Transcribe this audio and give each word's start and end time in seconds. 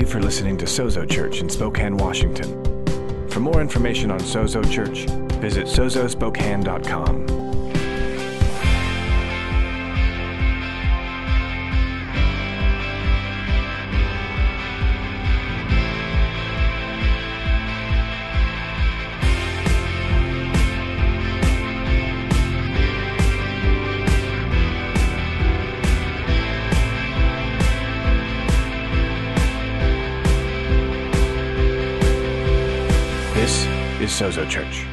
you 0.00 0.06
for 0.06 0.20
listening 0.20 0.56
to 0.56 0.64
Sozo 0.66 1.08
Church 1.08 1.40
in 1.40 1.48
Spokane, 1.48 1.96
Washington. 1.96 3.28
For 3.28 3.40
more 3.40 3.60
information 3.60 4.10
on 4.10 4.20
Sozo 4.20 4.62
Church, 4.70 5.04
visit 5.40 5.66
sozospokane.com. 5.66 7.39
Sozo 34.20 34.46
Church. 34.50 34.84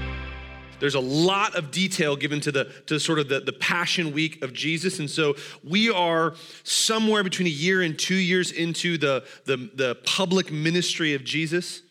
There's 0.80 0.96
a 0.96 1.02
lot 1.02 1.54
of 1.56 1.70
detail 1.70 2.16
given 2.16 2.40
to 2.40 2.50
the 2.50 2.72
to 2.86 2.98
sort 2.98 3.20
of 3.20 3.28
the, 3.28 3.42
the 3.42 3.52
passion 3.52 4.14
week 4.14 4.42
of 4.42 4.54
Jesus. 4.54 5.00
And 5.00 5.10
so 5.10 5.36
we 5.66 5.90
are 5.90 6.36
somewhere 6.64 7.26
between 7.26 7.46
a 7.46 7.52
year 7.52 7.82
and 7.82 8.00
two 8.00 8.16
years 8.16 8.54
into 8.54 8.98
the, 8.98 9.26
the, 9.44 9.70
the 9.76 9.96
public 10.06 10.50
ministry 10.50 11.14
of 11.14 11.26
Jesus, 11.26 11.82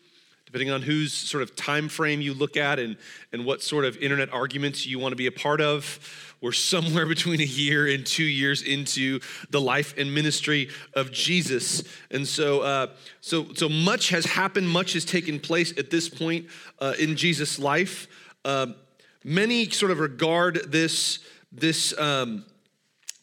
depending 0.47 0.71
on 0.71 0.81
whose 0.81 1.13
sort 1.13 1.43
of 1.43 1.55
time 1.55 1.89
frame 1.89 2.21
you 2.21 2.33
look 2.33 2.57
at 2.57 2.79
and, 2.79 2.97
and 3.31 3.45
what 3.45 3.61
sort 3.61 3.85
of 3.85 3.97
internet 3.97 4.33
arguments 4.33 4.87
you 4.87 4.97
want 4.97 5.11
to 5.11 5.15
be 5.15 5.27
a 5.27 5.31
part 5.31 5.61
of. 5.61 6.26
We're 6.41 6.51
somewhere 6.51 7.05
between 7.15 7.41
a 7.41 7.45
year 7.45 7.87
and 7.87 8.05
two 8.05 8.23
years 8.23 8.61
into 8.61 9.19
the 9.49 9.61
life 9.61 9.97
and 9.97 10.13
ministry 10.13 10.69
of 10.93 11.11
Jesus, 11.11 11.83
and 12.11 12.27
so 12.27 12.61
uh, 12.61 12.87
so 13.21 13.53
so 13.53 13.69
much 13.69 14.09
has 14.09 14.25
happened, 14.25 14.69
much 14.69 14.93
has 14.93 15.05
taken 15.05 15.39
place 15.39 15.77
at 15.77 15.89
this 15.89 16.09
point 16.09 16.47
uh, 16.79 16.93
in 16.99 17.15
Jesus' 17.15 17.59
life. 17.59 18.07
Um, 18.45 18.75
many 19.23 19.69
sort 19.69 19.91
of 19.91 19.99
regard 19.99 20.71
this 20.71 21.19
this 21.51 21.97
um, 21.99 22.45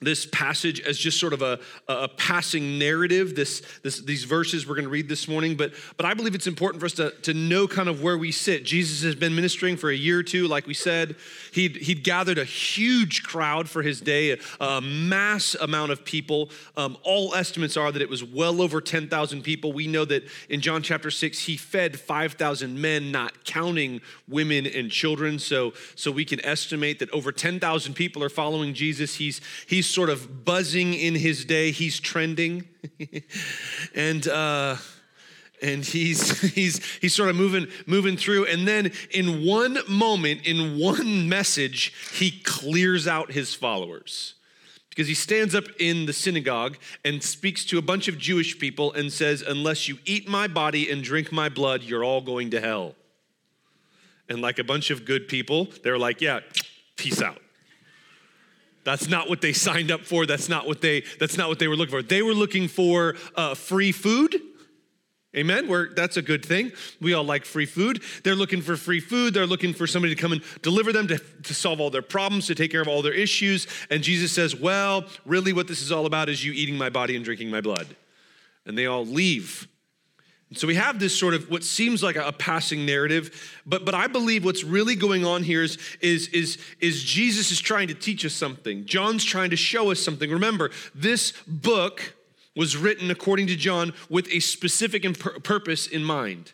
this 0.04 0.26
passage 0.26 0.80
as 0.80 0.98
just 0.98 1.18
sort 1.18 1.32
of 1.32 1.42
a, 1.42 1.58
a 1.88 2.08
passing 2.08 2.78
narrative. 2.78 3.34
This, 3.34 3.62
this 3.82 4.00
these 4.00 4.24
verses 4.24 4.66
we're 4.66 4.74
going 4.74 4.84
to 4.84 4.90
read 4.90 5.08
this 5.08 5.26
morning, 5.28 5.56
but 5.56 5.72
but 5.96 6.06
I 6.06 6.14
believe 6.14 6.34
it's 6.34 6.46
important 6.46 6.80
for 6.80 6.86
us 6.86 6.92
to, 6.94 7.10
to 7.22 7.34
know 7.34 7.66
kind 7.66 7.88
of 7.88 8.02
where 8.02 8.18
we 8.18 8.32
sit. 8.32 8.64
Jesus 8.64 9.02
has 9.02 9.14
been 9.14 9.34
ministering 9.34 9.76
for 9.76 9.90
a 9.90 9.94
year 9.96 10.18
or 10.20 10.22
two, 10.22 10.46
like 10.46 10.66
we 10.66 10.74
said. 10.74 11.16
He'd 11.52 11.76
he'd 11.76 12.04
gathered 12.04 12.38
a 12.38 12.44
huge 12.44 13.22
crowd 13.22 13.68
for 13.68 13.82
his 13.82 14.00
day, 14.00 14.32
a, 14.32 14.38
a 14.60 14.80
mass 14.80 15.54
amount 15.54 15.92
of 15.92 16.04
people. 16.04 16.50
Um, 16.76 16.96
all 17.02 17.34
estimates 17.34 17.76
are 17.76 17.90
that 17.92 18.02
it 18.02 18.08
was 18.08 18.22
well 18.22 18.60
over 18.60 18.80
ten 18.80 19.08
thousand 19.08 19.42
people. 19.42 19.72
We 19.72 19.86
know 19.86 20.04
that 20.04 20.24
in 20.48 20.60
John 20.60 20.82
chapter 20.82 21.10
six, 21.10 21.40
he 21.40 21.56
fed 21.56 21.98
five 21.98 22.34
thousand 22.34 22.80
men, 22.80 23.10
not 23.10 23.44
counting 23.44 24.00
women 24.28 24.66
and 24.66 24.90
children. 24.90 25.38
So 25.38 25.72
so 25.94 26.10
we 26.10 26.24
can 26.24 26.44
estimate 26.44 26.98
that 26.98 27.10
over 27.10 27.32
ten 27.32 27.60
thousand 27.60 27.94
people 27.94 28.22
are 28.22 28.28
following 28.28 28.74
Jesus. 28.74 29.16
He's 29.16 29.40
he's 29.66 29.86
sort 29.94 30.10
of 30.10 30.44
buzzing 30.44 30.92
in 30.92 31.14
his 31.14 31.44
day. 31.44 31.70
He's 31.70 32.00
trending, 32.00 32.64
and 33.94 34.26
uh, 34.26 34.76
and 35.62 35.84
he's 35.84 36.40
he's 36.54 36.84
he's 36.96 37.14
sort 37.14 37.30
of 37.30 37.36
moving 37.36 37.68
moving 37.86 38.16
through. 38.16 38.46
And 38.46 38.66
then 38.66 38.92
in 39.10 39.46
one 39.46 39.78
moment, 39.88 40.42
in 40.44 40.78
one 40.78 41.28
message, 41.28 41.92
he 42.12 42.40
clears 42.40 43.06
out 43.06 43.32
his 43.32 43.54
followers 43.54 44.34
because 44.90 45.08
he 45.08 45.14
stands 45.14 45.54
up 45.54 45.64
in 45.78 46.06
the 46.06 46.12
synagogue 46.12 46.76
and 47.04 47.22
speaks 47.22 47.64
to 47.66 47.78
a 47.78 47.82
bunch 47.82 48.08
of 48.08 48.18
Jewish 48.18 48.58
people 48.58 48.92
and 48.92 49.12
says, 49.12 49.42
"Unless 49.42 49.88
you 49.88 49.98
eat 50.04 50.28
my 50.28 50.48
body 50.48 50.90
and 50.90 51.02
drink 51.02 51.32
my 51.32 51.48
blood, 51.48 51.82
you're 51.82 52.04
all 52.04 52.20
going 52.20 52.50
to 52.50 52.60
hell." 52.60 52.96
And 54.28 54.40
like 54.40 54.58
a 54.58 54.64
bunch 54.64 54.90
of 54.90 55.04
good 55.04 55.28
people, 55.28 55.68
they're 55.82 55.98
like, 55.98 56.20
"Yeah, 56.20 56.40
peace 56.96 57.22
out." 57.22 57.43
That's 58.84 59.08
not 59.08 59.28
what 59.28 59.40
they 59.40 59.52
signed 59.52 59.90
up 59.90 60.02
for. 60.02 60.26
That's 60.26 60.48
not 60.48 60.66
what 60.66 60.80
they. 60.80 61.04
That's 61.18 61.36
not 61.36 61.48
what 61.48 61.58
they 61.58 61.68
were 61.68 61.76
looking 61.76 61.92
for. 61.92 62.02
They 62.02 62.22
were 62.22 62.34
looking 62.34 62.68
for 62.68 63.16
uh, 63.34 63.54
free 63.54 63.92
food. 63.92 64.40
Amen. 65.36 65.66
Where 65.66 65.88
that's 65.88 66.16
a 66.16 66.22
good 66.22 66.44
thing. 66.44 66.70
We 67.00 67.12
all 67.12 67.24
like 67.24 67.44
free 67.44 67.66
food. 67.66 68.02
They're 68.22 68.36
looking 68.36 68.62
for 68.62 68.76
free 68.76 69.00
food. 69.00 69.34
They're 69.34 69.46
looking 69.46 69.74
for 69.74 69.86
somebody 69.86 70.14
to 70.14 70.20
come 70.20 70.30
and 70.32 70.42
deliver 70.62 70.92
them 70.92 71.08
to, 71.08 71.18
to 71.18 71.54
solve 71.54 71.80
all 71.80 71.90
their 71.90 72.02
problems, 72.02 72.46
to 72.46 72.54
take 72.54 72.70
care 72.70 72.80
of 72.80 72.86
all 72.86 73.02
their 73.02 73.12
issues. 73.12 73.66
And 73.90 74.02
Jesus 74.02 74.30
says, 74.32 74.54
"Well, 74.54 75.04
really, 75.24 75.52
what 75.52 75.66
this 75.66 75.82
is 75.82 75.90
all 75.90 76.06
about 76.06 76.28
is 76.28 76.44
you 76.44 76.52
eating 76.52 76.78
my 76.78 76.88
body 76.88 77.16
and 77.16 77.24
drinking 77.24 77.50
my 77.50 77.60
blood." 77.60 77.96
And 78.64 78.78
they 78.78 78.86
all 78.86 79.04
leave. 79.04 79.66
So 80.52 80.66
we 80.66 80.74
have 80.76 81.00
this 81.00 81.18
sort 81.18 81.34
of 81.34 81.50
what 81.50 81.64
seems 81.64 82.02
like 82.02 82.16
a, 82.16 82.30
passing 82.32 82.86
narrative, 82.86 83.60
but 83.66 83.84
but 83.84 83.94
I 83.94 84.06
believe 84.06 84.44
what's 84.44 84.62
really 84.62 84.94
going 84.94 85.24
on 85.24 85.42
here 85.42 85.62
is, 85.62 85.78
is 86.00 86.28
is 86.28 86.58
is 86.80 87.02
Jesus 87.02 87.50
is 87.50 87.60
trying 87.60 87.88
to 87.88 87.94
teach 87.94 88.24
us 88.24 88.34
something. 88.34 88.84
John's 88.84 89.24
trying 89.24 89.50
to 89.50 89.56
show 89.56 89.90
us 89.90 90.00
something. 90.00 90.30
Remember, 90.30 90.70
this 90.94 91.32
book 91.46 92.14
was 92.54 92.76
written 92.76 93.10
according 93.10 93.48
to 93.48 93.56
John 93.56 93.92
with 94.08 94.28
a 94.30 94.40
specific 94.40 95.02
purpose 95.42 95.86
in 95.86 96.04
mind. 96.04 96.52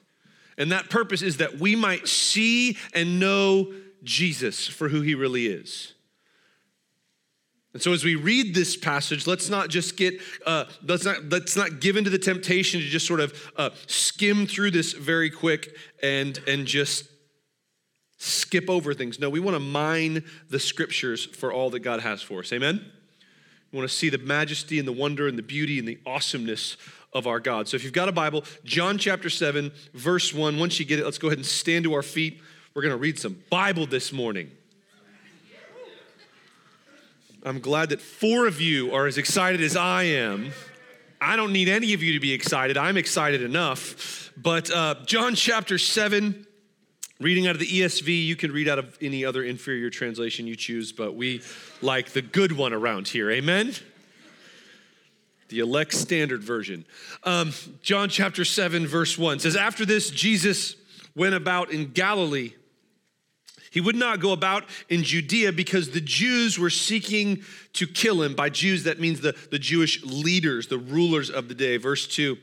And 0.57 0.73
that 0.73 0.91
purpose 0.91 1.23
is 1.23 1.39
that 1.39 1.59
we 1.59 1.77
might 1.77 2.09
see 2.09 2.77
and 2.95 3.21
know 3.21 3.73
Jesus 4.03 4.67
for 4.67 4.89
who 4.89 5.01
he 5.03 5.15
really 5.15 5.47
is. 5.47 5.95
And 7.73 7.81
so, 7.81 7.93
as 7.93 8.03
we 8.03 8.17
read 8.17 8.55
this 8.55 8.77
passage, 8.77 9.27
let's 9.29 9.49
not 9.49 9.69
just 9.69 9.97
get 9.97 10.21
uh, 10.45 10.65
let's 10.83 11.05
not 11.05 11.29
let's 11.29 11.57
not 11.57 11.81
give 11.81 11.97
into 11.97 12.11
the 12.11 12.19
temptation 12.19 12.81
to 12.81 12.87
just 12.87 13.07
sort 13.07 13.21
of 13.21 13.53
uh, 13.57 13.71
skim 13.87 14.47
through 14.47 14.73
this 14.73 14.93
very 14.93 15.31
quick 15.31 15.77
and 16.03 16.39
and 16.49 16.67
just 16.67 17.09
skip 18.19 18.69
over 18.69 18.93
things. 18.93 19.21
No, 19.21 19.31
we 19.31 19.39
want 19.39 19.55
to 19.55 19.61
mine 19.61 20.25
the 20.49 20.59
scriptures 20.59 21.25
for 21.25 21.53
all 21.53 21.71
that 21.71 21.81
God 21.81 22.01
has 22.01 22.21
for 22.21 22.41
us. 22.41 22.53
Amen. 22.53 22.85
We 23.71 23.79
want 23.79 23.89
to 23.89 23.97
see 23.97 24.09
the 24.11 24.19
majesty 24.19 24.81
and 24.81 24.89
the 24.89 24.93
wonder 24.93 25.29
and 25.29 25.39
the 25.39 25.43
beauty 25.43 25.79
and 25.79 25.87
the 25.87 25.99
awesomeness 26.05 26.77
of 27.13 27.29
our 27.29 27.39
God. 27.39 27.69
So, 27.69 27.77
if 27.77 27.85
you've 27.85 27.93
got 27.93 28.09
a 28.09 28.13
Bible, 28.13 28.45
John 28.65 28.99
chapter 28.99 29.31
seven, 29.31 29.71
verse 29.95 30.35
one. 30.35 30.59
Once 30.59 30.81
you 30.81 30.85
get 30.85 30.99
it, 30.99 31.05
let's 31.05 31.19
go 31.19 31.29
ahead 31.29 31.39
and 31.39 31.47
stand 31.47 31.85
to 31.85 31.95
our 31.95 32.03
feet. 32.03 32.41
We're 32.75 32.83
going 32.83 32.95
to 32.95 32.99
read 32.99 33.17
some 33.17 33.39
Bible 33.49 33.87
this 33.87 34.13
morning. 34.13 34.51
I'm 37.43 37.61
glad 37.61 37.89
that 37.89 38.03
four 38.03 38.47
of 38.47 38.61
you 38.61 38.93
are 38.93 39.07
as 39.07 39.17
excited 39.17 39.63
as 39.63 39.75
I 39.75 40.03
am. 40.03 40.53
I 41.23 41.37
don't 41.37 41.53
need 41.53 41.69
any 41.71 41.95
of 41.95 42.03
you 42.03 42.13
to 42.13 42.21
be 42.21 42.33
excited. 42.33 42.77
I'm 42.77 42.99
excited 42.99 43.41
enough. 43.41 44.31
But 44.37 44.71
uh, 44.71 44.97
John 45.07 45.35
chapter 45.35 45.79
7, 45.79 46.47
reading 47.19 47.47
out 47.47 47.55
of 47.55 47.61
the 47.61 47.67
ESV, 47.67 48.27
you 48.27 48.37
can 48.37 48.53
read 48.53 48.69
out 48.69 48.79
of 48.79 48.99
any 49.01 49.25
other 49.25 49.43
inferior 49.43 49.89
translation 49.89 50.47
you 50.47 50.55
choose, 50.55 50.93
but 50.93 51.15
we 51.15 51.41
like 51.81 52.11
the 52.11 52.21
good 52.21 52.53
one 52.53 52.75
around 52.75 53.09
here. 53.09 53.31
Amen? 53.31 53.73
The 55.49 55.61
elect 55.61 55.95
standard 55.95 56.43
version. 56.43 56.85
Um, 57.25 57.53
John 57.81 58.11
chapter 58.11 58.45
7, 58.45 58.87
verse 58.87 59.17
1 59.17 59.39
says, 59.39 59.57
After 59.57 59.87
this, 59.87 60.11
Jesus 60.11 60.77
went 61.17 61.35
about 61.35 61.71
in 61.71 61.93
Galilee 61.93 62.53
he 63.71 63.81
would 63.81 63.97
not 63.97 64.21
go 64.21 64.33
about 64.33 64.65
in 64.89 65.05
Judea 65.05 65.53
because 65.53 65.91
the 65.91 66.01
Jews 66.01 66.59
were 66.59 66.71
seeking 66.71 67.43
to 67.75 67.87
kill 67.87 68.21
him. 68.23 68.35
By 68.35 68.51
Jews, 68.51 68.83
that 68.85 68.99
means 68.99 69.21
the, 69.21 69.37
the 69.51 69.61
Jewish 69.61 70.05
leaders, 70.05 70.67
the 70.67 70.79
rulers 70.79 71.31
of 71.31 71.49
the 71.49 71.55
day. 71.55 71.77
Verse 71.77 72.09
2. 72.09 72.37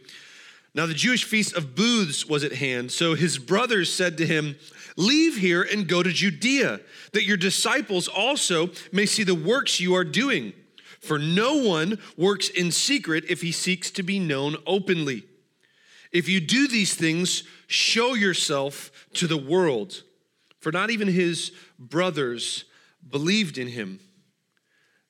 Now, 0.74 0.86
the 0.86 0.94
Jewish 0.94 1.26
feast 1.26 1.56
of 1.56 1.76
booths 1.76 2.26
was 2.26 2.44
at 2.44 2.54
hand. 2.54 2.92
So 2.92 3.14
his 3.16 3.38
brothers 3.38 3.92
said 3.92 4.18
to 4.18 4.26
him, 4.26 4.56
Leave 4.96 5.38
here 5.38 5.64
and 5.64 5.88
go 5.88 6.02
to 6.02 6.12
Judea, 6.12 6.80
that 7.12 7.26
your 7.26 7.38
disciples 7.38 8.08
also 8.08 8.70
may 8.92 9.06
see 9.06 9.24
the 9.24 9.36
works 9.36 9.80
you 9.80 9.96
are 9.96 10.04
doing. 10.06 10.54
For 11.02 11.20
no 11.20 11.56
one 11.56 12.00
works 12.16 12.50
in 12.50 12.72
secret 12.72 13.26
if 13.30 13.42
he 13.42 13.52
seeks 13.52 13.92
to 13.92 14.04
be 14.04 14.18
known 14.18 14.56
openly. 14.66 15.24
If 16.12 16.30
you 16.30 16.40
do 16.40 16.68
these 16.68 16.96
things, 16.96 17.44
show 17.68 18.14
yourself 18.14 18.92
to 19.14 19.28
the 19.28 19.38
world 19.38 20.04
for 20.68 20.74
not 20.74 20.90
even 20.90 21.08
his 21.08 21.54
brothers 21.80 22.66
believed 23.10 23.58
in 23.58 23.70
him. 23.70 24.02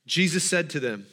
Jesus 0.05 0.43
said 0.43 0.69
to 0.69 0.79
them, 0.79 1.07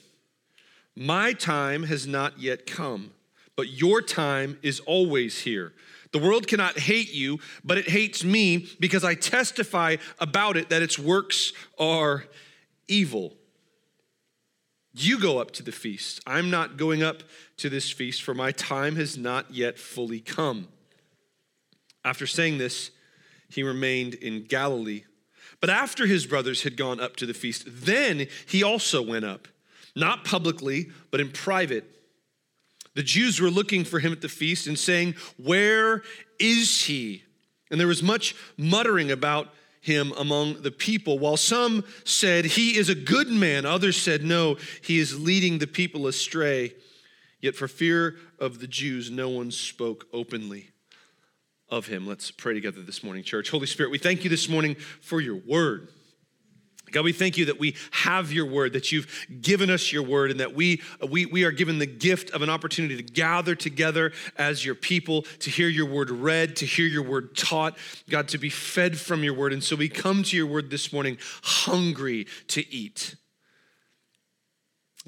My 0.95 1.33
time 1.33 1.85
has 1.85 2.07
not 2.07 2.39
yet 2.39 2.67
come, 2.67 3.13
but 3.57 3.71
your 3.71 4.03
time 4.03 4.59
is 4.61 4.81
always 4.81 5.41
here. 5.41 5.73
The 6.13 6.19
world 6.19 6.47
cannot 6.47 6.79
hate 6.79 7.11
you, 7.11 7.39
but 7.65 7.79
it 7.79 7.89
hates 7.89 8.23
me 8.23 8.69
because 8.79 9.03
I 9.03 9.15
testify 9.15 9.97
about 10.21 10.59
it 10.59 10.69
that 10.69 10.83
its 10.83 10.99
works 10.99 11.55
are 11.79 12.27
evil. 12.87 13.33
You 14.93 15.19
go 15.19 15.39
up 15.39 15.53
to 15.53 15.63
the 15.63 15.73
feast. 15.73 16.21
I'm 16.27 16.51
not 16.51 16.77
going 16.77 17.03
up 17.03 17.23
to 17.57 17.71
this 17.71 17.91
feast, 17.91 18.23
for 18.23 18.35
my 18.35 18.53
time 18.53 18.97
has 18.97 19.17
not 19.17 19.55
yet 19.55 19.79
fully 19.79 20.21
come. 20.21 20.69
After 22.05 22.27
saying 22.27 22.59
this, 22.59 22.91
he 23.55 23.63
remained 23.63 24.15
in 24.15 24.45
Galilee. 24.45 25.05
But 25.61 25.71
after 25.71 26.07
his 26.07 26.27
brothers 26.27 26.63
had 26.63 26.77
gone 26.77 27.01
up 27.01 27.17
to 27.17 27.27
the 27.27 27.35
feast, 27.35 27.65
then 27.67 28.27
he 28.47 28.63
also 28.63 29.01
went 29.01 29.25
up, 29.25 29.49
not 29.95 30.25
publicly, 30.25 30.91
but 31.11 31.21
in 31.21 31.31
private. 31.31 31.85
The 32.95 33.03
Jews 33.03 33.41
were 33.41 33.51
looking 33.51 33.85
for 33.85 33.99
him 34.01 34.13
at 34.13 34.21
the 34.21 34.29
feast 34.29 34.67
and 34.67 34.79
saying, 34.79 35.15
Where 35.37 36.03
is 36.39 36.85
he? 36.85 37.23
And 37.71 37.81
there 37.81 37.87
was 37.87 38.03
much 38.03 38.35
muttering 38.57 39.11
about 39.11 39.55
him 39.81 40.13
among 40.19 40.63
the 40.63 40.71
people. 40.71 41.19
While 41.19 41.37
some 41.37 41.85
said, 42.05 42.45
He 42.45 42.77
is 42.77 42.89
a 42.89 42.95
good 42.95 43.29
man, 43.29 43.65
others 43.65 43.97
said, 43.97 44.25
No, 44.25 44.59
he 44.83 44.99
is 44.99 45.19
leading 45.19 45.59
the 45.59 45.67
people 45.67 46.07
astray. 46.07 46.75
Yet 47.41 47.57
for 47.57 47.69
fear 47.69 48.17
of 48.39 48.59
the 48.59 48.67
Jews, 48.67 49.11
no 49.11 49.29
one 49.29 49.51
spoke 49.51 50.07
openly 50.13 50.74
of 51.69 51.87
him. 51.87 52.07
Let's 52.07 52.31
pray 52.31 52.55
together 52.55 52.83
this 52.83 53.03
morning, 53.03 53.23
church. 53.23 53.51
Holy 53.51 53.67
Spirit, 53.67 53.91
we 53.91 53.99
thank 53.99 54.25
you 54.25 54.31
this 54.31 54.49
morning 54.49 54.77
for 55.01 55.21
your 55.21 55.37
word. 55.37 55.89
God, 56.95 57.05
we 57.05 57.13
thank 57.13 57.37
you 57.37 57.47
that 57.47 57.59
we 57.59 57.75
have 57.91 58.33
your 58.33 58.47
word, 58.47 58.75
that 58.75 58.93
you've 58.93 59.27
given 59.41 59.69
us 59.69 59.93
your 59.93 60.05
word, 60.05 60.31
and 60.31 60.39
that 60.39 60.55
we, 60.55 60.81
we, 61.09 61.27
we 61.27 61.43
are 61.43 61.51
given 61.51 61.79
the 61.79 61.87
gift 61.87 62.31
of 62.31 62.43
an 62.43 62.49
opportunity 62.49 62.97
to 62.97 63.03
gather 63.03 63.57
together 63.57 64.13
as 64.37 64.65
your 64.65 64.77
people, 64.77 65.23
to 65.41 65.51
hear 65.51 65.69
your 65.69 65.87
word 65.87 66.11
read, 66.11 66.55
to 66.57 66.67
hear 66.67 66.87
your 66.87 67.03
word 67.03 67.37
taught, 67.37 67.77
God, 68.09 68.29
to 68.29 68.39
be 68.39 68.49
fed 68.49 68.97
from 68.97 69.25
your 69.25 69.35
word. 69.35 69.53
And 69.53 69.65
so 69.65 69.75
we 69.75 69.89
come 69.89 70.23
to 70.23 70.37
your 70.37 70.47
word 70.47 70.71
this 70.71 70.93
morning 70.93 71.19
hungry 71.43 72.27
to 72.49 72.73
eat. 72.73 73.17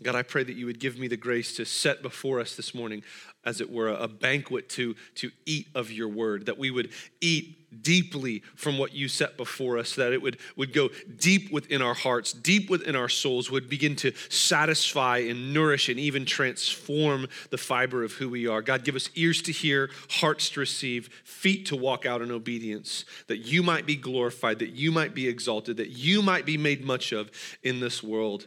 God, 0.02 0.14
I 0.14 0.22
pray 0.22 0.44
that 0.44 0.56
you 0.56 0.66
would 0.66 0.78
give 0.78 0.98
me 0.98 1.08
the 1.08 1.16
grace 1.16 1.56
to 1.56 1.64
set 1.64 2.02
before 2.02 2.38
us 2.38 2.54
this 2.54 2.74
morning, 2.74 3.02
as 3.44 3.62
it 3.62 3.70
were, 3.70 3.88
a 3.88 4.08
banquet 4.08 4.68
to, 4.70 4.94
to 5.14 5.30
eat 5.46 5.68
of 5.74 5.90
your 5.90 6.08
word, 6.08 6.46
that 6.46 6.58
we 6.58 6.70
would 6.70 6.90
eat 7.22 7.82
deeply 7.82 8.42
from 8.56 8.76
what 8.76 8.92
you 8.92 9.08
set 9.08 9.38
before 9.38 9.78
us, 9.78 9.94
that 9.94 10.12
it 10.12 10.20
would, 10.20 10.38
would 10.54 10.74
go 10.74 10.90
deep 11.18 11.50
within 11.50 11.80
our 11.80 11.94
hearts, 11.94 12.34
deep 12.34 12.68
within 12.68 12.94
our 12.94 13.08
souls, 13.08 13.50
would 13.50 13.70
begin 13.70 13.96
to 13.96 14.12
satisfy 14.28 15.18
and 15.18 15.54
nourish 15.54 15.88
and 15.88 15.98
even 15.98 16.26
transform 16.26 17.26
the 17.50 17.58
fiber 17.58 18.04
of 18.04 18.12
who 18.12 18.28
we 18.28 18.46
are. 18.46 18.60
God, 18.60 18.84
give 18.84 18.96
us 18.96 19.08
ears 19.14 19.40
to 19.42 19.52
hear, 19.52 19.88
hearts 20.10 20.50
to 20.50 20.60
receive, 20.60 21.08
feet 21.24 21.66
to 21.66 21.76
walk 21.76 22.04
out 22.04 22.20
in 22.20 22.30
obedience, 22.30 23.06
that 23.28 23.38
you 23.38 23.62
might 23.62 23.86
be 23.86 23.96
glorified, 23.96 24.58
that 24.58 24.70
you 24.70 24.92
might 24.92 25.14
be 25.14 25.26
exalted, 25.26 25.78
that 25.78 25.90
you 25.90 26.20
might 26.20 26.44
be 26.44 26.58
made 26.58 26.84
much 26.84 27.12
of 27.12 27.30
in 27.62 27.80
this 27.80 28.02
world 28.02 28.46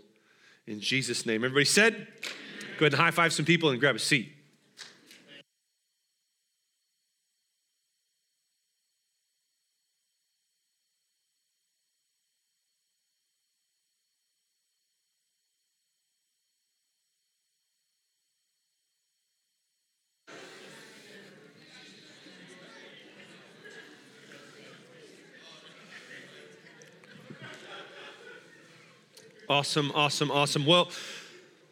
in 0.70 0.80
Jesus' 0.80 1.26
name. 1.26 1.44
Everybody 1.44 1.66
said, 1.66 2.08
go 2.78 2.86
ahead 2.86 2.94
and 2.94 3.02
high 3.02 3.12
five 3.12 3.34
some 3.34 3.46
people 3.46 3.70
and 3.70 3.80
grab 3.80 3.96
a 3.96 4.00
seat. 4.00 4.32
Awesome, 29.60 29.92
awesome, 29.94 30.32
awesome. 30.32 30.66
Well, 30.66 30.90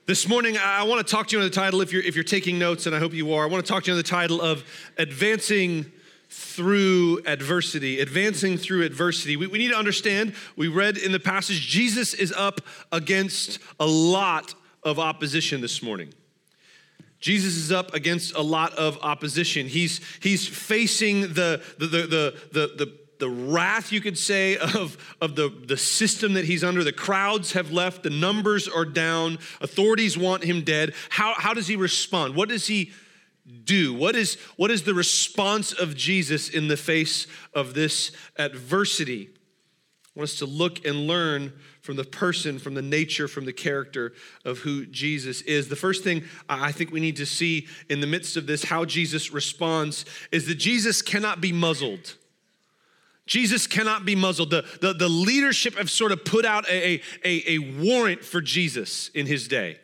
this 0.08 0.28
morning 0.28 0.58
I 0.58 0.84
want 0.84 1.08
to 1.08 1.10
talk 1.10 1.28
to 1.28 1.38
you 1.38 1.42
on 1.42 1.48
the 1.48 1.56
title, 1.56 1.80
if 1.80 1.94
you're, 1.94 2.02
if 2.02 2.16
you're 2.16 2.24
taking 2.26 2.60
notes, 2.60 2.86
and 2.86 2.94
I 2.94 3.00
hope 3.00 3.14
you 3.14 3.34
are, 3.34 3.46
I 3.46 3.48
want 3.48 3.66
to 3.66 3.72
talk 3.72 3.86
to 3.86 3.88
you 3.88 3.94
on 3.94 3.98
the 3.98 4.04
title 4.04 4.42
of 4.42 4.66
Advancing 4.98 5.90
through 6.30 7.22
adversity, 7.26 8.02
advancing 8.02 8.58
through 8.58 8.84
adversity. 8.84 9.38
We, 9.38 9.48
we 9.48 9.58
need 9.58 9.70
to 9.70 9.78
understand, 9.78 10.34
we 10.58 10.68
read 10.68 10.98
in 10.98 11.14
the 11.14 11.20
passage, 11.22 11.66
Jesus 11.66 12.14
is 12.14 12.34
up 12.34 12.60
against 12.92 13.58
a 13.80 13.88
lot 13.88 14.54
of 14.84 15.00
opposition 15.00 15.62
this 15.62 15.82
morning. 15.82 16.14
Jesus 17.22 17.56
is 17.56 17.72
up 17.72 17.94
against 17.94 18.36
a 18.36 18.42
lot 18.42 18.74
of 18.74 18.98
opposition. 19.02 19.66
He's, 19.66 20.02
he's 20.20 20.46
facing 20.46 21.22
the, 21.22 21.64
the, 21.80 21.88
the, 21.88 21.98
the, 22.02 22.36
the, 22.52 22.68
the 22.76 22.98
the 23.20 23.30
wrath, 23.30 23.92
you 23.92 24.02
could 24.02 24.18
say, 24.18 24.58
of, 24.58 24.98
of 25.22 25.36
the, 25.36 25.50
the 25.50 25.78
system 25.78 26.34
that 26.34 26.46
he's 26.46 26.64
under. 26.64 26.84
The 26.84 26.92
crowds 26.92 27.54
have 27.54 27.72
left, 27.72 28.04
the 28.04 28.10
numbers 28.10 28.68
are 28.68 28.86
down, 28.86 29.40
authorities 29.62 30.18
want 30.18 30.44
him 30.44 30.64
dead. 30.64 30.94
How, 31.10 31.34
how 31.36 31.54
does 31.54 31.68
he 31.68 31.76
respond? 31.76 32.36
What 32.36 32.50
does 32.50 32.68
he 32.68 32.92
do? 33.64 33.94
What 33.94 34.16
is, 34.16 34.36
what 34.58 34.72
is 34.72 34.84
the 34.84 34.94
response 34.94 35.72
of 35.72 35.96
Jesus 35.96 36.50
in 36.50 36.68
the 36.68 36.78
face 36.78 37.28
of 37.54 37.74
this 37.74 38.12
adversity? 38.38 39.30
I 40.16 40.20
want 40.20 40.30
us 40.30 40.40
to 40.40 40.46
look 40.46 40.86
and 40.86 41.08
learn 41.08 41.54
from 41.82 41.96
the 41.96 42.04
person, 42.04 42.60
from 42.60 42.74
the 42.74 42.82
nature, 42.82 43.28
from 43.28 43.46
the 43.46 43.54
character 43.54 44.14
of 44.44 44.58
who 44.60 44.86
Jesus 44.86 45.42
is. 45.44 45.70
The 45.70 45.76
first 45.76 46.04
thing 46.04 46.24
I 46.50 46.74
think 46.74 46.92
we 46.92 47.00
need 47.00 47.16
to 47.18 47.26
see 47.26 47.68
in 47.90 48.02
the 48.02 48.08
midst 48.08 48.36
of 48.36 48.48
this, 48.48 48.66
how 48.66 48.84
Jesus 48.84 49.32
responds, 49.32 50.04
is 50.32 50.48
that 50.48 50.56
Jesus 50.56 51.02
cannot 51.02 51.40
be 51.40 51.54
muzzled. 51.54 52.16
Jesus 53.28 53.68
cannot 53.68 54.06
be 54.06 54.16
muzzled. 54.16 54.50
The, 54.50 54.66
the, 54.82 54.94
the 54.94 55.10
leadership 55.10 55.76
have 55.76 55.92
sort 55.92 56.12
of 56.12 56.26
put 56.26 56.46
out 56.46 56.68
a, 56.70 57.02
a, 57.24 57.56
a 57.56 57.60
warrant 57.60 58.24
for 58.24 58.42
Jesus 58.42 59.12
in 59.14 59.28
his 59.28 59.48
day. 59.48 59.80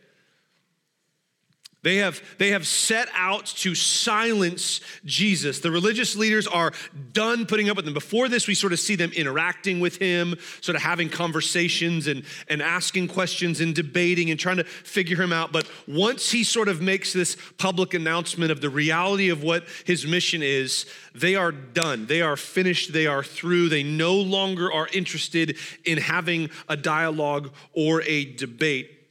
They 1.83 1.97
have, 1.97 2.21
they 2.37 2.51
have 2.51 2.65
set 2.65 3.09
out 3.13 3.45
to 3.45 3.75
silence 3.75 4.79
Jesus. 5.03 5.59
The 5.59 5.69
religious 5.69 6.15
leaders 6.15 6.47
are 6.47 6.71
done 7.11 7.45
putting 7.45 7.69
up 7.69 7.75
with 7.75 7.85
him. 7.85 7.93
Before 7.93 8.29
this, 8.29 8.47
we 8.47 8.55
sort 8.55 8.71
of 8.71 8.79
see 8.79 8.95
them 8.95 9.11
interacting 9.11 9.81
with 9.81 9.97
him, 9.97 10.35
sort 10.61 10.77
of 10.77 10.81
having 10.81 11.09
conversations 11.09 12.07
and, 12.07 12.23
and 12.47 12.61
asking 12.61 13.09
questions 13.09 13.59
and 13.59 13.75
debating 13.75 14.31
and 14.31 14.39
trying 14.39 14.57
to 14.57 14.63
figure 14.63 15.21
him 15.21 15.33
out. 15.33 15.51
But 15.51 15.69
once 15.85 16.31
he 16.31 16.45
sort 16.45 16.69
of 16.69 16.81
makes 16.81 17.11
this 17.11 17.35
public 17.57 17.93
announcement 17.93 18.51
of 18.51 18.61
the 18.61 18.69
reality 18.69 19.29
of 19.29 19.43
what 19.43 19.65
his 19.85 20.07
mission 20.07 20.41
is, 20.41 20.85
they 21.13 21.35
are 21.35 21.51
done. 21.51 22.05
They 22.05 22.21
are 22.21 22.37
finished. 22.37 22.93
They 22.93 23.07
are 23.07 23.23
through. 23.23 23.67
They 23.67 23.83
no 23.83 24.15
longer 24.15 24.71
are 24.71 24.87
interested 24.93 25.57
in 25.83 25.97
having 25.97 26.49
a 26.69 26.77
dialogue 26.77 27.51
or 27.73 28.01
a 28.03 28.23
debate. 28.23 29.02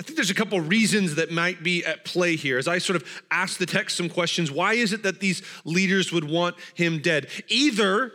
I 0.00 0.04
think 0.04 0.16
there's 0.16 0.30
a 0.30 0.34
couple 0.34 0.60
reasons 0.60 1.16
that 1.16 1.32
might 1.32 1.62
be 1.62 1.84
at 1.84 2.04
play 2.04 2.36
here. 2.36 2.56
As 2.56 2.68
I 2.68 2.78
sort 2.78 2.96
of 2.96 3.22
ask 3.30 3.58
the 3.58 3.66
text 3.66 3.96
some 3.96 4.08
questions, 4.08 4.50
why 4.50 4.74
is 4.74 4.92
it 4.92 5.02
that 5.02 5.18
these 5.18 5.42
leaders 5.64 6.12
would 6.12 6.24
want 6.24 6.54
him 6.74 7.00
dead? 7.00 7.28
Either 7.48 8.12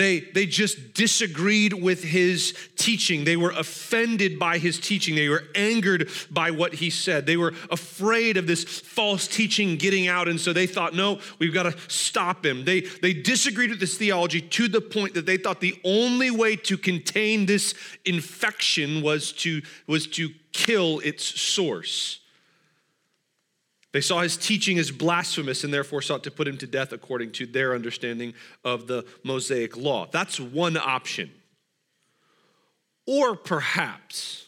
they, 0.00 0.20
they 0.20 0.46
just 0.46 0.94
disagreed 0.94 1.74
with 1.74 2.02
his 2.02 2.54
teaching. 2.76 3.24
They 3.24 3.36
were 3.36 3.50
offended 3.50 4.38
by 4.38 4.56
his 4.56 4.80
teaching. 4.80 5.14
They 5.14 5.28
were 5.28 5.44
angered 5.54 6.08
by 6.30 6.52
what 6.52 6.72
he 6.72 6.88
said. 6.88 7.26
They 7.26 7.36
were 7.36 7.52
afraid 7.70 8.38
of 8.38 8.46
this 8.46 8.64
false 8.64 9.28
teaching 9.28 9.76
getting 9.76 10.08
out. 10.08 10.26
And 10.26 10.40
so 10.40 10.54
they 10.54 10.66
thought, 10.66 10.94
no, 10.94 11.20
we've 11.38 11.52
got 11.52 11.64
to 11.64 11.76
stop 11.88 12.46
him. 12.46 12.64
They, 12.64 12.80
they 12.80 13.12
disagreed 13.12 13.68
with 13.68 13.80
this 13.80 13.98
theology 13.98 14.40
to 14.40 14.68
the 14.68 14.80
point 14.80 15.12
that 15.14 15.26
they 15.26 15.36
thought 15.36 15.60
the 15.60 15.78
only 15.84 16.30
way 16.30 16.56
to 16.56 16.78
contain 16.78 17.44
this 17.44 17.74
infection 18.06 19.02
was 19.02 19.32
to, 19.32 19.60
was 19.86 20.06
to 20.08 20.30
kill 20.52 21.00
its 21.00 21.24
source. 21.24 22.20
They 23.92 24.00
saw 24.00 24.20
his 24.20 24.36
teaching 24.36 24.78
as 24.78 24.90
blasphemous 24.90 25.64
and 25.64 25.74
therefore 25.74 26.00
sought 26.00 26.22
to 26.24 26.30
put 26.30 26.46
him 26.46 26.56
to 26.58 26.66
death 26.66 26.92
according 26.92 27.32
to 27.32 27.46
their 27.46 27.74
understanding 27.74 28.34
of 28.64 28.86
the 28.86 29.04
Mosaic 29.24 29.76
law. 29.76 30.08
That's 30.12 30.38
one 30.38 30.76
option. 30.76 31.32
Or 33.06 33.34
perhaps, 33.34 34.46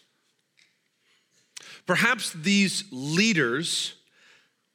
perhaps 1.87 2.32
these 2.32 2.84
leaders 2.92 3.94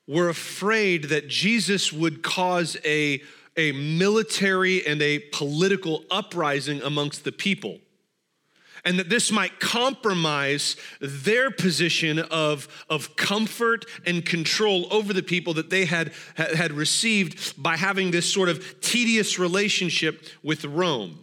were 0.05 0.27
afraid 0.27 1.05
that 1.05 1.29
Jesus 1.29 1.93
would 1.93 2.21
cause 2.21 2.75
a, 2.83 3.21
a 3.55 3.71
military 3.71 4.85
and 4.85 5.01
a 5.01 5.19
political 5.31 6.03
uprising 6.11 6.81
amongst 6.81 7.23
the 7.23 7.31
people 7.31 7.79
and 8.87 8.97
that 8.97 9.09
this 9.09 9.33
might 9.33 9.59
compromise 9.59 10.77
their 11.01 11.51
position 11.51 12.19
of, 12.19 12.69
of 12.89 13.17
comfort 13.17 13.83
and 14.05 14.25
control 14.25 14.87
over 14.89 15.11
the 15.11 15.21
people 15.21 15.53
that 15.55 15.69
they 15.69 15.83
had, 15.83 16.13
had 16.37 16.71
received 16.71 17.61
by 17.61 17.75
having 17.75 18.11
this 18.11 18.31
sort 18.31 18.47
of 18.47 18.79
tedious 18.79 19.37
relationship 19.37 20.23
with 20.41 20.63
Rome. 20.63 21.19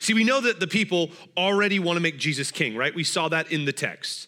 See, 0.00 0.14
we 0.14 0.24
know 0.24 0.40
that 0.40 0.58
the 0.58 0.66
people 0.66 1.10
already 1.36 1.78
want 1.78 1.98
to 1.98 2.00
make 2.00 2.16
Jesus 2.16 2.50
king, 2.50 2.76
right? 2.76 2.94
We 2.94 3.04
saw 3.04 3.28
that 3.28 3.52
in 3.52 3.66
the 3.66 3.72
text. 3.72 4.26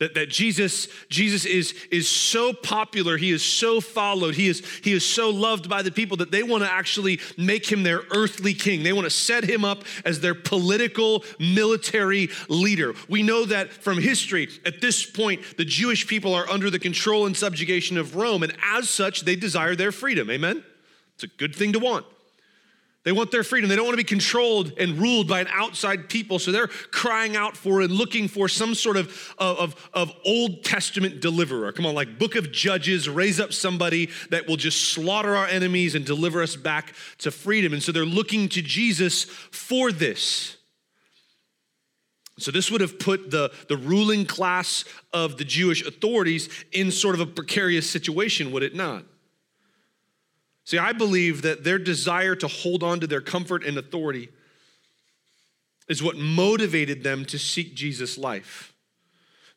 That, 0.00 0.14
that 0.14 0.28
Jesus, 0.28 0.88
Jesus 1.08 1.44
is, 1.44 1.72
is 1.90 2.10
so 2.10 2.52
popular, 2.52 3.16
he 3.16 3.30
is 3.30 3.44
so 3.44 3.80
followed, 3.80 4.34
he 4.34 4.48
is, 4.48 4.66
he 4.82 4.92
is 4.92 5.06
so 5.06 5.30
loved 5.30 5.68
by 5.68 5.82
the 5.82 5.92
people 5.92 6.16
that 6.16 6.32
they 6.32 6.42
want 6.42 6.64
to 6.64 6.70
actually 6.70 7.20
make 7.38 7.70
him 7.70 7.84
their 7.84 8.02
earthly 8.10 8.54
king. 8.54 8.82
They 8.82 8.92
want 8.92 9.04
to 9.04 9.10
set 9.10 9.44
him 9.44 9.64
up 9.64 9.84
as 10.04 10.18
their 10.18 10.34
political 10.34 11.24
military 11.38 12.30
leader. 12.48 12.94
We 13.08 13.22
know 13.22 13.44
that 13.44 13.72
from 13.72 13.98
history, 13.98 14.48
at 14.66 14.80
this 14.80 15.06
point, 15.06 15.56
the 15.56 15.64
Jewish 15.64 16.08
people 16.08 16.34
are 16.34 16.48
under 16.48 16.70
the 16.70 16.80
control 16.80 17.26
and 17.26 17.36
subjugation 17.36 17.96
of 17.96 18.16
Rome, 18.16 18.42
and 18.42 18.54
as 18.64 18.90
such, 18.90 19.20
they 19.20 19.36
desire 19.36 19.76
their 19.76 19.92
freedom. 19.92 20.28
Amen? 20.28 20.64
It's 21.14 21.24
a 21.24 21.28
good 21.28 21.54
thing 21.54 21.72
to 21.74 21.78
want. 21.78 22.04
They 23.04 23.12
want 23.12 23.30
their 23.30 23.44
freedom. 23.44 23.68
They 23.68 23.76
don't 23.76 23.84
want 23.84 23.94
to 23.94 24.02
be 24.02 24.04
controlled 24.04 24.72
and 24.78 24.98
ruled 24.98 25.28
by 25.28 25.40
an 25.40 25.48
outside 25.52 26.08
people. 26.08 26.38
So 26.38 26.50
they're 26.50 26.68
crying 26.68 27.36
out 27.36 27.54
for 27.54 27.82
and 27.82 27.92
looking 27.92 28.28
for 28.28 28.48
some 28.48 28.74
sort 28.74 28.96
of, 28.96 29.34
of, 29.38 29.90
of 29.92 30.12
Old 30.24 30.64
Testament 30.64 31.20
deliverer. 31.20 31.70
Come 31.72 31.84
on, 31.84 31.94
like 31.94 32.18
Book 32.18 32.34
of 32.34 32.50
Judges, 32.50 33.06
raise 33.06 33.38
up 33.38 33.52
somebody 33.52 34.08
that 34.30 34.48
will 34.48 34.56
just 34.56 34.92
slaughter 34.92 35.36
our 35.36 35.46
enemies 35.46 35.94
and 35.94 36.06
deliver 36.06 36.42
us 36.42 36.56
back 36.56 36.94
to 37.18 37.30
freedom. 37.30 37.74
And 37.74 37.82
so 37.82 37.92
they're 37.92 38.06
looking 38.06 38.48
to 38.50 38.62
Jesus 38.62 39.24
for 39.24 39.92
this. 39.92 40.56
So, 42.36 42.50
this 42.50 42.68
would 42.68 42.80
have 42.80 42.98
put 42.98 43.30
the, 43.30 43.52
the 43.68 43.76
ruling 43.76 44.26
class 44.26 44.84
of 45.12 45.38
the 45.38 45.44
Jewish 45.44 45.86
authorities 45.86 46.48
in 46.72 46.90
sort 46.90 47.14
of 47.14 47.20
a 47.20 47.26
precarious 47.26 47.88
situation, 47.88 48.50
would 48.50 48.64
it 48.64 48.74
not? 48.74 49.04
See, 50.64 50.78
I 50.78 50.92
believe 50.92 51.42
that 51.42 51.62
their 51.62 51.78
desire 51.78 52.34
to 52.36 52.48
hold 52.48 52.82
on 52.82 53.00
to 53.00 53.06
their 53.06 53.20
comfort 53.20 53.64
and 53.64 53.76
authority 53.76 54.30
is 55.88 56.02
what 56.02 56.16
motivated 56.16 57.02
them 57.02 57.24
to 57.26 57.38
seek 57.38 57.74
Jesus' 57.74 58.16
life. 58.16 58.74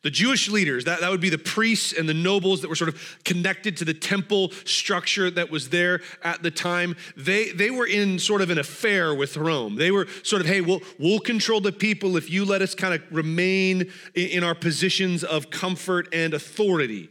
The 0.02 0.10
Jewish 0.10 0.48
leaders, 0.48 0.84
that, 0.84 1.00
that 1.00 1.10
would 1.10 1.20
be 1.20 1.30
the 1.30 1.38
priests 1.38 1.92
and 1.92 2.08
the 2.08 2.14
nobles 2.14 2.60
that 2.60 2.68
were 2.68 2.76
sort 2.76 2.88
of 2.88 3.18
connected 3.24 3.76
to 3.78 3.84
the 3.84 3.94
temple 3.94 4.52
structure 4.64 5.28
that 5.30 5.50
was 5.50 5.70
there 5.70 6.02
at 6.22 6.40
the 6.42 6.52
time, 6.52 6.94
they, 7.16 7.50
they 7.50 7.70
were 7.70 7.86
in 7.86 8.20
sort 8.20 8.40
of 8.40 8.50
an 8.50 8.58
affair 8.58 9.12
with 9.12 9.36
Rome. 9.36 9.74
They 9.74 9.90
were 9.90 10.06
sort 10.22 10.40
of, 10.40 10.46
hey, 10.46 10.60
we'll, 10.60 10.82
we'll 11.00 11.18
control 11.18 11.60
the 11.60 11.72
people 11.72 12.16
if 12.16 12.30
you 12.30 12.44
let 12.44 12.62
us 12.62 12.76
kind 12.76 12.94
of 12.94 13.02
remain 13.10 13.90
in, 14.14 14.28
in 14.28 14.44
our 14.44 14.54
positions 14.54 15.24
of 15.24 15.50
comfort 15.50 16.06
and 16.12 16.32
authority. 16.32 17.08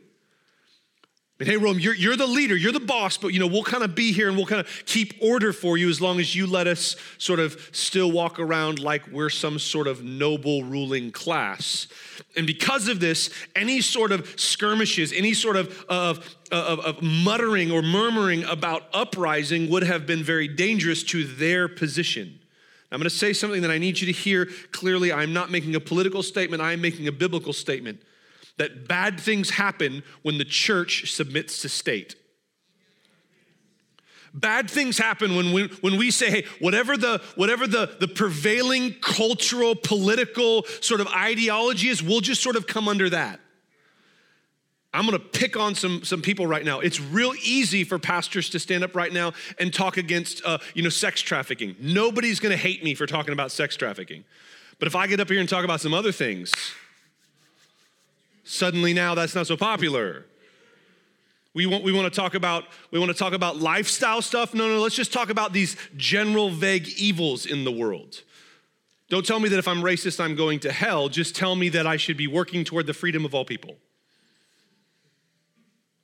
And 1.39 1.47
hey, 1.47 1.55
Rome, 1.55 1.77
you're, 1.77 1.93
you're 1.93 2.15
the 2.15 2.25
leader, 2.25 2.57
you're 2.57 2.71
the 2.71 2.79
boss, 2.79 3.15
but 3.15 3.27
you 3.27 3.39
know, 3.39 3.45
we'll 3.45 3.61
kind 3.61 3.83
of 3.83 3.93
be 3.93 4.11
here 4.11 4.27
and 4.27 4.35
we'll 4.35 4.47
kind 4.47 4.59
of 4.59 4.85
keep 4.87 5.13
order 5.21 5.53
for 5.53 5.77
you 5.77 5.87
as 5.87 6.01
long 6.01 6.19
as 6.19 6.35
you 6.35 6.47
let 6.47 6.65
us 6.65 6.95
sort 7.19 7.39
of 7.39 7.69
still 7.71 8.11
walk 8.11 8.39
around 8.39 8.79
like 8.79 9.07
we're 9.09 9.29
some 9.29 9.59
sort 9.59 9.85
of 9.85 10.03
noble 10.03 10.63
ruling 10.63 11.11
class. 11.11 11.87
And 12.35 12.47
because 12.47 12.87
of 12.87 12.99
this, 12.99 13.29
any 13.55 13.81
sort 13.81 14.11
of 14.11 14.27
skirmishes, 14.39 15.13
any 15.13 15.35
sort 15.35 15.57
of, 15.57 15.85
of, 15.87 16.37
of, 16.51 16.79
of 16.79 17.01
muttering 17.03 17.71
or 17.71 17.83
murmuring 17.83 18.43
about 18.45 18.85
uprising 18.91 19.69
would 19.69 19.83
have 19.83 20.07
been 20.07 20.23
very 20.23 20.47
dangerous 20.47 21.03
to 21.03 21.23
their 21.23 21.67
position. 21.67 22.39
I'm 22.91 22.97
going 22.97 23.09
to 23.09 23.15
say 23.15 23.33
something 23.33 23.61
that 23.61 23.69
I 23.69 23.77
need 23.77 23.99
you 23.99 24.07
to 24.07 24.13
hear 24.13 24.47
clearly. 24.71 25.13
I'm 25.13 25.33
not 25.33 25.51
making 25.51 25.75
a 25.75 25.79
political 25.79 26.23
statement, 26.23 26.63
I 26.63 26.73
am 26.73 26.81
making 26.81 27.07
a 27.07 27.11
biblical 27.11 27.53
statement 27.53 28.01
that 28.57 28.87
bad 28.87 29.19
things 29.19 29.51
happen 29.51 30.03
when 30.21 30.37
the 30.37 30.45
church 30.45 31.11
submits 31.13 31.61
to 31.61 31.69
state. 31.69 32.15
Bad 34.33 34.69
things 34.69 34.97
happen 34.97 35.35
when 35.35 35.51
we, 35.51 35.67
when 35.81 35.97
we 35.97 36.11
say, 36.11 36.29
hey, 36.29 36.45
whatever 36.59 36.95
the 36.95 37.21
whatever 37.35 37.65
the, 37.65 37.95
the 37.99 38.07
prevailing 38.07 38.93
cultural, 39.01 39.73
political 39.73 40.63
sort 40.81 41.01
of 41.01 41.07
ideology 41.07 41.87
is, 41.87 42.03
we'll 42.03 42.19
just 42.19 42.43
sort 42.43 42.55
of 42.55 42.67
come 42.67 42.87
under 42.87 43.09
that. 43.09 43.39
I'm 44.93 45.05
gonna 45.05 45.19
pick 45.19 45.57
on 45.57 45.75
some, 45.75 46.03
some 46.03 46.21
people 46.21 46.47
right 46.47 46.63
now. 46.63 46.79
It's 46.79 46.99
real 46.99 47.33
easy 47.43 47.83
for 47.83 47.99
pastors 47.99 48.49
to 48.51 48.59
stand 48.59 48.83
up 48.83 48.95
right 48.95 49.11
now 49.11 49.33
and 49.59 49.73
talk 49.73 49.97
against 49.97 50.43
uh, 50.45 50.59
you 50.73 50.83
know, 50.83 50.89
sex 50.89 51.21
trafficking. 51.21 51.75
Nobody's 51.79 52.39
gonna 52.39 52.57
hate 52.57 52.83
me 52.83 52.95
for 52.95 53.05
talking 53.05 53.33
about 53.33 53.51
sex 53.51 53.75
trafficking. 53.75 54.23
But 54.79 54.87
if 54.87 54.95
I 54.95 55.07
get 55.07 55.19
up 55.19 55.29
here 55.29 55.39
and 55.39 55.49
talk 55.49 55.65
about 55.65 55.81
some 55.81 55.93
other 55.93 56.11
things, 56.11 56.51
Suddenly 58.47 58.93
now 58.93 59.13
that's 59.13 59.35
not 59.35 59.45
so 59.45 59.57
popular. 59.57 60.25
We 61.53 61.65
want, 61.65 61.83
we 61.83 61.91
want 61.91 62.11
to 62.11 62.17
talk 62.17 62.33
about 62.33 62.63
we 62.91 62.99
want 62.99 63.11
to 63.11 63.17
talk 63.17 63.33
about 63.33 63.57
lifestyle 63.57 64.21
stuff. 64.21 64.53
No, 64.53 64.69
no, 64.69 64.79
let's 64.79 64.95
just 64.95 65.11
talk 65.11 65.29
about 65.29 65.51
these 65.51 65.75
general 65.97 66.49
vague 66.49 66.87
evils 66.97 67.45
in 67.45 67.65
the 67.65 67.71
world. 67.71 68.23
Don't 69.09 69.25
tell 69.25 69.41
me 69.41 69.49
that 69.49 69.59
if 69.59 69.67
I'm 69.67 69.81
racist 69.81 70.21
I'm 70.21 70.35
going 70.35 70.61
to 70.61 70.71
hell. 70.71 71.09
Just 71.09 71.35
tell 71.35 71.57
me 71.57 71.67
that 71.69 71.85
I 71.85 71.97
should 71.97 72.15
be 72.15 72.27
working 72.27 72.63
toward 72.63 72.87
the 72.87 72.93
freedom 72.93 73.25
of 73.25 73.35
all 73.35 73.43
people. 73.43 73.75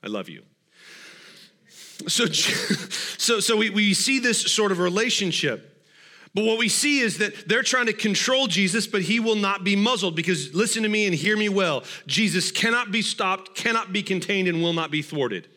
I 0.04 0.08
love 0.08 0.28
you. 0.28 0.44
So, 2.08 2.26
so, 2.28 3.40
so 3.40 3.56
we, 3.56 3.70
we 3.70 3.94
see 3.94 4.20
this 4.20 4.42
sort 4.52 4.74
of 4.74 4.80
relationship. 4.80 5.73
But 6.36 6.46
what 6.46 6.58
we 6.58 6.68
see 6.68 7.00
is 7.00 7.20
that 7.20 7.48
they're 7.48 7.62
trying 7.62 7.86
to 7.86 7.94
control 7.94 8.48
Jesus, 8.48 8.88
but 8.88 9.04
he 9.04 9.20
will 9.20 9.36
not 9.36 9.64
be 9.64 9.76
muzzled 9.76 10.16
because 10.16 10.54
listen 10.54 10.82
to 10.84 10.90
me 10.90 11.06
and 11.06 11.14
hear 11.14 11.38
me 11.38 11.48
well. 11.48 11.84
Jesus 12.08 12.52
cannot 12.52 12.92
be 12.92 13.04
stopped, 13.04 13.56
cannot 13.56 13.94
be 13.94 14.02
contained, 14.02 14.48
and 14.48 14.64
will 14.64 14.74
not 14.74 14.90
be 14.90 15.04
thwarted. 15.04 15.48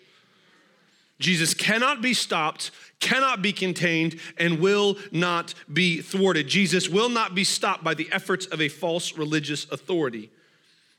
Jesus 1.18 1.54
cannot 1.54 2.02
be 2.02 2.12
stopped, 2.12 2.72
cannot 3.00 3.40
be 3.40 3.54
contained, 3.54 4.20
and 4.36 4.60
will 4.60 4.98
not 5.12 5.54
be 5.72 6.02
thwarted. 6.02 6.46
Jesus 6.46 6.90
will 6.90 7.08
not 7.08 7.34
be 7.34 7.44
stopped 7.44 7.82
by 7.82 7.94
the 7.94 8.08
efforts 8.12 8.44
of 8.44 8.60
a 8.60 8.68
false 8.68 9.16
religious 9.16 9.64
authority. 9.70 10.30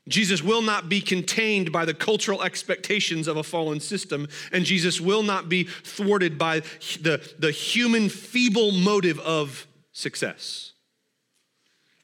Jesus 0.08 0.42
will 0.42 0.62
not 0.62 0.88
be 0.88 1.00
contained 1.00 1.70
by 1.70 1.84
the 1.84 1.94
cultural 1.94 2.42
expectations 2.42 3.28
of 3.28 3.36
a 3.36 3.44
fallen 3.44 3.78
system, 3.78 4.26
and 4.50 4.64
Jesus 4.64 5.00
will 5.00 5.22
not 5.22 5.48
be 5.48 5.64
thwarted 5.64 6.36
by 6.36 6.60
the, 7.00 7.20
the 7.38 7.52
human 7.52 8.08
feeble 8.08 8.72
motive 8.72 9.20
of 9.20 9.67
success. 9.98 10.72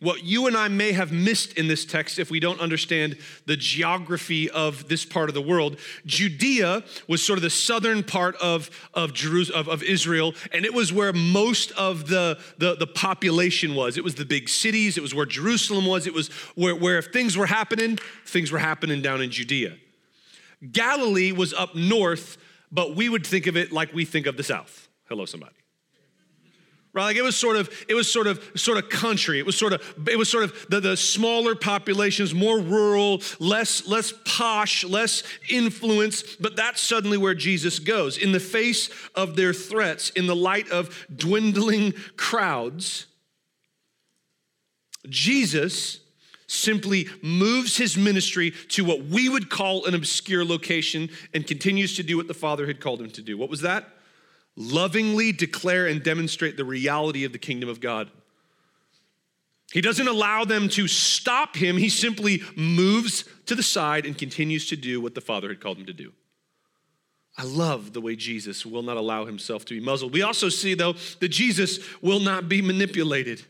What 0.00 0.22
you 0.22 0.46
and 0.46 0.56
I 0.56 0.68
may 0.68 0.92
have 0.92 1.12
missed 1.12 1.54
in 1.54 1.66
this 1.66 1.86
text 1.86 2.18
if 2.18 2.30
we 2.30 2.38
don't 2.38 2.60
understand 2.60 3.16
the 3.46 3.56
geography 3.56 4.50
of 4.50 4.86
this 4.88 5.04
part 5.04 5.30
of 5.30 5.34
the 5.34 5.40
world, 5.40 5.78
Judea 6.04 6.82
was 7.08 7.22
sort 7.22 7.38
of 7.38 7.42
the 7.42 7.48
southern 7.48 8.02
part 8.02 8.36
of, 8.36 8.68
of, 8.92 9.14
Jerusalem, 9.14 9.60
of, 9.60 9.68
of 9.68 9.82
Israel, 9.82 10.34
and 10.52 10.66
it 10.66 10.74
was 10.74 10.92
where 10.92 11.12
most 11.12 11.70
of 11.72 12.08
the, 12.08 12.38
the, 12.58 12.74
the, 12.74 12.86
population 12.86 13.74
was. 13.74 13.96
It 13.96 14.04
was 14.04 14.16
the 14.16 14.26
big 14.26 14.48
cities, 14.50 14.98
it 14.98 15.00
was 15.00 15.14
where 15.14 15.26
Jerusalem 15.26 15.86
was, 15.86 16.06
it 16.06 16.12
was 16.12 16.28
where, 16.54 16.74
where 16.74 16.98
if 16.98 17.06
things 17.06 17.36
were 17.36 17.46
happening, 17.46 17.98
things 18.26 18.52
were 18.52 18.58
happening 18.58 19.00
down 19.00 19.22
in 19.22 19.30
Judea. 19.30 19.76
Galilee 20.70 21.32
was 21.32 21.54
up 21.54 21.74
north, 21.74 22.36
but 22.70 22.94
we 22.94 23.08
would 23.08 23.26
think 23.26 23.46
of 23.46 23.56
it 23.56 23.72
like 23.72 23.94
we 23.94 24.04
think 24.04 24.26
of 24.26 24.36
the 24.36 24.42
south. 24.42 24.88
Hello, 25.08 25.24
somebody 25.24 25.54
right? 26.94 27.04
Like 27.04 27.16
it 27.16 27.22
was 27.22 27.36
sort 27.36 27.56
of 27.56 27.68
it 27.88 27.94
was 27.94 28.10
sort 28.10 28.26
of 28.26 28.42
sort 28.54 28.78
of 28.78 28.88
country. 28.88 29.38
It 29.38 29.44
was 29.44 29.56
sort 29.56 29.72
of 29.72 29.82
it 30.08 30.16
was 30.16 30.30
sort 30.30 30.44
of 30.44 30.66
the, 30.70 30.80
the 30.80 30.96
smaller 30.96 31.54
populations 31.54 32.32
more 32.32 32.58
rural 32.60 33.20
less 33.40 33.86
less 33.86 34.14
posh 34.24 34.84
less 34.84 35.24
influence 35.50 36.36
but 36.36 36.56
that's 36.56 36.80
suddenly 36.80 37.18
where 37.18 37.34
jesus 37.34 37.78
goes. 37.78 38.16
In 38.16 38.32
the 38.32 38.40
face 38.40 38.88
of 39.14 39.36
their 39.36 39.52
threats 39.52 40.10
in 40.10 40.26
the 40.26 40.36
light 40.36 40.70
of 40.70 41.06
dwindling 41.14 41.92
crowds 42.16 43.06
jesus 45.08 46.00
simply 46.46 47.08
moves 47.22 47.76
his 47.76 47.96
ministry 47.96 48.52
to 48.68 48.84
what 48.84 49.04
we 49.04 49.28
would 49.28 49.50
call 49.50 49.86
an 49.86 49.94
obscure 49.94 50.44
location 50.44 51.10
and 51.32 51.46
continues 51.46 51.96
to 51.96 52.02
do 52.02 52.16
what 52.16 52.28
the 52.28 52.34
father 52.34 52.66
had 52.66 52.80
called 52.80 53.00
him 53.00 53.10
to 53.10 53.22
do. 53.22 53.36
What 53.36 53.50
was 53.50 53.62
that 53.62 53.88
lovingly 54.56 55.32
declare 55.32 55.87
and 55.87 56.02
demonstrate 56.02 56.56
the 56.56 56.64
reality 56.64 57.25
of 57.25 57.32
the 57.32 57.38
kingdom 57.38 57.68
of 57.68 57.80
God. 57.80 58.11
He 59.73 59.80
doesn't 59.80 60.06
allow 60.06 60.44
them 60.44 60.68
to 60.70 60.87
stop 60.87 61.56
him, 61.56 61.76
he 61.76 61.88
simply 61.88 62.42
moves 62.56 63.25
to 63.46 63.54
the 63.54 63.62
side 63.62 64.06
and 64.06 64.16
continues 64.16 64.68
to 64.68 64.76
do 64.76 65.00
what 65.00 65.14
the 65.14 65.20
Father 65.20 65.49
had 65.49 65.61
called 65.61 65.78
him 65.78 65.87
to 65.87 65.92
do. 65.92 66.12
I 67.37 67.42
love 67.42 67.92
the 67.92 68.00
way 68.00 68.14
Jesus 68.14 68.64
will 68.64 68.82
not 68.82 68.96
allow 68.96 69.25
himself 69.25 69.64
to 69.64 69.75
be 69.75 69.84
muzzled. 69.84 70.12
We 70.12 70.23
also 70.23 70.49
see, 70.49 70.75
though, 70.75 70.94
that 71.18 71.30
Jesus 71.30 71.80
will 72.00 72.20
not 72.20 72.49
be 72.49 72.62
manipulated. 72.62 73.42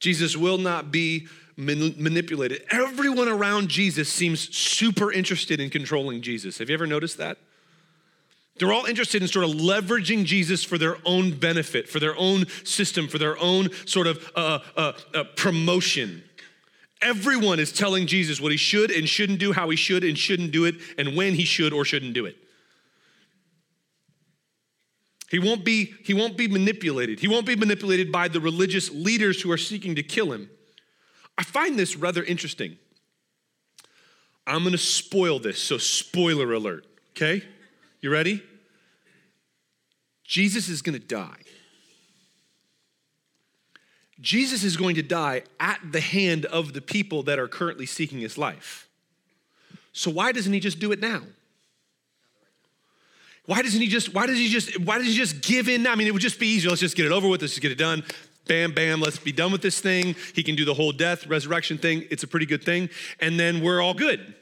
Jesus 0.00 0.36
will 0.36 0.58
not 0.58 0.90
be 0.90 1.28
man- 1.56 1.94
manipulated. 1.96 2.64
Everyone 2.70 3.28
around 3.28 3.68
Jesus 3.68 4.12
seems 4.12 4.54
super 4.56 5.12
interested 5.12 5.60
in 5.60 5.70
controlling 5.70 6.20
Jesus. 6.20 6.58
Have 6.58 6.68
you 6.68 6.74
ever 6.74 6.86
noticed 6.86 7.18
that? 7.18 7.38
They're 8.56 8.72
all 8.72 8.84
interested 8.84 9.20
in 9.20 9.28
sort 9.28 9.44
of 9.46 9.56
leveraging 9.56 10.24
Jesus 10.24 10.62
for 10.62 10.78
their 10.78 10.96
own 11.04 11.32
benefit, 11.32 11.88
for 11.88 11.98
their 11.98 12.16
own 12.16 12.46
system, 12.64 13.08
for 13.08 13.18
their 13.18 13.36
own 13.38 13.70
sort 13.84 14.06
of 14.06 14.30
uh, 14.36 14.60
uh, 14.76 14.92
uh, 15.12 15.24
promotion. 15.36 16.22
Everyone 17.02 17.58
is 17.58 17.72
telling 17.72 18.06
Jesus 18.06 18.40
what 18.40 18.52
he 18.52 18.58
should 18.58 18.90
and 18.90 19.08
shouldn't 19.08 19.40
do, 19.40 19.52
how 19.52 19.68
he 19.70 19.76
should 19.76 20.04
and 20.04 20.16
shouldn't 20.16 20.52
do 20.52 20.64
it, 20.66 20.76
and 20.96 21.16
when 21.16 21.34
he 21.34 21.44
should 21.44 21.72
or 21.72 21.84
shouldn't 21.84 22.14
do 22.14 22.26
it. 22.26 22.36
He 25.30 25.40
won't 25.40 25.64
be, 25.64 25.92
he 26.04 26.14
won't 26.14 26.36
be 26.36 26.46
manipulated. 26.46 27.18
He 27.18 27.26
won't 27.26 27.46
be 27.46 27.56
manipulated 27.56 28.12
by 28.12 28.28
the 28.28 28.40
religious 28.40 28.88
leaders 28.90 29.42
who 29.42 29.50
are 29.50 29.58
seeking 29.58 29.96
to 29.96 30.02
kill 30.04 30.32
him. 30.32 30.48
I 31.36 31.42
find 31.42 31.76
this 31.76 31.96
rather 31.96 32.22
interesting. 32.22 32.76
I'm 34.46 34.62
gonna 34.62 34.78
spoil 34.78 35.40
this, 35.40 35.58
so 35.58 35.76
spoiler 35.76 36.52
alert, 36.52 36.86
okay? 37.16 37.42
You 38.04 38.10
ready? 38.10 38.42
Jesus 40.24 40.68
is 40.68 40.82
going 40.82 40.92
to 40.92 41.02
die. 41.02 41.40
Jesus 44.20 44.62
is 44.62 44.76
going 44.76 44.96
to 44.96 45.02
die 45.02 45.44
at 45.58 45.80
the 45.90 46.02
hand 46.02 46.44
of 46.44 46.74
the 46.74 46.82
people 46.82 47.22
that 47.22 47.38
are 47.38 47.48
currently 47.48 47.86
seeking 47.86 48.18
his 48.18 48.36
life. 48.36 48.90
So, 49.94 50.10
why 50.10 50.32
doesn't 50.32 50.52
he 50.52 50.60
just 50.60 50.80
do 50.80 50.92
it 50.92 51.00
now? 51.00 51.22
Why 53.46 53.62
doesn't 53.62 53.80
he 53.80 53.88
just, 53.88 54.12
why 54.12 54.26
does 54.26 54.36
he 54.36 54.48
just, 54.48 54.78
why 54.80 54.98
does 54.98 55.06
he 55.06 55.14
just 55.14 55.40
give 55.40 55.70
in? 55.70 55.86
I 55.86 55.94
mean, 55.94 56.06
it 56.06 56.12
would 56.12 56.20
just 56.20 56.38
be 56.38 56.48
easier. 56.48 56.68
Let's 56.68 56.82
just 56.82 56.96
get 56.96 57.06
it 57.06 57.12
over 57.12 57.26
with. 57.26 57.40
Let's 57.40 57.54
just 57.54 57.62
get 57.62 57.72
it 57.72 57.78
done. 57.78 58.04
Bam, 58.46 58.72
bam, 58.72 59.00
let's 59.00 59.18
be 59.18 59.32
done 59.32 59.50
with 59.50 59.62
this 59.62 59.80
thing. 59.80 60.14
He 60.34 60.42
can 60.42 60.56
do 60.56 60.66
the 60.66 60.74
whole 60.74 60.92
death, 60.92 61.26
resurrection 61.26 61.78
thing. 61.78 62.04
It's 62.10 62.22
a 62.22 62.28
pretty 62.28 62.44
good 62.44 62.64
thing. 62.64 62.90
And 63.18 63.40
then 63.40 63.62
we're 63.62 63.80
all 63.80 63.94
good. 63.94 64.34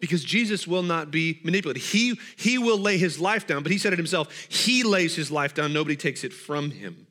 Because 0.00 0.22
Jesus 0.22 0.66
will 0.66 0.84
not 0.84 1.10
be 1.10 1.40
manipulated. 1.42 1.82
He, 1.82 2.18
he 2.36 2.56
will 2.56 2.78
lay 2.78 2.98
his 2.98 3.18
life 3.18 3.46
down, 3.46 3.62
but 3.62 3.72
he 3.72 3.78
said 3.78 3.92
it 3.92 3.98
himself. 3.98 4.32
He 4.48 4.84
lays 4.84 5.16
his 5.16 5.30
life 5.30 5.54
down, 5.54 5.72
nobody 5.72 5.96
takes 5.96 6.22
it 6.22 6.32
from 6.32 6.70
him. 6.70 7.06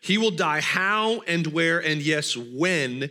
He 0.00 0.18
will 0.18 0.30
die 0.30 0.60
how 0.60 1.20
and 1.22 1.46
where 1.48 1.80
and 1.80 2.00
yes, 2.00 2.36
when 2.36 3.10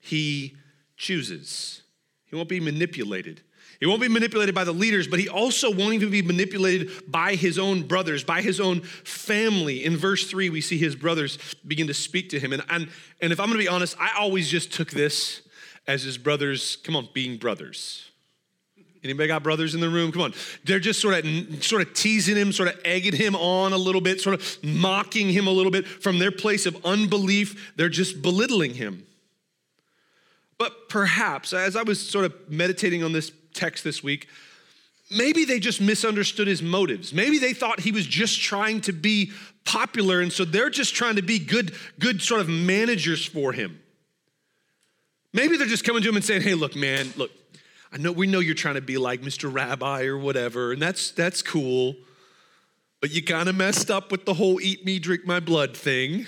he 0.00 0.56
chooses. 0.96 1.82
He 2.26 2.36
won't 2.36 2.48
be 2.48 2.60
manipulated. 2.60 3.42
He 3.80 3.86
won't 3.86 4.00
be 4.00 4.08
manipulated 4.08 4.54
by 4.54 4.64
the 4.64 4.72
leaders, 4.72 5.06
but 5.06 5.20
he 5.20 5.28
also 5.28 5.70
won't 5.70 5.94
even 5.94 6.10
be 6.10 6.22
manipulated 6.22 6.90
by 7.10 7.36
his 7.36 7.58
own 7.58 7.84
brothers, 7.84 8.24
by 8.24 8.42
his 8.42 8.60
own 8.60 8.80
family. 8.80 9.84
In 9.84 9.96
verse 9.96 10.28
three, 10.28 10.50
we 10.50 10.60
see 10.60 10.78
his 10.78 10.96
brothers 10.96 11.38
begin 11.64 11.86
to 11.86 11.94
speak 11.94 12.30
to 12.30 12.40
him. 12.40 12.52
And, 12.52 12.64
and, 12.68 12.88
and 13.20 13.32
if 13.32 13.38
I'm 13.38 13.46
gonna 13.46 13.58
be 13.58 13.68
honest, 13.68 13.96
I 14.00 14.10
always 14.18 14.48
just 14.48 14.72
took 14.72 14.90
this 14.90 15.42
as 15.88 16.02
his 16.02 16.18
brothers, 16.18 16.76
come 16.76 16.94
on, 16.94 17.08
being 17.14 17.38
brothers. 17.38 18.04
Anybody 19.02 19.28
got 19.28 19.42
brothers 19.42 19.74
in 19.74 19.80
the 19.80 19.88
room? 19.88 20.12
Come 20.12 20.22
on. 20.22 20.34
They're 20.64 20.80
just 20.80 21.00
sort 21.00 21.14
of 21.14 21.64
sort 21.64 21.82
of 21.82 21.94
teasing 21.94 22.36
him, 22.36 22.52
sort 22.52 22.68
of 22.68 22.78
egging 22.84 23.14
him 23.14 23.34
on 23.34 23.72
a 23.72 23.76
little 23.76 24.00
bit, 24.00 24.20
sort 24.20 24.34
of 24.34 24.58
mocking 24.62 25.30
him 25.30 25.46
a 25.46 25.50
little 25.50 25.72
bit 25.72 25.86
from 25.86 26.18
their 26.18 26.30
place 26.30 26.66
of 26.66 26.76
unbelief. 26.84 27.72
They're 27.76 27.88
just 27.88 28.20
belittling 28.20 28.74
him. 28.74 29.06
But 30.58 30.88
perhaps, 30.88 31.52
as 31.52 31.74
I 31.74 31.84
was 31.84 32.00
sort 32.00 32.24
of 32.24 32.34
meditating 32.50 33.02
on 33.02 33.12
this 33.12 33.32
text 33.54 33.84
this 33.84 34.02
week, 34.02 34.28
maybe 35.16 35.44
they 35.44 35.60
just 35.60 35.80
misunderstood 35.80 36.48
his 36.48 36.60
motives. 36.60 37.14
Maybe 37.14 37.38
they 37.38 37.54
thought 37.54 37.80
he 37.80 37.92
was 37.92 38.04
just 38.04 38.40
trying 38.40 38.80
to 38.82 38.92
be 38.92 39.30
popular, 39.64 40.20
and 40.20 40.32
so 40.32 40.44
they're 40.44 40.70
just 40.70 40.94
trying 40.94 41.16
to 41.16 41.22
be 41.22 41.38
good, 41.38 41.72
good 42.00 42.20
sort 42.20 42.40
of 42.40 42.48
managers 42.48 43.24
for 43.24 43.52
him. 43.52 43.80
Maybe 45.32 45.56
they're 45.56 45.66
just 45.66 45.84
coming 45.84 46.02
to 46.02 46.08
him 46.08 46.16
and 46.16 46.24
saying, 46.24 46.42
hey, 46.42 46.54
look, 46.54 46.74
man, 46.74 47.12
look, 47.16 47.30
I 47.92 47.98
know 47.98 48.12
we 48.12 48.26
know 48.26 48.40
you're 48.40 48.54
trying 48.54 48.74
to 48.76 48.80
be 48.80 48.98
like 48.98 49.22
Mr. 49.22 49.52
Rabbi 49.52 50.04
or 50.04 50.18
whatever, 50.18 50.72
and 50.72 50.80
that's 50.80 51.10
that's 51.10 51.42
cool. 51.42 51.96
But 53.00 53.10
you 53.10 53.22
kind 53.22 53.48
of 53.48 53.54
messed 53.54 53.90
up 53.90 54.10
with 54.10 54.24
the 54.24 54.34
whole 54.34 54.60
eat 54.60 54.84
me, 54.84 54.98
drink 54.98 55.24
my 55.24 55.40
blood 55.40 55.76
thing. 55.76 56.26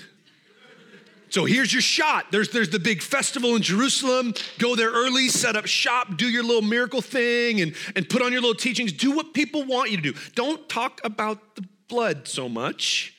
So 1.29 1.45
here's 1.45 1.71
your 1.71 1.81
shot. 1.81 2.25
There's, 2.31 2.49
there's 2.49 2.69
the 2.69 2.79
big 2.79 3.01
festival 3.01 3.55
in 3.55 3.61
Jerusalem. 3.61 4.33
Go 4.57 4.75
there 4.75 4.91
early, 4.91 5.29
set 5.29 5.55
up 5.55 5.65
shop, 5.65 6.17
do 6.17 6.27
your 6.27 6.43
little 6.43 6.61
miracle 6.61 7.01
thing, 7.01 7.61
and, 7.61 7.73
and 7.95 8.07
put 8.09 8.21
on 8.21 8.33
your 8.33 8.41
little 8.41 8.55
teachings. 8.55 8.91
Do 8.91 9.11
what 9.15 9.33
people 9.33 9.63
want 9.63 9.91
you 9.91 9.97
to 9.97 10.03
do. 10.03 10.13
Don't 10.35 10.67
talk 10.67 10.99
about 11.05 11.55
the 11.55 11.63
blood 11.87 12.27
so 12.27 12.49
much, 12.49 13.15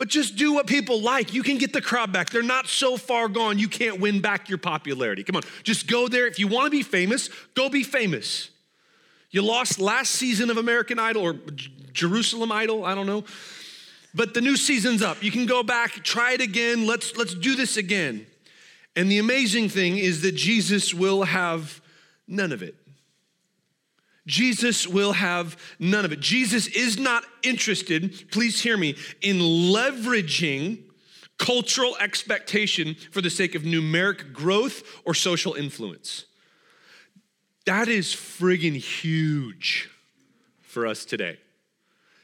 but 0.00 0.08
just 0.08 0.34
do 0.34 0.54
what 0.54 0.66
people 0.66 1.02
like. 1.02 1.34
You 1.34 1.42
can 1.42 1.58
get 1.58 1.74
the 1.74 1.82
crowd 1.82 2.10
back. 2.10 2.30
They're 2.30 2.42
not 2.42 2.66
so 2.66 2.96
far 2.96 3.28
gone, 3.28 3.58
you 3.58 3.68
can't 3.68 4.00
win 4.00 4.22
back 4.22 4.48
your 4.48 4.56
popularity. 4.56 5.22
Come 5.22 5.36
on, 5.36 5.42
just 5.62 5.86
go 5.86 6.08
there. 6.08 6.26
If 6.26 6.38
you 6.38 6.48
want 6.48 6.64
to 6.64 6.70
be 6.70 6.82
famous, 6.82 7.28
go 7.54 7.68
be 7.68 7.84
famous. 7.84 8.48
You 9.30 9.42
lost 9.42 9.78
last 9.78 10.12
season 10.12 10.48
of 10.48 10.56
American 10.56 10.98
Idol 10.98 11.22
or 11.22 11.34
Jerusalem 11.92 12.50
Idol, 12.50 12.86
I 12.86 12.94
don't 12.94 13.06
know. 13.06 13.24
But 14.14 14.32
the 14.32 14.40
new 14.40 14.56
season's 14.56 15.02
up. 15.02 15.22
You 15.22 15.30
can 15.30 15.44
go 15.44 15.62
back, 15.62 15.92
try 16.02 16.32
it 16.32 16.40
again. 16.40 16.86
Let's 16.86 17.14
let's 17.18 17.34
do 17.34 17.54
this 17.54 17.76
again. 17.76 18.26
And 18.96 19.10
the 19.10 19.18
amazing 19.18 19.68
thing 19.68 19.98
is 19.98 20.22
that 20.22 20.32
Jesus 20.32 20.94
will 20.94 21.24
have 21.24 21.80
none 22.26 22.52
of 22.52 22.62
it. 22.62 22.74
Jesus 24.26 24.86
will 24.86 25.12
have 25.12 25.56
none 25.78 26.04
of 26.04 26.12
it. 26.12 26.20
Jesus 26.20 26.66
is 26.68 26.98
not 26.98 27.24
interested, 27.42 28.30
please 28.30 28.60
hear 28.60 28.76
me, 28.76 28.96
in 29.22 29.38
leveraging 29.38 30.82
cultural 31.38 31.96
expectation 31.98 32.94
for 33.10 33.22
the 33.22 33.30
sake 33.30 33.54
of 33.54 33.62
numeric 33.62 34.32
growth 34.32 34.82
or 35.04 35.14
social 35.14 35.54
influence. 35.54 36.26
That 37.64 37.88
is 37.88 38.08
friggin' 38.08 38.76
huge 38.76 39.88
for 40.60 40.86
us 40.86 41.04
today. 41.04 41.38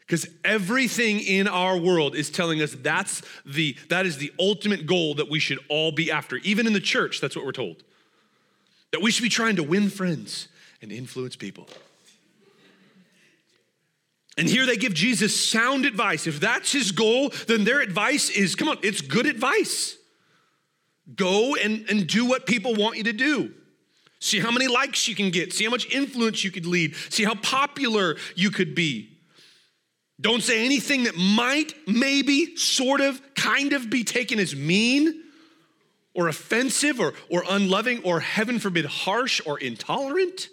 Because 0.00 0.28
everything 0.44 1.18
in 1.18 1.48
our 1.48 1.76
world 1.76 2.14
is 2.14 2.30
telling 2.30 2.62
us 2.62 2.76
that's 2.78 3.22
the, 3.44 3.76
that 3.88 4.06
is 4.06 4.18
the 4.18 4.32
ultimate 4.38 4.86
goal 4.86 5.14
that 5.14 5.28
we 5.28 5.40
should 5.40 5.58
all 5.68 5.90
be 5.90 6.12
after. 6.12 6.36
Even 6.38 6.66
in 6.66 6.72
the 6.72 6.80
church, 6.80 7.20
that's 7.20 7.34
what 7.34 7.44
we're 7.44 7.52
told. 7.52 7.82
That 8.92 9.02
we 9.02 9.10
should 9.10 9.24
be 9.24 9.28
trying 9.28 9.56
to 9.56 9.64
win 9.64 9.90
friends 9.90 10.46
and 10.82 10.92
influence 10.92 11.36
people. 11.36 11.68
And 14.38 14.48
here 14.48 14.66
they 14.66 14.76
give 14.76 14.92
Jesus 14.92 15.48
sound 15.50 15.86
advice. 15.86 16.26
If 16.26 16.40
that's 16.40 16.70
his 16.70 16.92
goal, 16.92 17.32
then 17.46 17.64
their 17.64 17.80
advice 17.80 18.28
is 18.28 18.54
come 18.54 18.68
on, 18.68 18.78
it's 18.82 19.00
good 19.00 19.26
advice. 19.26 19.96
Go 21.14 21.54
and, 21.54 21.88
and 21.88 22.06
do 22.06 22.26
what 22.26 22.46
people 22.46 22.74
want 22.74 22.96
you 22.96 23.04
to 23.04 23.12
do. 23.12 23.54
See 24.18 24.40
how 24.40 24.50
many 24.50 24.66
likes 24.66 25.08
you 25.08 25.14
can 25.14 25.30
get, 25.30 25.52
see 25.52 25.64
how 25.64 25.70
much 25.70 25.90
influence 25.90 26.42
you 26.42 26.50
could 26.50 26.66
lead, 26.66 26.96
see 27.10 27.24
how 27.24 27.34
popular 27.34 28.16
you 28.34 28.50
could 28.50 28.74
be. 28.74 29.16
Don't 30.20 30.42
say 30.42 30.64
anything 30.64 31.04
that 31.04 31.16
might, 31.16 31.74
maybe, 31.86 32.56
sort 32.56 33.02
of, 33.02 33.20
kind 33.34 33.74
of 33.74 33.90
be 33.90 34.02
taken 34.02 34.38
as 34.38 34.56
mean 34.56 35.22
or 36.14 36.28
offensive 36.28 36.98
or, 36.98 37.12
or 37.28 37.44
unloving 37.48 38.02
or, 38.02 38.20
heaven 38.20 38.58
forbid, 38.58 38.86
harsh 38.86 39.42
or 39.44 39.58
intolerant. 39.58 40.48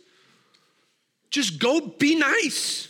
Just 1.34 1.58
go 1.58 1.82
be 1.82 2.14
nice. 2.14 2.90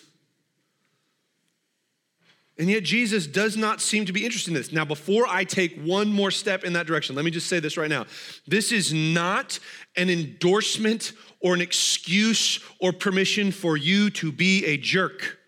And 2.57 2.69
yet, 2.69 2.83
Jesus 2.83 3.25
does 3.25 3.55
not 3.55 3.79
seem 3.79 4.05
to 4.05 4.11
be 4.11 4.25
interested 4.25 4.51
in 4.51 4.55
this. 4.55 4.73
Now, 4.73 4.83
before 4.83 5.25
I 5.27 5.45
take 5.45 5.81
one 5.81 6.09
more 6.09 6.29
step 6.29 6.65
in 6.65 6.73
that 6.73 6.85
direction, 6.85 7.15
let 7.15 7.23
me 7.23 7.31
just 7.31 7.47
say 7.47 7.61
this 7.61 7.77
right 7.77 7.89
now. 7.89 8.05
This 8.45 8.73
is 8.73 8.93
not 8.93 9.59
an 9.95 10.09
endorsement 10.09 11.13
or 11.39 11.53
an 11.53 11.61
excuse 11.61 12.59
or 12.79 12.91
permission 12.91 13.49
for 13.53 13.77
you 13.77 14.09
to 14.11 14.31
be 14.31 14.65
a 14.65 14.75
jerk. 14.75 15.39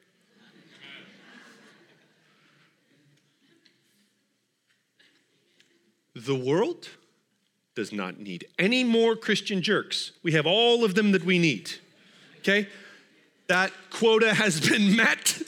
The 6.16 6.36
world 6.36 6.88
does 7.76 7.92
not 7.92 8.20
need 8.20 8.48
any 8.58 8.86
more 8.86 9.18
Christian 9.18 9.62
jerks. 9.62 10.14
We 10.24 10.32
have 10.32 10.46
all 10.46 10.86
of 10.86 10.96
them 10.96 11.12
that 11.12 11.26
we 11.26 11.40
need. 11.40 11.72
Okay? 12.38 12.70
That 13.48 13.72
quota 13.92 14.34
has 14.34 14.60
been 14.60 14.96
met, 14.98 15.42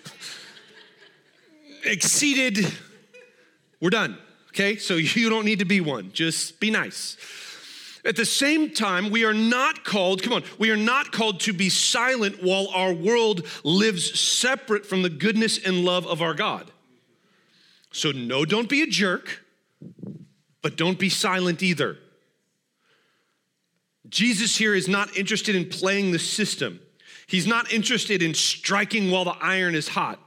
exceeded. 1.83 2.67
We're 3.81 3.89
done. 3.89 4.17
Okay? 4.49 4.77
So 4.77 4.95
you 4.95 5.29
don't 5.29 5.45
need 5.45 5.59
to 5.59 5.65
be 5.65 5.81
one. 5.81 6.11
Just 6.11 6.59
be 6.59 6.71
nice. 6.71 7.17
At 8.05 8.15
the 8.15 8.25
same 8.25 8.73
time, 8.73 9.09
we 9.09 9.25
are 9.25 9.33
not 9.33 9.83
called, 9.83 10.23
come 10.23 10.33
on, 10.33 10.43
we 10.57 10.71
are 10.71 10.77
not 10.77 11.11
called 11.11 11.41
to 11.41 11.53
be 11.53 11.69
silent 11.69 12.41
while 12.41 12.69
our 12.69 12.93
world 12.93 13.45
lives 13.63 14.17
separate 14.19 14.85
from 14.85 15.01
the 15.01 15.09
goodness 15.09 15.57
and 15.57 15.83
love 15.83 16.07
of 16.07 16.21
our 16.21 16.33
God. 16.33 16.71
So, 17.91 18.11
no, 18.11 18.45
don't 18.45 18.69
be 18.69 18.81
a 18.81 18.87
jerk. 18.87 19.43
But 20.61 20.75
don't 20.75 20.99
be 20.99 21.09
silent 21.09 21.63
either. 21.63 21.97
Jesus 24.09 24.57
here 24.57 24.73
is 24.73 24.87
not 24.87 25.15
interested 25.15 25.55
in 25.55 25.69
playing 25.69 26.11
the 26.11 26.19
system. 26.19 26.79
He's 27.27 27.45
not 27.45 27.71
interested 27.71 28.23
in 28.23 28.33
striking 28.33 29.11
while 29.11 29.25
the 29.25 29.35
iron 29.41 29.75
is 29.75 29.89
hot. 29.89 30.19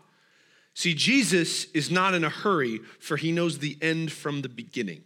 See, 0.74 0.94
Jesus 0.94 1.64
is 1.72 1.90
not 1.90 2.14
in 2.14 2.24
a 2.24 2.30
hurry, 2.30 2.80
for 3.00 3.16
he 3.16 3.32
knows 3.32 3.58
the 3.58 3.76
end 3.82 4.12
from 4.12 4.42
the 4.42 4.48
beginning. 4.48 5.02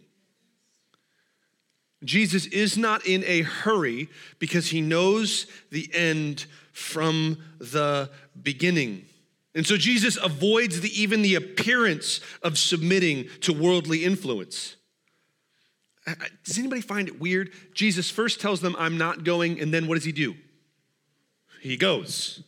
Jesus 2.03 2.45
is 2.47 2.77
not 2.77 3.05
in 3.05 3.23
a 3.25 3.41
hurry 3.41 4.09
because 4.37 4.67
he 4.67 4.81
knows 4.81 5.47
the 5.71 5.89
end 5.93 6.45
from 6.71 7.37
the 7.57 8.09
beginning. 8.41 9.05
And 9.55 9.65
so 9.65 9.77
Jesus 9.77 10.17
avoids 10.21 10.81
the, 10.81 11.01
even 11.01 11.21
the 11.21 11.35
appearance 11.35 12.19
of 12.43 12.57
submitting 12.57 13.27
to 13.41 13.53
worldly 13.53 14.03
influence. 14.03 14.75
Uh, 16.05 16.11
uh, 16.11 16.25
does 16.43 16.59
anybody 16.59 16.81
find 16.81 17.07
it 17.07 17.19
weird? 17.19 17.51
Jesus 17.73 18.11
first 18.11 18.41
tells 18.41 18.59
them, 18.59 18.75
I'm 18.77 18.97
not 18.97 19.23
going, 19.23 19.59
and 19.59 19.73
then 19.73 19.87
what 19.87 19.95
does 19.95 20.03
he 20.03 20.11
do? 20.11 20.35
He 21.61 21.77
goes. 21.77 22.43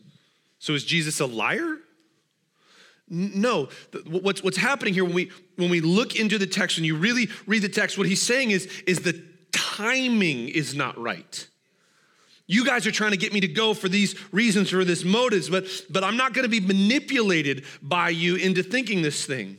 So 0.59 0.73
is 0.73 0.83
Jesus 0.83 1.19
a 1.19 1.25
liar? 1.25 1.77
No. 3.09 3.69
What's, 4.05 4.43
what's 4.43 4.57
happening 4.57 4.93
here 4.93 5.05
when 5.05 5.13
we, 5.13 5.31
when 5.55 5.69
we 5.69 5.81
look 5.81 6.15
into 6.15 6.37
the 6.37 6.47
text 6.47 6.77
and 6.77 6.85
you 6.85 6.95
really 6.95 7.29
read 7.45 7.61
the 7.61 7.69
text, 7.69 7.97
what 7.97 8.07
he's 8.07 8.21
saying 8.21 8.51
is, 8.51 8.65
is 8.85 8.99
the 8.99 9.23
timing 9.51 10.49
is 10.49 10.75
not 10.75 10.97
right. 10.97 11.47
You 12.47 12.65
guys 12.65 12.87
are 12.87 12.91
trying 12.91 13.11
to 13.11 13.17
get 13.17 13.33
me 13.33 13.41
to 13.41 13.47
go 13.47 13.73
for 13.73 13.89
these 13.89 14.15
reasons, 14.33 14.69
for 14.69 14.85
this 14.85 15.03
motives, 15.03 15.49
but, 15.49 15.65
but 15.89 16.03
I'm 16.03 16.15
not 16.15 16.33
going 16.33 16.43
to 16.43 16.49
be 16.49 16.61
manipulated 16.61 17.65
by 17.81 18.09
you 18.09 18.35
into 18.35 18.63
thinking 18.63 19.01
this 19.01 19.25
thing 19.25 19.57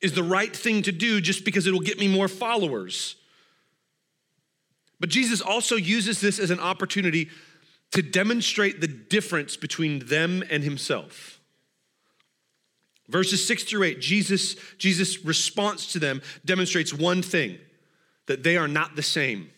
is 0.00 0.14
the 0.14 0.22
right 0.22 0.54
thing 0.54 0.82
to 0.82 0.92
do 0.92 1.20
just 1.20 1.44
because 1.44 1.66
it'll 1.66 1.80
get 1.80 1.98
me 1.98 2.08
more 2.08 2.28
followers. 2.28 3.16
But 4.98 5.10
Jesus 5.10 5.40
also 5.40 5.76
uses 5.76 6.20
this 6.20 6.38
as 6.38 6.50
an 6.50 6.60
opportunity 6.60 7.28
to 7.92 8.02
demonstrate 8.02 8.80
the 8.80 8.88
difference 8.88 9.56
between 9.56 10.06
them 10.06 10.44
and 10.50 10.62
himself. 10.62 11.40
Verses 13.08 13.44
6 13.46 13.64
through 13.64 13.82
8, 13.82 14.00
Jesus, 14.00 14.54
Jesus' 14.78 15.24
response 15.24 15.92
to 15.92 15.98
them 15.98 16.22
demonstrates 16.44 16.94
one 16.94 17.22
thing 17.22 17.58
that 18.26 18.44
they 18.44 18.56
are 18.56 18.68
not 18.68 18.94
the 18.94 19.02
same. 19.02 19.50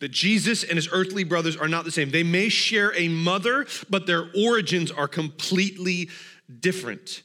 That 0.00 0.10
Jesus 0.10 0.64
and 0.64 0.74
his 0.74 0.88
earthly 0.90 1.22
brothers 1.22 1.56
are 1.56 1.68
not 1.68 1.84
the 1.84 1.92
same. 1.92 2.10
They 2.10 2.24
may 2.24 2.48
share 2.48 2.92
a 2.96 3.08
mother, 3.08 3.66
but 3.88 4.06
their 4.06 4.28
origins 4.36 4.90
are 4.90 5.06
completely 5.06 6.10
different. 6.60 7.22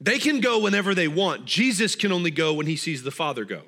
They 0.00 0.18
can 0.18 0.40
go 0.40 0.60
whenever 0.60 0.94
they 0.94 1.08
want. 1.08 1.46
Jesus 1.46 1.96
can 1.96 2.12
only 2.12 2.30
go 2.30 2.52
when 2.52 2.66
he 2.66 2.76
sees 2.76 3.02
the 3.02 3.10
Father 3.10 3.44
go. 3.44 3.62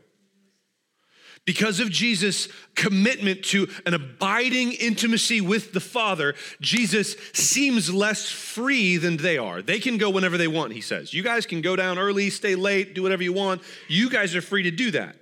Because 1.47 1.81
of 1.81 1.91
Jesus' 1.91 2.49
commitment 2.75 3.43
to 3.47 3.67
an 3.87 3.95
abiding 3.95 4.73
intimacy 4.73 5.41
with 5.41 5.73
the 5.73 5.81
Father, 5.81 6.35
Jesus 6.61 7.17
seems 7.33 7.93
less 7.93 8.31
free 8.31 8.99
than 8.99 9.17
they 9.17 9.39
are. 9.39 9.63
They 9.63 9.81
can 9.81 9.97
go 9.97 10.11
whenever 10.11 10.37
they 10.37 10.49
want, 10.49 10.75
he 10.75 10.81
says. 10.81 11.15
You 11.15 11.23
guys 11.23 11.47
can 11.47 11.61
go 11.61 11.77
down 11.77 11.99
early, 11.99 12.31
stay 12.31 12.55
late, 12.55 12.95
do 12.95 13.03
whatever 13.03 13.23
you 13.23 13.33
want. 13.33 13.63
You 13.89 14.11
guys 14.11 14.37
are 14.37 14.43
free 14.43 14.65
to 14.65 14.71
do 14.71 14.91
that. 14.93 15.17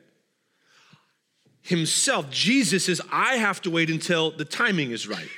Himself, 1.62 2.30
Jesus 2.30 2.86
says, 2.86 3.00
I 3.12 3.36
have 3.36 3.60
to 3.62 3.70
wait 3.70 3.88
until 3.88 4.30
the 4.30 4.44
timing 4.44 4.90
is 4.90 5.06
right. 5.06 5.28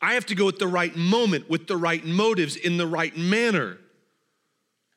I 0.00 0.14
have 0.14 0.26
to 0.26 0.34
go 0.34 0.48
at 0.48 0.58
the 0.58 0.66
right 0.66 0.94
moment, 0.96 1.50
with 1.50 1.66
the 1.66 1.76
right 1.76 2.04
motives, 2.04 2.56
in 2.56 2.78
the 2.78 2.86
right 2.86 3.16
manner. 3.16 3.78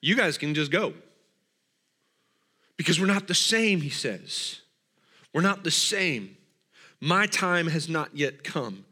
You 0.01 0.15
guys 0.15 0.37
can 0.37 0.53
just 0.53 0.71
go. 0.71 0.93
Because 2.77 2.99
we're 2.99 3.07
not 3.07 3.27
the 3.27 3.35
same, 3.35 3.81
he 3.81 3.89
says. 3.89 4.61
We're 5.33 5.41
not 5.41 5.63
the 5.63 5.71
same. 5.71 6.37
My 6.99 7.27
time 7.27 7.67
has 7.67 7.87
not 7.87 8.15
yet 8.15 8.43
come. 8.43 8.85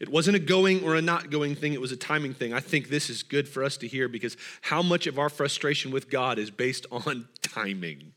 It 0.00 0.08
wasn't 0.08 0.36
a 0.36 0.40
going 0.40 0.82
or 0.82 0.94
a 0.94 1.02
not 1.02 1.30
going 1.30 1.54
thing, 1.54 1.74
it 1.74 1.80
was 1.80 1.92
a 1.92 1.96
timing 1.96 2.32
thing. 2.32 2.54
I 2.54 2.60
think 2.60 2.88
this 2.88 3.10
is 3.10 3.22
good 3.22 3.46
for 3.46 3.62
us 3.62 3.76
to 3.78 3.86
hear 3.86 4.08
because 4.08 4.36
how 4.62 4.82
much 4.82 5.06
of 5.06 5.18
our 5.18 5.28
frustration 5.28 5.90
with 5.90 6.10
God 6.10 6.38
is 6.38 6.50
based 6.50 6.86
on 6.92 7.28
timing? 7.42 8.12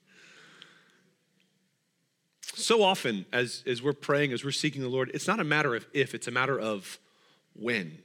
So 2.55 2.83
often, 2.83 3.25
as, 3.33 3.63
as 3.65 3.81
we're 3.81 3.93
praying, 3.93 4.31
as 4.31 4.45
we're 4.45 4.51
seeking 4.51 4.81
the 4.81 4.88
Lord, 4.88 5.12
it's 5.13 5.27
not 5.27 5.39
a 5.39 5.43
matter 5.43 5.75
of 5.75 5.86
if, 5.91 6.13
it's 6.13 6.27
a 6.27 6.31
matter 6.31 6.57
of 6.57 6.99
when. 7.59 7.97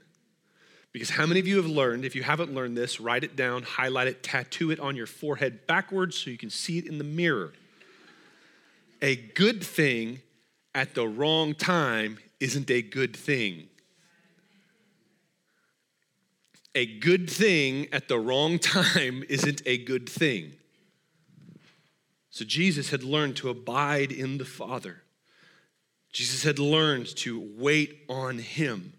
Because 0.90 1.10
how 1.10 1.26
many 1.26 1.38
of 1.38 1.46
you 1.46 1.58
have 1.58 1.66
learned, 1.66 2.04
if 2.04 2.16
you 2.16 2.22
haven't 2.22 2.54
learned 2.54 2.76
this, 2.76 2.98
write 2.98 3.22
it 3.22 3.36
down, 3.36 3.62
highlight 3.62 4.08
it, 4.08 4.22
tattoo 4.22 4.70
it 4.70 4.80
on 4.80 4.96
your 4.96 5.06
forehead 5.06 5.66
backwards 5.66 6.16
so 6.16 6.30
you 6.30 6.38
can 6.38 6.50
see 6.50 6.78
it 6.78 6.86
in 6.86 6.98
the 6.98 7.04
mirror? 7.04 7.52
A 9.00 9.16
good 9.16 9.62
thing 9.62 10.20
at 10.74 10.94
the 10.94 11.06
wrong 11.06 11.54
time 11.54 12.18
isn't 12.40 12.70
a 12.70 12.82
good 12.82 13.16
thing. 13.16 13.68
A 16.74 16.86
good 16.86 17.28
thing 17.28 17.88
at 17.92 18.08
the 18.08 18.18
wrong 18.18 18.58
time 18.58 19.24
isn't 19.28 19.62
a 19.66 19.78
good 19.78 20.08
thing. 20.08 20.52
So 22.30 22.44
Jesus 22.44 22.90
had 22.90 23.02
learned 23.02 23.36
to 23.36 23.48
abide 23.48 24.12
in 24.12 24.38
the 24.38 24.44
Father. 24.44 25.02
Jesus 26.12 26.44
had 26.44 26.58
learned 26.58 27.06
to 27.16 27.40
wait 27.56 28.04
on 28.08 28.38
Him. 28.38 28.92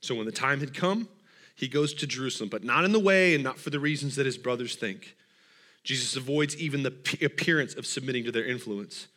So 0.00 0.16
when 0.16 0.26
the 0.26 0.32
time 0.32 0.60
had 0.60 0.74
come, 0.74 1.08
he 1.54 1.68
goes 1.68 1.94
to 1.94 2.06
Jerusalem, 2.06 2.48
but 2.48 2.64
not 2.64 2.84
in 2.84 2.92
the 2.92 2.98
way 2.98 3.34
and 3.34 3.44
not 3.44 3.58
for 3.58 3.70
the 3.70 3.78
reasons 3.78 4.16
that 4.16 4.26
his 4.26 4.36
brothers 4.36 4.74
think. 4.74 5.16
Jesus 5.84 6.16
avoids 6.16 6.56
even 6.56 6.82
the 6.82 6.94
appearance 7.24 7.74
of 7.74 7.86
submitting 7.86 8.24
to 8.24 8.32
their 8.32 8.44
influence. 8.44 9.08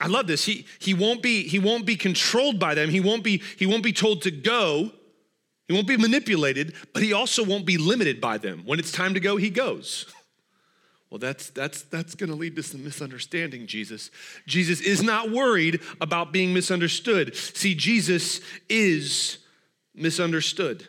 I 0.00 0.08
love 0.08 0.26
this. 0.26 0.44
He, 0.44 0.66
he, 0.78 0.94
won't 0.94 1.22
be, 1.22 1.46
he 1.46 1.58
won't 1.58 1.86
be 1.86 1.96
controlled 1.96 2.58
by 2.58 2.74
them. 2.74 2.90
He 2.90 3.00
won't, 3.00 3.22
be, 3.22 3.42
he 3.56 3.66
won't 3.66 3.84
be 3.84 3.92
told 3.92 4.22
to 4.22 4.30
go. 4.30 4.90
He 5.68 5.74
won't 5.74 5.86
be 5.86 5.96
manipulated, 5.96 6.74
but 6.92 7.02
he 7.02 7.12
also 7.12 7.44
won't 7.44 7.64
be 7.64 7.76
limited 7.76 8.20
by 8.20 8.38
them. 8.38 8.62
When 8.64 8.78
it's 8.78 8.90
time 8.90 9.14
to 9.14 9.20
go, 9.20 9.36
he 9.36 9.50
goes. 9.50 10.06
Well, 11.12 11.18
that's, 11.18 11.50
that's, 11.50 11.82
that's 11.82 12.14
going 12.14 12.30
to 12.30 12.36
lead 12.36 12.56
to 12.56 12.62
some 12.62 12.82
misunderstanding, 12.82 13.66
Jesus. 13.66 14.10
Jesus 14.46 14.80
is 14.80 15.02
not 15.02 15.30
worried 15.30 15.82
about 16.00 16.32
being 16.32 16.54
misunderstood. 16.54 17.36
See, 17.36 17.74
Jesus 17.74 18.40
is 18.70 19.36
misunderstood. 19.94 20.88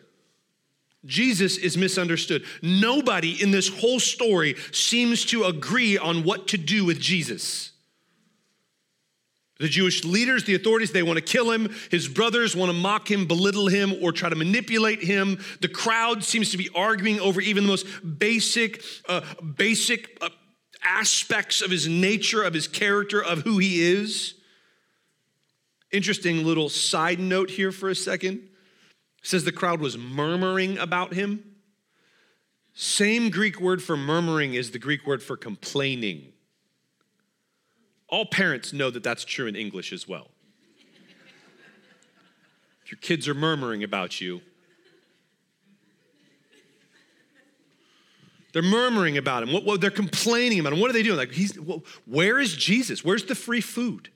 Jesus 1.06 1.56
is 1.56 1.76
misunderstood. 1.76 2.44
Nobody 2.62 3.42
in 3.42 3.50
this 3.50 3.68
whole 3.68 4.00
story 4.00 4.56
seems 4.72 5.24
to 5.26 5.44
agree 5.44 5.98
on 5.98 6.24
what 6.24 6.48
to 6.48 6.58
do 6.58 6.84
with 6.84 6.98
Jesus. 6.98 7.72
The 9.60 9.68
Jewish 9.68 10.02
leaders, 10.02 10.44
the 10.44 10.54
authorities, 10.56 10.90
they 10.90 11.02
want 11.02 11.18
to 11.18 11.24
kill 11.24 11.50
him. 11.50 11.72
His 11.90 12.08
brothers 12.08 12.56
want 12.56 12.70
to 12.70 12.76
mock 12.76 13.10
him, 13.10 13.26
belittle 13.26 13.68
him, 13.68 13.94
or 14.02 14.10
try 14.10 14.28
to 14.28 14.34
manipulate 14.34 15.02
him. 15.02 15.38
The 15.60 15.68
crowd 15.68 16.24
seems 16.24 16.50
to 16.50 16.56
be 16.56 16.68
arguing 16.74 17.20
over 17.20 17.40
even 17.40 17.64
the 17.64 17.68
most 17.68 17.86
basic, 18.18 18.82
uh, 19.08 19.20
basic 19.56 20.18
uh, 20.20 20.30
aspects 20.82 21.62
of 21.62 21.70
his 21.70 21.86
nature, 21.86 22.42
of 22.42 22.52
his 22.52 22.66
character, 22.66 23.22
of 23.22 23.42
who 23.42 23.58
he 23.58 23.80
is. 23.80 24.34
Interesting 25.92 26.44
little 26.44 26.68
side 26.68 27.20
note 27.20 27.50
here 27.50 27.70
for 27.70 27.88
a 27.88 27.94
second 27.94 28.48
says 29.24 29.44
the 29.44 29.52
crowd 29.52 29.80
was 29.80 29.96
murmuring 29.96 30.78
about 30.78 31.14
him. 31.14 31.42
Same 32.74 33.30
Greek 33.30 33.58
word 33.58 33.82
for 33.82 33.96
murmuring 33.96 34.54
is 34.54 34.70
the 34.70 34.78
Greek 34.78 35.06
word 35.06 35.22
for 35.22 35.36
complaining. 35.36 36.32
All 38.08 38.26
parents 38.26 38.72
know 38.72 38.90
that 38.90 39.02
that's 39.02 39.24
true 39.24 39.46
in 39.46 39.56
English 39.56 39.92
as 39.92 40.06
well. 40.06 40.28
if 42.84 42.92
your 42.92 42.98
kids 43.00 43.26
are 43.26 43.34
murmuring 43.34 43.82
about 43.82 44.20
you, 44.20 44.42
they're 48.52 48.62
murmuring 48.62 49.16
about 49.16 49.42
him. 49.42 49.52
What, 49.52 49.64
what, 49.64 49.80
they're 49.80 49.90
complaining 49.90 50.60
about 50.60 50.74
him. 50.74 50.80
What 50.80 50.90
are 50.90 50.92
they 50.92 51.02
doing? 51.02 51.16
Like, 51.16 51.32
he's, 51.32 51.58
well, 51.58 51.82
where 52.04 52.38
is 52.38 52.54
Jesus? 52.54 53.02
Where's 53.02 53.24
the 53.24 53.34
free 53.34 53.62
food? 53.62 54.10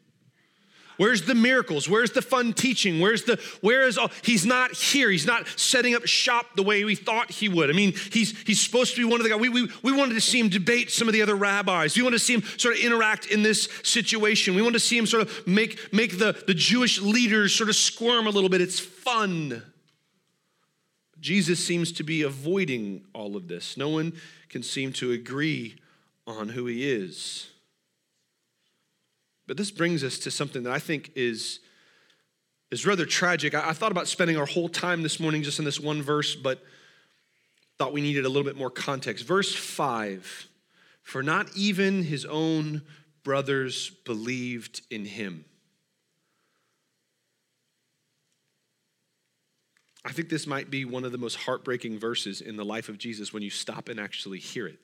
Where's 0.98 1.22
the 1.22 1.34
miracles? 1.34 1.88
Where's 1.88 2.10
the 2.10 2.20
fun 2.20 2.52
teaching? 2.52 3.00
Where's 3.00 3.22
the, 3.22 3.40
where 3.60 3.86
is 3.86 3.96
all? 3.96 4.10
He's 4.22 4.44
not 4.44 4.72
here. 4.72 5.10
He's 5.10 5.26
not 5.26 5.46
setting 5.56 5.94
up 5.94 6.06
shop 6.06 6.56
the 6.56 6.62
way 6.62 6.84
we 6.84 6.96
thought 6.96 7.30
he 7.30 7.48
would. 7.48 7.70
I 7.70 7.72
mean, 7.72 7.94
he's, 8.10 8.36
he's 8.42 8.60
supposed 8.60 8.96
to 8.96 9.00
be 9.00 9.04
one 9.04 9.20
of 9.20 9.24
the 9.24 9.30
guys. 9.30 9.40
We, 9.40 9.48
we, 9.48 9.70
we 9.82 9.92
wanted 9.92 10.14
to 10.14 10.20
see 10.20 10.40
him 10.40 10.48
debate 10.48 10.90
some 10.90 11.08
of 11.08 11.14
the 11.14 11.22
other 11.22 11.36
rabbis. 11.36 11.96
We 11.96 12.02
wanted 12.02 12.18
to 12.18 12.24
see 12.24 12.34
him 12.34 12.42
sort 12.58 12.74
of 12.74 12.80
interact 12.80 13.26
in 13.26 13.44
this 13.44 13.68
situation. 13.84 14.56
We 14.56 14.62
wanted 14.62 14.80
to 14.80 14.84
see 14.84 14.98
him 14.98 15.06
sort 15.06 15.22
of 15.22 15.46
make, 15.46 15.92
make 15.92 16.18
the, 16.18 16.36
the 16.46 16.54
Jewish 16.54 17.00
leaders 17.00 17.54
sort 17.54 17.70
of 17.70 17.76
squirm 17.76 18.26
a 18.26 18.30
little 18.30 18.50
bit. 18.50 18.60
It's 18.60 18.80
fun. 18.80 19.62
Jesus 21.20 21.64
seems 21.64 21.92
to 21.92 22.02
be 22.02 22.22
avoiding 22.22 23.04
all 23.14 23.36
of 23.36 23.46
this. 23.46 23.76
No 23.76 23.88
one 23.88 24.14
can 24.48 24.64
seem 24.64 24.92
to 24.94 25.12
agree 25.12 25.76
on 26.26 26.48
who 26.48 26.66
he 26.66 26.90
is. 26.90 27.50
But 29.48 29.56
this 29.56 29.70
brings 29.70 30.04
us 30.04 30.18
to 30.20 30.30
something 30.30 30.62
that 30.64 30.72
I 30.72 30.78
think 30.78 31.10
is, 31.16 31.60
is 32.70 32.86
rather 32.86 33.06
tragic. 33.06 33.54
I, 33.54 33.70
I 33.70 33.72
thought 33.72 33.90
about 33.90 34.06
spending 34.06 34.36
our 34.36 34.46
whole 34.46 34.68
time 34.68 35.02
this 35.02 35.18
morning 35.18 35.42
just 35.42 35.58
in 35.58 35.64
this 35.64 35.80
one 35.80 36.02
verse, 36.02 36.36
but 36.36 36.62
thought 37.78 37.94
we 37.94 38.02
needed 38.02 38.26
a 38.26 38.28
little 38.28 38.44
bit 38.44 38.56
more 38.56 38.70
context. 38.70 39.24
Verse 39.24 39.54
5 39.54 40.48
For 41.02 41.22
not 41.22 41.48
even 41.56 42.04
his 42.04 42.26
own 42.26 42.82
brothers 43.24 43.90
believed 44.04 44.82
in 44.90 45.06
him. 45.06 45.46
I 50.04 50.12
think 50.12 50.28
this 50.28 50.46
might 50.46 50.70
be 50.70 50.84
one 50.84 51.04
of 51.04 51.12
the 51.12 51.18
most 51.18 51.36
heartbreaking 51.36 51.98
verses 51.98 52.42
in 52.42 52.56
the 52.56 52.64
life 52.64 52.88
of 52.88 52.98
Jesus 52.98 53.32
when 53.32 53.42
you 53.42 53.50
stop 53.50 53.88
and 53.88 53.98
actually 53.98 54.38
hear 54.38 54.66
it. 54.66 54.78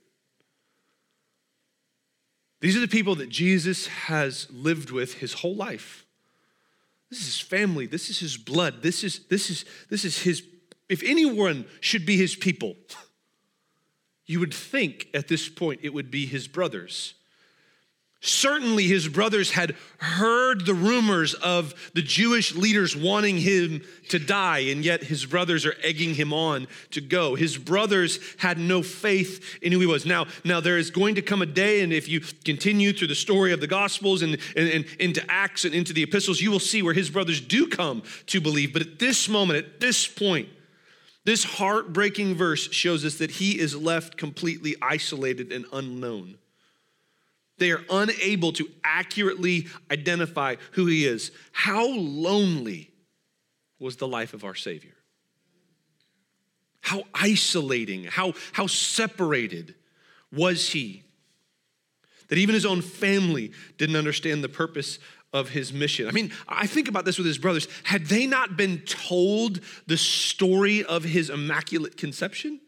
These 2.64 2.79
are 2.79 2.81
the 2.81 2.88
people 2.88 3.16
that 3.16 3.29
Jesus 3.29 3.88
has 3.88 4.50
lived 4.50 4.90
with 4.90 5.16
his 5.16 5.35
whole 5.35 5.55
life. 5.55 6.07
This 7.11 7.20
is 7.20 7.27
his 7.27 7.40
family. 7.40 7.85
This 7.85 8.09
is 8.09 8.20
his 8.20 8.38
blood. 8.38 8.81
This 8.81 9.05
is, 9.05 9.27
this 9.27 9.50
is, 9.50 9.66
this 9.90 10.03
is 10.03 10.22
his, 10.22 10.42
if 10.88 11.03
anyone 11.03 11.66
should 11.81 12.07
be 12.07 12.16
his 12.16 12.35
people, 12.35 12.74
you 14.27 14.40
would 14.40 14.55
think 14.55 15.09
at 15.12 15.29
this 15.29 15.46
point 15.46 15.81
it 15.83 15.92
would 15.92 16.11
be 16.11 16.24
his 16.24 16.48
brothers. 16.48 17.12
Certainly, 18.27 18.85
his 18.85 19.07
brothers 19.07 19.51
had 19.51 19.77
heard 19.99 20.65
the 20.65 20.73
rumors 20.73 21.35
of 21.35 21.75
the 21.93 22.01
Jewish 22.01 22.55
leaders 22.55 22.97
wanting 22.97 23.37
him 23.37 23.83
to 24.09 24.19
die, 24.19 24.61
and 24.61 24.83
yet 24.83 25.03
his 25.03 25.27
brothers 25.27 25.67
are 25.67 25.75
egging 25.83 26.15
him 26.15 26.33
on 26.33 26.67
to 26.93 27.03
go. 27.03 27.35
His 27.35 27.59
brothers 27.59 28.19
had 28.39 28.57
no 28.57 28.83
faith 28.83 29.59
in 29.61 29.73
who 29.73 29.81
he 29.81 29.87
was. 29.87 30.07
Now, 30.07 30.25
now 30.43 30.61
there 30.61 30.79
is 30.79 30.91
going 30.91 31.17
to 31.17 31.23
come 31.23 31.43
a 31.43 31.47
day, 31.47 31.83
and 31.83 31.93
if 31.93 32.09
you 32.09 32.21
continue 32.47 32.95
through 32.95 33.09
the 33.09 33.15
story 33.15 33.53
of 33.53 33.61
the 33.61 33.67
Gospels 33.67 34.23
and, 34.23 34.39
and, 34.57 34.69
and 34.71 34.87
into 34.99 35.23
Acts 35.31 35.67
and 35.67 35.75
into 35.75 35.93
the 35.93 36.03
epistles, 36.03 36.41
you 36.41 36.51
will 36.51 36.61
see 36.61 36.83
where 36.83 36.95
his 36.95 37.11
brothers 37.11 37.43
do 37.43 37.67
come 37.67 38.03
to 38.29 38.41
believe. 38.41 38.73
But 38.73 38.81
at 38.81 38.99
this 38.99 39.29
moment, 39.29 39.59
at 39.59 39.81
this 39.81 40.07
point, 40.07 40.49
this 41.27 41.45
heartbreaking 41.45 42.37
verse 42.37 42.73
shows 42.73 43.05
us 43.05 43.17
that 43.17 43.33
he 43.33 43.61
is 43.61 43.77
left 43.77 44.17
completely 44.17 44.77
isolated 44.81 45.53
and 45.53 45.67
unknown. 45.75 46.39
They 47.59 47.71
are 47.71 47.85
unable 47.88 48.53
to 48.53 48.69
accurately 48.83 49.69
identify 49.90 50.57
who 50.73 50.87
he 50.87 51.07
is. 51.07 51.31
How 51.53 51.87
lonely 51.88 52.90
was 53.79 53.97
the 53.97 54.09
life 54.09 54.35
of 54.35 54.45
our 54.45 54.55
Savior? 54.55 54.95
How 56.81 57.05
isolating, 57.14 58.05
how, 58.05 58.35
how 58.53 58.67
separated 58.67 59.75
was 60.33 60.71
he? 60.71 61.05
That 62.29 62.38
even 62.38 62.55
his 62.55 62.67
own 62.67 62.83
family 62.83 63.53
didn't 63.79 63.97
understand 63.97 64.43
the 64.43 64.49
purpose 64.49 64.99
of 65.33 65.51
his 65.51 65.73
mission. 65.73 66.09
I 66.09 66.12
mean, 66.12 66.33
I 66.49 66.67
think 66.67 66.88
about 66.88 67.05
this 67.05 67.19
with 67.19 67.27
his 67.27 67.38
brothers. 67.38 67.69
Had 67.83 68.07
they 68.07 68.27
not 68.27 68.57
been 68.57 68.79
told 68.81 69.61
the 69.87 69.97
story 69.97 70.85
of 70.85 71.05
his 71.05 71.31
immaculate 71.31 71.97
conception? 71.97 72.61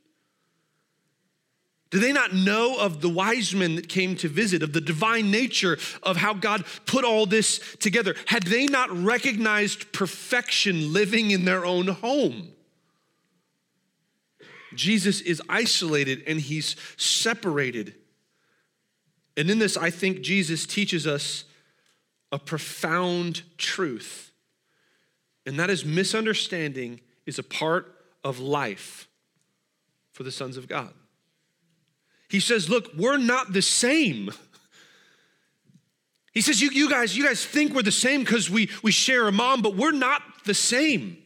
Do 1.91 2.01
they 2.01 2.13
not 2.13 2.35
know 2.35 2.79
of 2.79 3.01
the 3.01 3.09
wise 3.09 3.55
men 3.55 3.77
that 3.77 3.89
came 3.89 4.17
to 4.17 4.29
visit, 4.29 4.63
of 4.63 4.73
the 4.73 4.81
divine 4.81 5.31
nature 5.31 5.79
of 6.03 6.17
how 6.17 6.35
God 6.35 6.65
put 6.85 7.05
all 7.05 7.27
this 7.27 7.61
together? 7.77 8.17
Had 8.27 8.43
they 8.45 8.67
not 8.67 8.91
recognized 8.91 9.93
perfection 9.93 10.93
living 10.93 11.31
in 11.31 11.45
their 11.45 11.65
own 11.65 11.87
home? 11.87 12.49
Jesus 14.75 15.21
is 15.21 15.41
isolated 15.49 16.23
and 16.27 16.41
he's 16.41 16.77
separated. 16.97 17.95
And 19.37 19.51
in 19.51 19.59
this, 19.59 19.77
I 19.77 19.91
think 19.91 20.23
Jesus 20.23 20.67
teaches 20.67 21.07
us 21.07 21.45
a 22.33 22.39
profound 22.39 23.43
truth, 23.57 24.33
and 25.47 25.59
that 25.61 25.71
is 25.71 25.85
misunderstanding 25.85 27.01
is 27.25 27.39
a 27.39 27.43
part 27.43 27.95
of 28.25 28.41
life 28.41 29.09
for 30.13 30.25
the 30.25 30.33
sons 30.33 30.57
of 30.57 30.67
God. 30.67 30.93
He 32.29 32.41
says, 32.41 32.69
Look, 32.69 32.93
we're 32.97 33.19
not 33.19 33.53
the 33.53 33.63
same. 33.63 34.31
He 36.33 36.41
says, 36.41 36.61
You, 36.61 36.71
you 36.71 36.91
guys, 36.91 37.17
you 37.17 37.25
guys 37.25 37.45
think 37.45 37.75
we're 37.75 37.83
the 37.83 37.93
same 37.93 38.21
because 38.21 38.51
we, 38.51 38.71
we 38.83 38.93
share 38.93 39.29
a 39.29 39.33
mom, 39.33 39.63
but 39.63 39.77
we're 39.77 39.93
not 39.93 40.23
the 40.45 40.55
same. 40.55 41.19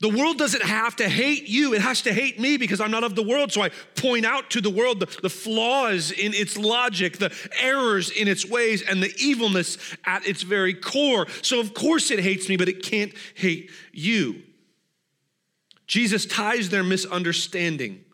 The 0.00 0.08
world 0.08 0.36
doesn't 0.36 0.64
have 0.64 0.96
to 0.96 1.08
hate 1.08 1.48
you, 1.48 1.74
it 1.74 1.80
has 1.80 2.02
to 2.02 2.12
hate 2.12 2.40
me 2.40 2.56
because 2.56 2.80
I'm 2.80 2.90
not 2.90 3.04
of 3.04 3.14
the 3.14 3.22
world. 3.22 3.52
So 3.52 3.62
I 3.62 3.68
point 3.94 4.26
out 4.26 4.50
to 4.50 4.60
the 4.60 4.68
world 4.68 4.98
the, 4.98 5.06
the, 5.22 5.30
flaws 5.30 6.10
in 6.10 6.34
its 6.34 6.58
logic, 6.58 7.18
the 7.18 7.32
errors 7.60 8.10
in 8.10 8.26
its 8.26 8.44
ways, 8.44 8.82
and 8.82 9.00
the 9.00 9.14
evilness 9.16 9.78
at 10.04 10.26
its 10.26 10.42
very 10.42 10.74
core. 10.74 11.28
So, 11.42 11.60
of 11.60 11.72
course, 11.72 12.10
it 12.10 12.18
hates 12.18 12.48
me, 12.48 12.56
but 12.56 12.68
it 12.68 12.82
can't 12.82 13.12
hate 13.36 13.70
you. 13.92 14.42
Jesus 15.86 16.26
ties 16.26 16.70
their 16.70 16.82
misunderstanding 16.82 18.04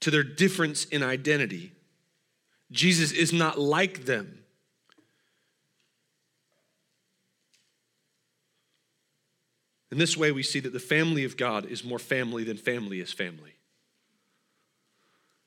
to 0.00 0.10
their 0.10 0.22
difference 0.22 0.84
in 0.86 1.02
identity. 1.02 1.72
Jesus 2.70 3.12
is 3.12 3.32
not 3.32 3.58
like 3.58 4.04
them. 4.04 4.38
In 9.90 9.98
this 9.98 10.16
way, 10.16 10.30
we 10.30 10.42
see 10.42 10.60
that 10.60 10.72
the 10.72 10.78
family 10.78 11.24
of 11.24 11.36
God 11.36 11.66
is 11.66 11.84
more 11.84 11.98
family 11.98 12.44
than 12.44 12.56
family 12.56 13.00
is 13.00 13.12
family. 13.12 13.54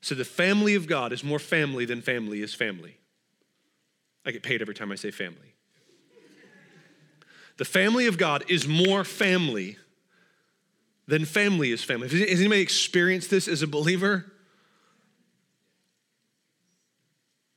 So 0.01 0.15
the 0.15 0.25
family 0.25 0.75
of 0.75 0.85
God 0.85 1.13
is 1.13 1.23
more 1.23 1.39
family 1.39 1.85
than 1.85 2.01
family 2.01 2.41
is 2.41 2.53
family. 2.53 2.97
I 4.25 4.31
get 4.31 4.43
paid 4.43 4.61
every 4.61 4.75
time 4.75 4.91
I 4.91 4.95
say 4.95 5.11
family. 5.11 5.55
The 7.55 7.65
family 7.65 8.07
of 8.07 8.17
God 8.17 8.43
is 8.49 8.67
more 8.67 9.05
family 9.05 9.77
than 11.07 11.23
family 11.23 11.71
is 11.71 11.83
family. 11.83 12.09
Has 12.09 12.39
anybody 12.39 12.61
experienced 12.61 13.29
this 13.29 13.47
as 13.47 13.61
a 13.61 13.67
believer? 13.67 14.32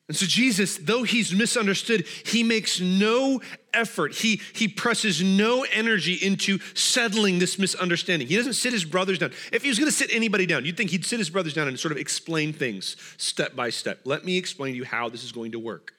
And 0.09 0.16
so, 0.16 0.25
Jesus, 0.25 0.79
though 0.79 1.03
he's 1.03 1.35
misunderstood, 1.35 2.07
he 2.25 2.45
makes 2.45 2.81
no 2.81 3.40
effort. 3.75 4.14
He, 4.14 4.40
he 4.55 4.69
presses 4.69 5.21
no 5.21 5.64
energy 5.73 6.14
into 6.14 6.61
settling 6.75 7.40
this 7.40 7.59
misunderstanding. 7.59 8.29
He 8.29 8.37
doesn't 8.37 8.53
sit 8.53 8.73
his 8.73 8.85
brothers 8.85 9.19
down. 9.19 9.33
If 9.51 9.62
he 9.62 9.69
was 9.69 9.81
going 9.81 9.90
to 9.90 9.97
sit 9.97 10.14
anybody 10.14 10.47
down, 10.47 10.64
you'd 10.64 10.77
think 10.77 10.90
he'd 10.90 11.05
sit 11.05 11.19
his 11.19 11.29
brothers 11.29 11.55
down 11.55 11.66
and 11.66 11.79
sort 11.79 11.90
of 11.90 11.99
explain 11.99 12.53
things 12.53 12.97
step 13.16 13.57
by 13.57 13.71
step. 13.71 14.01
Let 14.05 14.25
me 14.25 14.38
explain 14.38 14.75
to 14.75 14.77
you 14.77 14.85
how 14.85 15.09
this 15.09 15.25
is 15.25 15.33
going 15.33 15.53
to 15.53 15.59
work. 15.59 15.92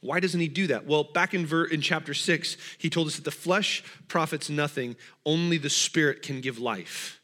Why 0.00 0.20
doesn't 0.20 0.38
he 0.38 0.48
do 0.48 0.68
that? 0.68 0.86
Well, 0.86 1.02
back 1.02 1.34
in, 1.34 1.46
ver- 1.46 1.64
in 1.64 1.80
chapter 1.80 2.14
six, 2.14 2.56
he 2.78 2.90
told 2.90 3.08
us 3.08 3.16
that 3.16 3.24
the 3.24 3.32
flesh 3.32 3.82
profits 4.06 4.48
nothing, 4.48 4.94
only 5.26 5.58
the 5.58 5.70
spirit 5.70 6.22
can 6.22 6.40
give 6.40 6.60
life. 6.60 7.20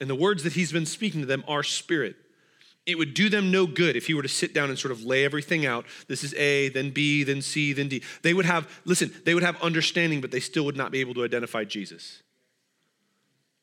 And 0.00 0.08
the 0.08 0.14
words 0.14 0.42
that 0.44 0.54
he's 0.54 0.72
been 0.72 0.86
speaking 0.86 1.20
to 1.20 1.26
them 1.26 1.44
are 1.46 1.62
spirit 1.62 2.16
it 2.86 2.96
would 2.96 3.14
do 3.14 3.28
them 3.28 3.50
no 3.50 3.66
good 3.66 3.96
if 3.96 4.06
he 4.06 4.14
were 4.14 4.22
to 4.22 4.28
sit 4.28 4.54
down 4.54 4.70
and 4.70 4.78
sort 4.78 4.92
of 4.92 5.02
lay 5.04 5.24
everything 5.24 5.66
out. 5.66 5.84
This 6.06 6.22
is 6.22 6.32
A, 6.34 6.68
then 6.68 6.90
B, 6.90 7.24
then 7.24 7.42
C, 7.42 7.72
then 7.72 7.88
D. 7.88 8.02
They 8.22 8.32
would 8.32 8.46
have, 8.46 8.70
listen, 8.84 9.12
they 9.24 9.34
would 9.34 9.42
have 9.42 9.60
understanding, 9.60 10.20
but 10.20 10.30
they 10.30 10.40
still 10.40 10.64
would 10.64 10.76
not 10.76 10.92
be 10.92 11.00
able 11.00 11.14
to 11.14 11.24
identify 11.24 11.64
Jesus. 11.64 12.22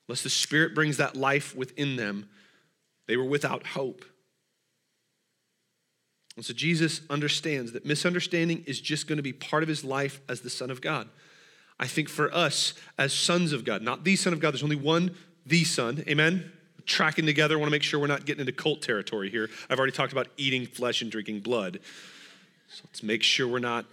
Unless 0.07 0.23
the 0.23 0.29
Spirit 0.29 0.75
brings 0.75 0.97
that 0.97 1.15
life 1.15 1.55
within 1.55 1.95
them, 1.95 2.29
they 3.07 3.15
were 3.15 3.23
without 3.23 3.65
hope. 3.67 4.03
And 6.35 6.43
so 6.43 6.53
Jesus 6.53 7.01
understands 7.09 7.71
that 7.71 7.85
misunderstanding 7.85 8.63
is 8.67 8.81
just 8.81 9.07
going 9.07 9.17
to 9.17 9.23
be 9.23 9.33
part 9.33 9.63
of 9.63 9.69
his 9.69 9.85
life 9.85 10.19
as 10.27 10.41
the 10.41 10.49
Son 10.49 10.69
of 10.69 10.81
God. 10.81 11.07
I 11.79 11.87
think 11.87 12.09
for 12.09 12.33
us 12.33 12.73
as 12.97 13.13
sons 13.13 13.53
of 13.53 13.63
God, 13.63 13.81
not 13.81 14.03
the 14.03 14.15
Son 14.15 14.33
of 14.33 14.39
God, 14.39 14.53
there's 14.53 14.63
only 14.63 14.75
one, 14.75 15.15
the 15.45 15.63
Son, 15.63 16.03
amen? 16.07 16.51
Tracking 16.85 17.25
together. 17.25 17.55
I 17.55 17.57
want 17.57 17.67
to 17.67 17.71
make 17.71 17.83
sure 17.83 17.99
we're 17.99 18.07
not 18.07 18.25
getting 18.25 18.41
into 18.41 18.51
cult 18.51 18.81
territory 18.81 19.29
here. 19.29 19.49
I've 19.69 19.77
already 19.77 19.93
talked 19.93 20.11
about 20.11 20.27
eating 20.37 20.65
flesh 20.65 21.01
and 21.01 21.11
drinking 21.11 21.41
blood. 21.41 21.79
So 22.67 22.81
let's 22.85 23.03
make 23.03 23.23
sure 23.23 23.47
we're 23.47 23.59
not. 23.59 23.85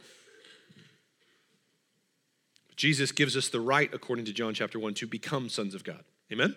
Jesus 2.76 3.12
gives 3.12 3.36
us 3.36 3.48
the 3.48 3.60
right, 3.60 3.92
according 3.92 4.24
to 4.24 4.32
John 4.32 4.54
chapter 4.54 4.78
1, 4.78 4.94
to 4.94 5.06
become 5.06 5.48
sons 5.48 5.74
of 5.74 5.84
God. 5.84 6.02
Amen? 6.32 6.56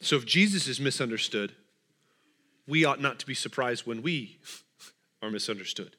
So 0.00 0.16
if 0.16 0.24
Jesus 0.24 0.68
is 0.68 0.80
misunderstood, 0.80 1.52
we 2.66 2.84
ought 2.84 3.00
not 3.00 3.18
to 3.20 3.26
be 3.26 3.34
surprised 3.34 3.86
when 3.86 4.02
we 4.02 4.38
are 5.22 5.30
misunderstood, 5.30 5.96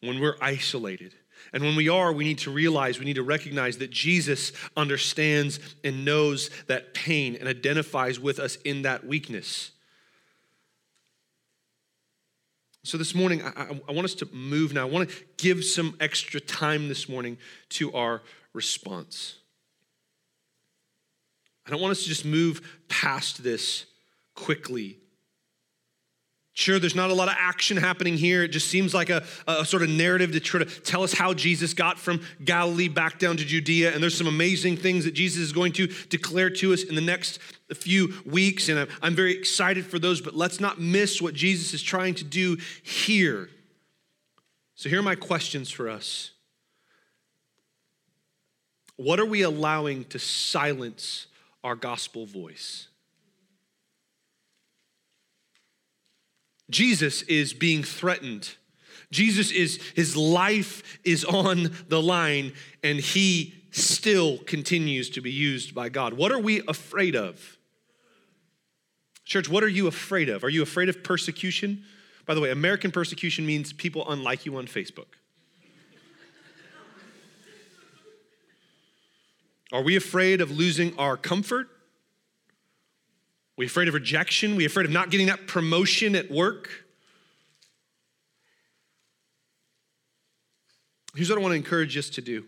when 0.00 0.20
we're 0.20 0.36
isolated 0.40 1.14
and 1.52 1.62
when 1.62 1.76
we 1.76 1.88
are, 1.88 2.12
we 2.12 2.24
need 2.24 2.38
to 2.38 2.50
realize, 2.50 2.98
we 2.98 3.04
need 3.04 3.16
to 3.16 3.22
recognize 3.22 3.78
that 3.78 3.90
Jesus 3.90 4.52
understands 4.76 5.60
and 5.82 6.04
knows 6.04 6.50
that 6.66 6.94
pain 6.94 7.36
and 7.36 7.48
identifies 7.48 8.18
with 8.18 8.38
us 8.38 8.56
in 8.64 8.82
that 8.82 9.06
weakness. 9.06 9.70
So, 12.82 12.98
this 12.98 13.14
morning, 13.14 13.42
I, 13.42 13.80
I, 13.88 13.92
want 13.92 14.04
us 14.04 14.14
to 14.16 14.28
move 14.30 14.74
now. 14.74 14.82
I 14.82 14.90
want 14.90 15.08
to 15.08 15.16
give 15.38 15.64
some 15.64 15.96
extra 16.00 16.38
time 16.38 16.88
this 16.88 17.08
morning 17.08 17.38
to 17.70 17.94
our 17.94 18.20
response. 18.52 19.36
I 21.66 21.70
don't 21.70 21.80
want 21.80 21.92
us 21.92 22.02
to 22.02 22.08
just 22.08 22.26
move 22.26 22.82
past 22.88 23.42
this 23.42 23.86
quickly 24.34 24.98
Sure, 26.56 26.78
there's 26.78 26.94
not 26.94 27.10
a 27.10 27.14
lot 27.14 27.26
of 27.26 27.34
action 27.36 27.76
happening 27.76 28.16
here. 28.16 28.44
It 28.44 28.48
just 28.48 28.68
seems 28.68 28.94
like 28.94 29.10
a, 29.10 29.24
a, 29.48 29.64
sort 29.64 29.82
of 29.82 29.90
narrative 29.90 30.30
to 30.32 30.40
try 30.40 30.60
to 30.62 30.64
tell 30.64 31.02
us 31.02 31.12
how 31.12 31.34
Jesus 31.34 31.74
got 31.74 31.98
from 31.98 32.20
Galilee 32.44 32.86
back 32.86 33.18
down 33.18 33.36
to 33.38 33.44
Judea. 33.44 33.92
And 33.92 34.00
there's 34.00 34.16
some 34.16 34.28
amazing 34.28 34.76
things 34.76 35.04
that 35.04 35.14
Jesus 35.14 35.42
is 35.42 35.52
going 35.52 35.72
to 35.72 35.88
declare 36.10 36.50
to 36.50 36.72
us 36.72 36.84
in 36.84 36.94
the 36.94 37.00
next 37.00 37.40
few 37.74 38.14
weeks. 38.24 38.68
And 38.68 38.78
I'm, 38.78 38.88
I'm 39.02 39.16
very 39.16 39.36
excited 39.36 39.84
for 39.84 39.98
those, 39.98 40.20
but 40.20 40.36
let's 40.36 40.60
not 40.60 40.80
miss 40.80 41.20
what 41.20 41.34
Jesus 41.34 41.74
is 41.74 41.82
trying 41.82 42.14
to 42.14 42.24
do 42.24 42.56
here. 42.84 43.50
So, 44.76 44.88
here 44.88 45.00
are 45.00 45.02
my 45.02 45.16
questions 45.16 45.72
for 45.72 45.88
us 45.88 46.30
What 48.94 49.18
are 49.18 49.26
we 49.26 49.42
allowing 49.42 50.04
to 50.04 50.20
silence 50.20 51.26
our 51.64 51.74
gospel 51.74 52.26
voice? 52.26 52.86
Jesus 56.70 57.22
is 57.22 57.52
being 57.52 57.82
threatened. 57.82 58.54
Jesus 59.10 59.50
is, 59.50 59.80
his 59.94 60.16
life 60.16 60.98
is 61.04 61.24
on 61.24 61.70
the 61.88 62.02
line, 62.02 62.52
and 62.82 62.98
he 62.98 63.54
still 63.70 64.38
continues 64.38 65.10
to 65.10 65.20
be 65.20 65.30
used 65.30 65.74
by 65.74 65.88
God. 65.88 66.14
What 66.14 66.32
are 66.32 66.38
we 66.38 66.62
afraid 66.66 67.14
of? 67.14 67.58
Church, 69.24 69.48
what 69.48 69.64
are 69.64 69.68
you 69.68 69.86
afraid 69.86 70.28
of? 70.28 70.44
Are 70.44 70.48
you 70.48 70.62
afraid 70.62 70.88
of 70.88 71.02
persecution? 71.02 71.84
By 72.26 72.34
the 72.34 72.40
way, 72.40 72.50
American 72.50 72.90
persecution 72.90 73.46
means 73.46 73.72
people 73.72 74.10
unlike 74.10 74.46
you 74.46 74.56
on 74.56 74.66
Facebook. 74.66 75.06
Are 79.72 79.82
we 79.82 79.96
afraid 79.96 80.40
of 80.40 80.50
losing 80.50 80.96
our 80.98 81.16
comfort? 81.16 81.68
We 83.56 83.66
afraid 83.66 83.88
of 83.88 83.94
rejection? 83.94 84.56
we 84.56 84.64
afraid 84.64 84.86
of 84.86 84.92
not 84.92 85.10
getting 85.10 85.26
that 85.28 85.46
promotion 85.46 86.16
at 86.16 86.30
work? 86.30 86.70
Here's 91.14 91.30
what 91.30 91.38
I 91.38 91.42
want 91.42 91.52
to 91.52 91.56
encourage 91.56 91.96
us 91.96 92.10
to 92.10 92.20
do. 92.20 92.44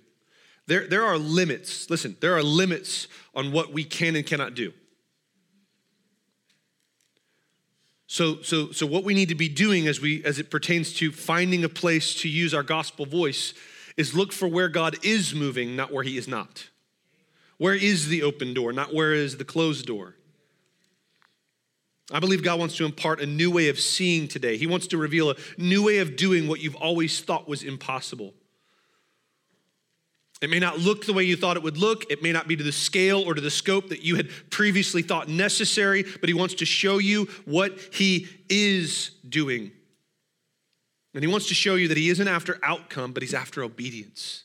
There, 0.66 0.88
there 0.88 1.04
are 1.04 1.16
limits. 1.16 1.88
Listen, 1.88 2.16
there 2.20 2.36
are 2.36 2.42
limits 2.42 3.06
on 3.34 3.52
what 3.52 3.72
we 3.72 3.84
can 3.84 4.16
and 4.16 4.26
cannot 4.26 4.54
do. 4.54 4.72
So, 8.08 8.40
so, 8.42 8.72
so 8.72 8.86
what 8.86 9.04
we 9.04 9.14
need 9.14 9.28
to 9.28 9.34
be 9.34 9.48
doing 9.48 9.88
as 9.88 10.00
we 10.00 10.24
as 10.24 10.38
it 10.38 10.50
pertains 10.50 10.92
to 10.94 11.10
finding 11.10 11.64
a 11.64 11.68
place 11.68 12.14
to 12.22 12.28
use 12.28 12.54
our 12.54 12.62
gospel 12.62 13.04
voice 13.04 13.52
is 13.96 14.14
look 14.14 14.32
for 14.32 14.46
where 14.46 14.68
God 14.68 14.96
is 15.04 15.34
moving, 15.34 15.74
not 15.74 15.92
where 15.92 16.04
he 16.04 16.16
is 16.16 16.28
not. 16.28 16.68
Where 17.58 17.74
is 17.74 18.08
the 18.08 18.22
open 18.22 18.54
door, 18.54 18.72
not 18.72 18.94
where 18.94 19.12
is 19.12 19.38
the 19.38 19.44
closed 19.44 19.86
door? 19.86 20.14
I 22.12 22.20
believe 22.20 22.42
God 22.42 22.58
wants 22.60 22.76
to 22.76 22.84
impart 22.84 23.20
a 23.20 23.26
new 23.26 23.50
way 23.50 23.68
of 23.68 23.80
seeing 23.80 24.28
today. 24.28 24.56
He 24.56 24.66
wants 24.66 24.86
to 24.88 24.98
reveal 24.98 25.30
a 25.30 25.36
new 25.58 25.84
way 25.84 25.98
of 25.98 26.16
doing 26.16 26.46
what 26.46 26.60
you've 26.60 26.76
always 26.76 27.20
thought 27.20 27.48
was 27.48 27.64
impossible. 27.64 28.32
It 30.42 30.50
may 30.50 30.58
not 30.58 30.78
look 30.78 31.06
the 31.06 31.14
way 31.14 31.24
you 31.24 31.36
thought 31.36 31.56
it 31.56 31.62
would 31.62 31.78
look. 31.78 32.10
It 32.10 32.22
may 32.22 32.30
not 32.30 32.46
be 32.46 32.56
to 32.56 32.62
the 32.62 32.72
scale 32.72 33.22
or 33.22 33.34
to 33.34 33.40
the 33.40 33.50
scope 33.50 33.88
that 33.88 34.02
you 34.02 34.16
had 34.16 34.28
previously 34.50 35.02
thought 35.02 35.28
necessary, 35.28 36.04
but 36.20 36.28
He 36.28 36.34
wants 36.34 36.54
to 36.54 36.66
show 36.66 36.98
you 36.98 37.24
what 37.44 37.78
He 37.92 38.28
is 38.48 39.10
doing. 39.28 39.72
And 41.14 41.24
He 41.24 41.28
wants 41.28 41.48
to 41.48 41.54
show 41.54 41.74
you 41.74 41.88
that 41.88 41.96
He 41.96 42.10
isn't 42.10 42.28
after 42.28 42.60
outcome, 42.62 43.12
but 43.12 43.22
He's 43.22 43.34
after 43.34 43.64
obedience. 43.64 44.44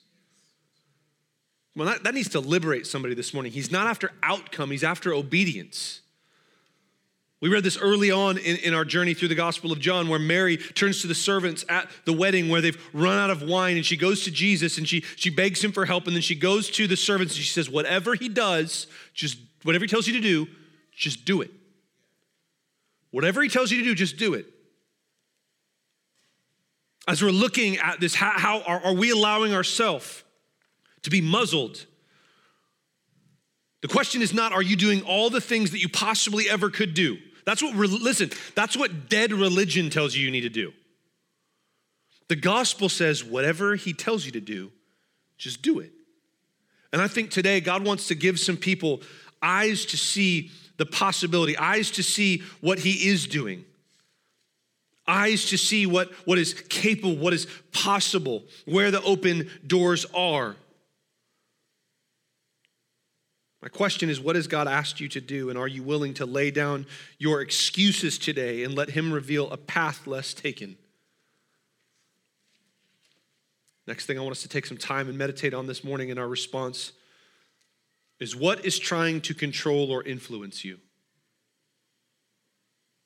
Well, 1.76 1.88
that, 1.88 2.04
that 2.06 2.14
needs 2.14 2.30
to 2.30 2.40
liberate 2.40 2.88
somebody 2.88 3.14
this 3.14 3.34
morning. 3.34 3.52
He's 3.52 3.72
not 3.72 3.88
after 3.88 4.12
outcome, 4.24 4.72
He's 4.72 4.84
after 4.84 5.14
obedience. 5.14 6.01
We 7.42 7.50
read 7.50 7.64
this 7.64 7.78
early 7.78 8.12
on 8.12 8.38
in, 8.38 8.58
in, 8.58 8.76
our 8.76 8.86
journey 8.86 9.16
through 9.16 9.30
the 9.30 9.36
Gospel 9.36 9.72
of 9.72 9.80
John, 9.80 10.08
where 10.08 10.20
Mary 10.20 10.58
turns 10.58 11.02
to 11.02 11.08
the 11.08 11.16
servants 11.16 11.66
at 11.68 11.90
the 12.06 12.14
wedding 12.14 12.50
where 12.50 12.62
they've 12.62 12.80
run 12.94 13.18
out 13.18 13.32
of 13.32 13.42
wine, 13.42 13.78
and 13.78 13.86
she 13.86 13.98
goes 13.98 14.24
to 14.26 14.32
Jesus 14.32 14.78
and 14.78 14.88
she, 14.88 15.02
she 15.16 15.32
begs 15.32 15.64
him 15.64 15.72
for 15.72 15.88
help. 15.88 16.06
And 16.06 16.16
then 16.16 16.22
she 16.22 16.36
goes 16.36 16.70
to 16.72 16.86
the 16.86 16.96
servants 16.96 17.34
and 17.34 17.44
she 17.44 17.52
says, 17.52 17.68
Whatever 17.68 18.14
he 18.14 18.30
does, 18.30 18.86
just 19.16 19.40
whatever 19.64 19.86
he 19.86 19.90
tells 19.90 20.06
you 20.06 20.14
to 20.14 20.22
do, 20.22 20.48
just 20.96 21.26
do 21.26 21.42
it. 21.42 21.50
Whatever 23.10 23.42
he 23.42 23.50
tells 23.50 23.72
you 23.72 23.80
to 23.80 23.84
do, 23.84 23.96
just 23.96 24.18
do 24.18 24.36
it. 24.36 24.46
As 27.08 27.24
we're 27.24 27.32
looking 27.32 27.78
at 27.78 28.00
this, 28.00 28.14
how, 28.14 28.38
how 28.38 28.62
are, 28.62 28.86
are 28.86 28.94
we 28.94 29.10
allowing 29.10 29.56
ourselves 29.56 30.24
to 31.02 31.10
be 31.10 31.22
muzzled? 31.22 31.88
The 33.82 33.88
question 33.88 34.22
is 34.22 34.32
not, 34.32 34.54
are 34.54 34.62
you 34.62 34.76
doing 34.76 35.02
all 35.02 35.32
the 35.32 35.42
things 35.42 35.72
that 35.72 35.80
you 35.80 35.90
possibly 35.90 36.48
ever 36.48 36.70
could 36.70 36.94
do? 36.94 37.18
That's 37.46 37.62
what, 37.62 37.76
listen, 37.76 38.32
that's 38.56 38.78
what 38.78 39.10
dead 39.10 39.34
religion 39.34 39.90
tells 39.90 40.16
you 40.16 40.26
you 40.26 40.32
need 40.32 40.42
to 40.42 40.50
do. 40.50 40.74
The 42.28 42.36
gospel 42.36 42.88
says, 42.88 43.24
whatever 43.24 43.76
he 43.76 43.94
tells 43.94 44.26
you 44.26 44.32
to 44.34 44.42
do, 44.42 44.72
just 45.38 45.62
do 45.62 45.80
it. 45.80 45.92
And 46.94 47.02
I 47.02 47.08
think 47.08 47.30
today 47.30 47.60
God 47.62 47.86
wants 47.86 48.08
to 48.08 48.16
give 48.16 48.40
some 48.40 48.58
people 48.58 49.02
eyes 49.42 49.86
to 49.88 49.98
see 49.98 50.52
the 50.78 50.86
possibility, 50.86 51.58
eyes 51.58 51.92
to 51.92 52.04
see 52.04 52.44
what 52.62 52.80
he 52.80 53.10
is 53.10 53.28
doing, 53.28 53.66
eyes 55.08 55.46
to 55.50 55.58
see 55.58 55.86
what, 55.86 56.12
what 56.26 56.38
is 56.38 56.54
capable, 56.54 57.16
what 57.16 57.34
is 57.34 57.48
possible, 57.72 58.44
where 58.66 58.92
the 58.92 59.02
open 59.02 59.50
doors 59.66 60.06
are. 60.14 60.56
My 63.62 63.70
question 63.70 64.10
is, 64.10 64.20
what 64.20 64.36
has 64.36 64.48
God 64.48 64.68
asked 64.68 65.00
you 65.00 65.08
to 65.10 65.22
do? 65.22 65.50
And 65.50 65.58
are 65.58 65.68
you 65.68 65.84
willing 65.84 66.16
to 66.16 66.26
lay 66.26 66.50
down 66.50 66.88
your 67.20 67.42
excuses 67.42 68.18
today 68.18 68.64
and 68.64 68.74
let 68.74 68.90
Him 68.90 69.14
reveal 69.14 69.52
a 69.52 69.58
path 69.58 70.08
less 70.08 70.34
taken? 70.34 70.78
Next 73.86 74.06
thing 74.06 74.18
I 74.18 74.22
want 74.22 74.32
us 74.32 74.42
to 74.42 74.50
take 74.50 74.66
some 74.66 74.78
time 74.78 75.10
and 75.10 75.18
meditate 75.18 75.54
on 75.54 75.68
this 75.68 75.84
morning 75.84 76.10
in 76.10 76.18
our 76.18 76.28
response 76.28 76.92
is 78.20 78.36
what 78.36 78.66
is 78.66 78.80
trying 78.80 79.22
to 79.22 79.34
control 79.34 79.92
or 79.92 80.04
influence 80.04 80.66
you? 80.66 80.80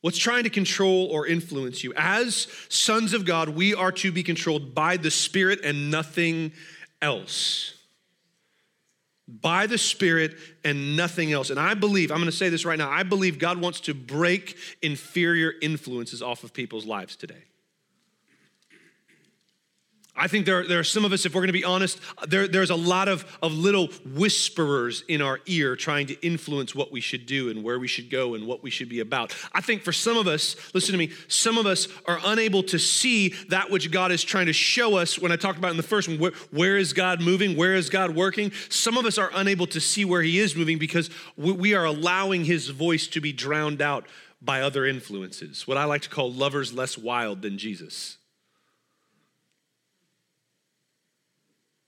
What's 0.02 0.18
trying 0.18 0.44
to 0.44 0.50
control 0.50 1.08
or 1.08 1.26
influence 1.26 1.84
you? 1.84 1.92
As 1.98 2.48
sons 2.70 3.14
of 3.14 3.26
God, 3.26 3.50
we 3.50 3.74
are 3.74 3.92
to 3.94 4.12
be 4.12 4.24
controlled 4.24 4.76
by 4.76 4.98
the 4.98 5.12
Spirit 5.12 5.62
and 5.64 5.90
nothing 5.90 6.54
else 7.02 7.75
by 9.28 9.68
the 9.68 9.78
Spirit 9.78 10.36
and 10.64 10.96
nothing 10.96 11.32
else. 11.32 11.50
And 11.50 11.60
I 11.60 11.74
believe, 11.74 12.12
I'm 12.12 12.18
going 12.18 12.30
to 12.30 12.36
say 12.36 12.50
this 12.50 12.66
right 12.66 12.78
now, 12.78 12.90
I 12.90 13.04
believe 13.04 13.40
God 13.40 13.60
wants 13.60 13.80
to 13.82 13.94
break 13.94 14.58
inferior 14.82 15.54
influences 15.62 16.22
off 16.22 16.44
of 16.44 16.54
people's 16.54 16.86
lives 16.86 17.16
today. 17.16 17.44
I 20.18 20.28
think 20.28 20.46
there, 20.46 20.66
there 20.66 20.80
are 20.80 20.84
some 20.84 21.04
of 21.04 21.12
us, 21.12 21.26
if 21.26 21.36
we're 21.36 21.42
going 21.42 21.48
to 21.48 21.54
be 21.54 21.66
honest, 21.66 22.00
there, 22.28 22.48
there's 22.48 22.70
a 22.70 22.76
lot 22.76 23.10
of, 23.10 23.26
of 23.44 23.54
little 23.54 23.88
whisperers 24.06 25.04
in 25.10 25.22
our 25.22 25.42
ear 25.46 25.76
trying 25.76 26.08
to 26.08 26.26
influence 26.26 26.74
what 26.74 26.90
we 26.92 27.02
should 27.02 27.26
do 27.26 27.50
and 27.50 27.64
where 27.64 27.80
we 27.80 27.88
should 27.88 28.10
go 28.10 28.34
and 28.36 28.48
what 28.48 28.64
we 28.64 28.70
should 28.70 28.88
be 28.88 29.02
about. 29.02 29.36
I 29.54 29.60
think 29.60 29.82
for 29.82 29.92
some 29.92 30.16
of 30.16 30.26
us, 30.26 30.56
listen 30.74 30.94
to 30.94 30.98
me, 30.98 31.12
some 31.28 31.58
of 31.58 31.66
us 31.66 31.90
are 32.06 32.20
unable 32.26 32.64
to 32.64 32.80
see 32.80 33.34
that 33.50 33.70
which 33.70 33.92
God 33.92 34.12
is 34.14 34.24
trying 34.24 34.46
to 34.46 34.54
show 34.54 34.96
us. 34.96 35.20
When 35.20 35.34
I 35.34 35.36
talked 35.36 35.58
about 35.58 35.72
in 35.72 35.78
the 35.78 35.84
first 35.84 36.08
one, 36.08 36.18
where, 36.18 36.32
where 36.52 36.78
is 36.78 36.94
God 36.94 37.22
moving? 37.22 37.58
Where 37.58 37.76
is 37.76 37.90
God 37.90 38.16
working? 38.16 38.54
Some 38.70 38.98
of 38.98 39.06
us 39.06 39.18
are 39.18 39.32
unable 39.34 39.68
to 39.68 39.82
see 39.82 40.06
where 40.06 40.22
He 40.22 40.40
is 40.40 40.56
moving 40.56 40.78
because 40.78 41.10
we, 41.36 41.52
we 41.52 41.74
are 41.74 41.84
allowing 41.84 42.46
His 42.46 42.70
voice 42.70 43.08
to 43.08 43.20
be 43.20 43.34
drowned 43.34 43.82
out 43.82 44.06
by 44.42 44.62
other 44.62 44.86
influences, 44.86 45.68
what 45.68 45.78
I 45.78 45.86
like 45.86 46.04
to 46.04 46.10
call 46.10 46.32
lovers 46.32 46.72
less 46.72 46.98
wild 46.98 47.42
than 47.42 47.58
Jesus. 47.58 48.18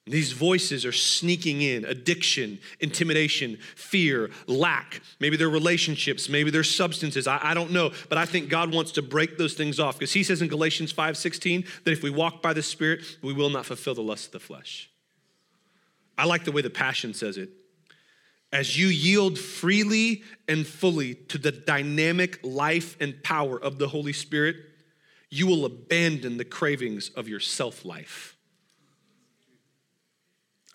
These 0.08 0.32
voices 0.32 0.86
are 0.86 0.92
sneaking 0.92 1.62
in 1.62 1.84
addiction, 1.84 2.60
intimidation, 2.80 3.58
fear, 3.76 4.30
lack. 4.48 5.02
Maybe 5.20 5.36
they're 5.36 5.50
relationships, 5.50 6.30
maybe 6.30 6.50
they're 6.50 6.64
substances. 6.64 7.28
I, 7.28 7.40
I, 7.42 7.54
don't 7.54 7.72
know. 7.72 7.92
But 8.08 8.18
I 8.18 8.26
think 8.26 8.50
God 8.50 8.74
wants 8.74 8.94
to 8.94 9.02
break 9.02 9.38
those 9.38 9.54
things 9.54 9.80
off 9.80 10.00
because 10.00 10.14
He 10.14 10.24
says 10.24 10.42
in 10.42 10.48
Galatians 10.48 10.92
5 10.92 11.18
16 11.18 11.66
that 11.84 11.92
if 11.92 12.04
we 12.04 12.10
walk 12.10 12.42
by 12.42 12.54
the 12.54 12.64
Spirit, 12.64 13.02
we 13.22 13.34
will 13.34 13.50
not 13.50 13.66
fulfill 13.66 13.96
the 13.96 14.02
lust 14.02 14.28
of 14.28 14.32
the 14.32 14.40
flesh. 14.40 14.90
I 16.18 16.26
like 16.26 16.46
the 16.46 16.52
way 16.52 16.62
the 16.62 16.70
Passion 16.70 17.14
says 17.14 17.38
it. 17.38 17.50
As 18.54 18.78
you 18.80 18.88
yield 18.88 19.38
freely 19.38 20.24
and 20.48 20.66
fully 20.66 21.16
to 21.16 21.38
the 21.38 21.52
dynamic 21.52 22.40
life 22.44 22.96
and 23.02 23.22
power 23.24 23.62
of 23.62 23.78
the 23.78 23.90
Holy 23.90 24.14
Spirit, 24.14 24.56
you 25.30 25.48
will 25.48 25.66
abandon 25.66 26.38
the 26.38 26.46
cravings 26.46 27.10
of 27.10 27.28
your 27.28 27.42
self 27.42 27.84
life 27.84 28.37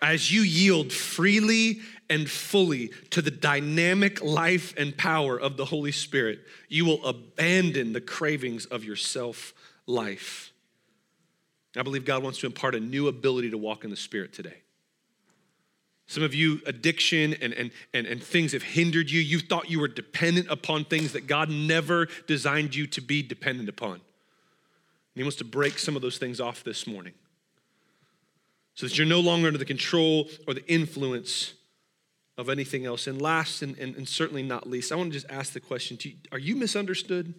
as 0.03 0.29
you 0.31 0.41
yield 0.41 0.91
freely 0.91 1.79
and 2.09 2.29
fully 2.29 2.91
to 3.09 3.21
the 3.21 3.31
dynamic 3.31 4.21
life 4.21 4.73
and 4.77 4.95
power 4.97 5.39
of 5.39 5.55
the 5.55 5.63
Holy 5.63 5.93
Spirit, 5.93 6.41
you 6.67 6.83
will 6.83 7.03
abandon 7.05 7.93
the 7.93 8.01
cravings 8.01 8.65
of 8.65 8.83
your 8.83 8.97
self 8.97 9.53
life. 9.87 10.51
I 11.75 11.81
believe 11.81 12.05
God 12.05 12.21
wants 12.21 12.39
to 12.39 12.45
impart 12.45 12.75
a 12.75 12.79
new 12.79 13.07
ability 13.07 13.49
to 13.51 13.57
walk 13.57 13.83
in 13.83 13.89
the 13.89 13.95
Spirit 13.95 14.33
today. 14.33 14.57
Some 16.05 16.21
of 16.21 16.35
you, 16.35 16.61
addiction 16.65 17.33
and, 17.41 17.53
and, 17.53 17.71
and, 17.93 18.05
and 18.05 18.21
things 18.21 18.51
have 18.51 18.61
hindered 18.61 19.09
you. 19.09 19.21
You 19.21 19.39
thought 19.39 19.71
you 19.71 19.79
were 19.79 19.87
dependent 19.87 20.47
upon 20.51 20.83
things 20.83 21.13
that 21.13 21.27
God 21.27 21.49
never 21.49 22.07
designed 22.27 22.75
you 22.75 22.85
to 22.87 23.01
be 23.01 23.23
dependent 23.23 23.69
upon. 23.69 23.93
And 23.93 24.01
He 25.15 25.23
wants 25.23 25.37
to 25.37 25.45
break 25.45 25.79
some 25.79 25.95
of 25.95 26.01
those 26.01 26.17
things 26.17 26.41
off 26.41 26.63
this 26.63 26.85
morning 26.85 27.13
so 28.75 28.87
that 28.87 28.97
you're 28.97 29.07
no 29.07 29.19
longer 29.19 29.47
under 29.47 29.59
the 29.59 29.65
control 29.65 30.29
or 30.47 30.53
the 30.53 30.65
influence 30.67 31.53
of 32.37 32.49
anything 32.49 32.85
else. 32.85 33.07
And 33.07 33.21
last, 33.21 33.61
and, 33.61 33.77
and, 33.77 33.95
and 33.95 34.07
certainly 34.07 34.43
not 34.43 34.67
least, 34.67 34.91
I 34.91 34.95
want 34.95 35.11
to 35.11 35.19
just 35.19 35.31
ask 35.31 35.53
the 35.53 35.59
question 35.59 35.97
you, 36.01 36.13
Are 36.31 36.39
you 36.39 36.55
misunderstood? 36.55 37.33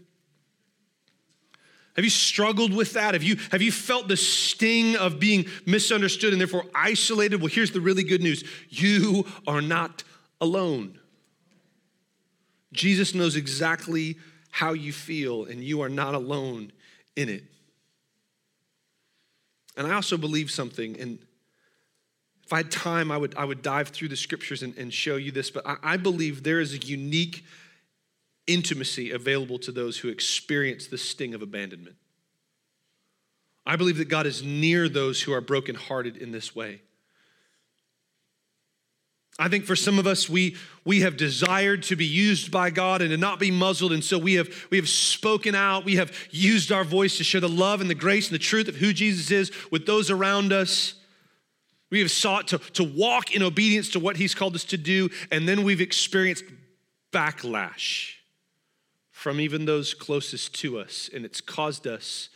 Have 1.97 2.05
you 2.05 2.11
struggled 2.11 2.75
with 2.75 2.95
that? 2.95 3.15
Have 3.15 3.23
you, 3.23 3.37
have 3.53 3.63
you 3.63 3.71
felt 3.71 4.09
the 4.09 4.17
sting 4.17 4.97
of 4.97 5.21
being 5.21 5.47
misunderstood 5.65 6.33
and 6.33 6.41
therefore 6.41 6.65
isolated? 6.75 7.41
Well, 7.41 7.47
here's 7.47 7.71
the 7.71 7.81
really 7.81 8.03
good 8.03 8.21
news 8.21 8.43
you 8.69 9.27
are 9.47 9.63
not 9.63 10.03
alone. 10.41 10.99
Jesus 12.73 13.15
knows 13.15 13.37
exactly 13.37 14.17
how 14.51 14.73
you 14.73 14.93
feel, 14.93 15.45
and 15.45 15.63
you 15.63 15.83
are 15.83 15.89
not 15.89 16.15
alone 16.15 16.73
in 17.15 17.29
it. 17.29 17.45
And 19.77 19.87
I 19.87 19.95
also 19.95 20.17
believe 20.17 20.51
something, 20.51 20.99
and 21.01 21.19
if 22.45 22.53
I 22.53 22.59
had 22.59 22.71
time, 22.71 23.11
I 23.11 23.17
would, 23.17 23.35
I 23.37 23.45
would 23.45 23.63
dive 23.63 23.89
through 23.89 24.09
the 24.09 24.17
scriptures 24.17 24.63
and, 24.63 24.77
and 24.77 24.93
show 24.93 25.17
you 25.17 25.33
this, 25.33 25.51
but 25.51 25.67
I, 25.67 25.77
I 25.83 25.97
believe 25.97 26.43
there 26.43 26.61
is 26.61 26.75
a 26.75 26.79
unique 26.79 27.45
intimacy 28.47 29.11
available 29.11 29.59
to 29.61 29.73
those 29.73 29.99
who 29.99 30.09
experience 30.09 30.87
the 30.87 30.99
sting 30.99 31.35
of 31.35 31.43
abandonment. 31.43 31.97
I 33.67 33.77
believe 33.77 33.97
that 33.97 34.11
God 34.11 34.27
is 34.27 34.43
near 34.43 34.89
those 34.89 35.23
who 35.23 35.33
are 35.33 35.41
brokenhearted 35.41 36.19
in 36.19 36.33
this 36.33 36.55
way. 36.55 36.83
I 39.39 39.49
think 39.49 39.65
for 39.65 39.75
some 39.75 39.99
of 39.99 40.07
us, 40.07 40.29
we, 40.29 40.57
we 40.85 41.01
have 41.01 41.17
desired 41.17 41.83
to 41.85 41.97
be 41.97 42.05
used 42.05 42.53
by 42.53 42.71
God 42.71 43.03
and 43.03 43.11
to 43.11 43.17
not 43.17 43.41
be 43.41 43.51
muzzled. 43.51 43.93
And 43.93 44.05
so 44.05 44.17
we 44.17 44.35
have, 44.35 44.49
we 44.71 44.77
have 44.77 44.89
spoken 44.89 45.57
out. 45.57 45.85
We 45.85 45.97
have 45.97 46.13
used 46.31 46.71
our 46.71 46.85
voice 46.85 47.17
to 47.19 47.25
share 47.25 47.41
the 47.41 47.49
love 47.49 47.81
and 47.81 47.91
the 47.91 47.97
grace 47.97 48.29
and 48.29 48.35
the 48.35 48.43
truth 48.43 48.69
of 48.69 48.77
who 48.77 48.93
Jesus 48.93 49.33
is 49.33 49.51
with 49.73 49.87
those 49.87 50.09
around 50.09 50.53
us. 50.53 50.95
We 51.91 51.99
have 52.01 52.13
sought 52.13 52.49
to, 52.49 52.59
to 52.59 52.85
walk 52.85 53.35
in 53.35 53.43
obedience 53.43 53.91
to 53.91 54.01
what 54.01 54.17
He's 54.17 54.35
called 54.35 54.55
us 54.55 54.65
to 54.67 54.77
do. 54.77 55.11
And 55.33 55.49
then 55.49 55.65
we've 55.65 55.81
experienced 55.81 56.45
backlash 57.13 58.15
from 59.11 59.41
even 59.41 59.65
those 59.65 59.95
closest 59.95 60.55
to 60.57 60.79
us, 60.79 61.09
and 61.15 61.25
it's 61.25 61.41
caused 61.41 61.87
us 61.87 62.29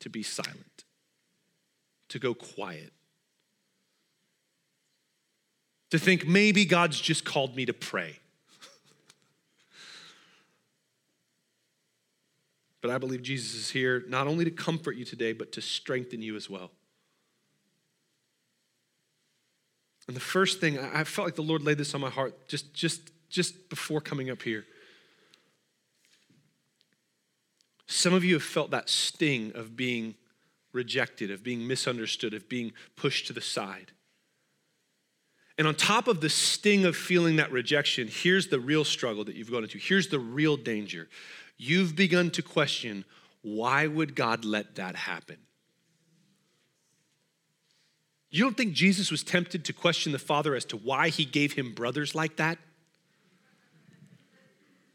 to 0.00 0.10
be 0.10 0.22
silent, 0.22 0.84
to 2.08 2.18
go 2.18 2.34
quiet, 2.34 2.92
to 5.92 5.98
think 5.98 6.26
maybe 6.26 6.64
God's 6.64 6.98
just 6.98 7.22
called 7.22 7.54
me 7.54 7.66
to 7.66 7.74
pray. 7.74 8.18
but 12.80 12.90
I 12.90 12.96
believe 12.96 13.22
Jesus 13.22 13.54
is 13.54 13.68
here 13.68 14.02
not 14.08 14.26
only 14.26 14.46
to 14.46 14.50
comfort 14.50 14.96
you 14.96 15.04
today, 15.04 15.34
but 15.34 15.52
to 15.52 15.60
strengthen 15.60 16.22
you 16.22 16.34
as 16.34 16.48
well. 16.48 16.70
And 20.08 20.16
the 20.16 20.20
first 20.20 20.60
thing, 20.60 20.78
I 20.78 21.04
felt 21.04 21.26
like 21.26 21.34
the 21.34 21.42
Lord 21.42 21.62
laid 21.62 21.76
this 21.76 21.94
on 21.94 22.00
my 22.00 22.08
heart 22.08 22.48
just, 22.48 22.72
just, 22.72 23.10
just 23.28 23.68
before 23.68 24.00
coming 24.00 24.30
up 24.30 24.40
here. 24.40 24.64
Some 27.86 28.14
of 28.14 28.24
you 28.24 28.32
have 28.32 28.42
felt 28.42 28.70
that 28.70 28.88
sting 28.88 29.52
of 29.54 29.76
being 29.76 30.14
rejected, 30.72 31.30
of 31.30 31.42
being 31.42 31.66
misunderstood, 31.66 32.32
of 32.32 32.48
being 32.48 32.72
pushed 32.96 33.26
to 33.26 33.34
the 33.34 33.42
side. 33.42 33.92
And 35.58 35.66
on 35.66 35.74
top 35.74 36.08
of 36.08 36.20
the 36.20 36.30
sting 36.30 36.84
of 36.84 36.96
feeling 36.96 37.36
that 37.36 37.52
rejection, 37.52 38.08
here's 38.10 38.48
the 38.48 38.58
real 38.58 38.84
struggle 38.84 39.24
that 39.24 39.34
you've 39.34 39.50
gone 39.50 39.64
into. 39.64 39.78
Here's 39.78 40.08
the 40.08 40.18
real 40.18 40.56
danger. 40.56 41.08
You've 41.58 41.94
begun 41.94 42.30
to 42.32 42.42
question 42.42 43.04
why 43.42 43.86
would 43.86 44.14
God 44.14 44.44
let 44.44 44.76
that 44.76 44.94
happen? 44.94 45.36
You 48.30 48.44
don't 48.44 48.56
think 48.56 48.72
Jesus 48.72 49.10
was 49.10 49.22
tempted 49.22 49.64
to 49.66 49.72
question 49.72 50.12
the 50.12 50.18
Father 50.18 50.54
as 50.54 50.64
to 50.66 50.76
why 50.76 51.10
he 51.10 51.24
gave 51.24 51.52
him 51.52 51.74
brothers 51.74 52.14
like 52.14 52.36
that? 52.36 52.56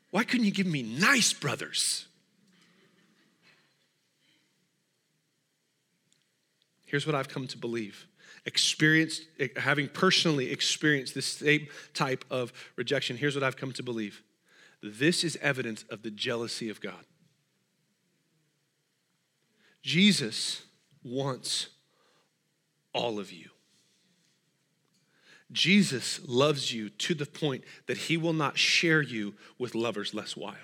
Why 0.10 0.24
couldn't 0.24 0.46
you 0.46 0.52
give 0.52 0.66
me 0.66 0.82
nice 0.82 1.34
brothers? 1.34 2.07
Here's 6.88 7.06
what 7.06 7.16
I've 7.16 7.30
come 7.30 7.48
to 7.48 7.58
believe. 7.58 8.08
Experienced, 8.46 9.24
eh, 9.40 9.50
having 9.58 9.90
personally 9.90 10.52
experienced 10.52 11.14
this 11.14 11.26
same 11.26 11.68
type 11.94 12.24
of 12.32 12.52
rejection, 12.78 13.18
here's 13.18 13.36
what 13.36 13.44
I've 13.44 13.58
come 13.58 13.74
to 13.74 13.84
believe. 13.84 14.24
This 14.82 15.24
is 15.24 15.38
evidence 15.42 15.84
of 15.90 16.02
the 16.02 16.10
jealousy 16.10 16.70
of 16.70 16.80
God. 16.82 17.06
Jesus 19.82 20.64
wants 21.04 21.68
all 22.94 23.20
of 23.20 23.32
you. 23.32 23.50
Jesus 25.52 26.20
loves 26.28 26.74
you 26.74 26.90
to 26.90 27.14
the 27.14 27.26
point 27.26 27.64
that 27.88 27.98
he 27.98 28.18
will 28.18 28.34
not 28.34 28.58
share 28.58 29.02
you 29.02 29.36
with 29.58 29.76
lovers 29.76 30.14
less 30.14 30.36
wild. 30.36 30.58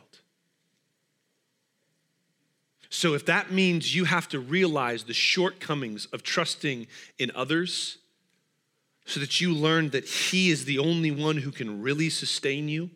So, 2.94 3.16
if 3.16 3.26
that 3.26 3.52
means 3.52 3.96
you 3.96 4.06
have 4.06 4.30
to 4.30 4.40
realize 4.40 5.04
the 5.04 5.16
shortcomings 5.16 6.06
of 6.14 6.22
trusting 6.22 6.86
in 7.18 7.32
others 7.34 7.98
so 9.06 9.20
that 9.20 9.42
you 9.42 9.52
learn 9.52 9.90
that 9.90 10.06
he 10.06 10.52
is 10.52 10.66
the 10.66 10.78
only 10.78 11.10
one 11.10 11.38
who 11.38 11.50
can 11.50 11.82
really 11.82 12.12
sustain 12.12 12.70
you, 12.70 12.92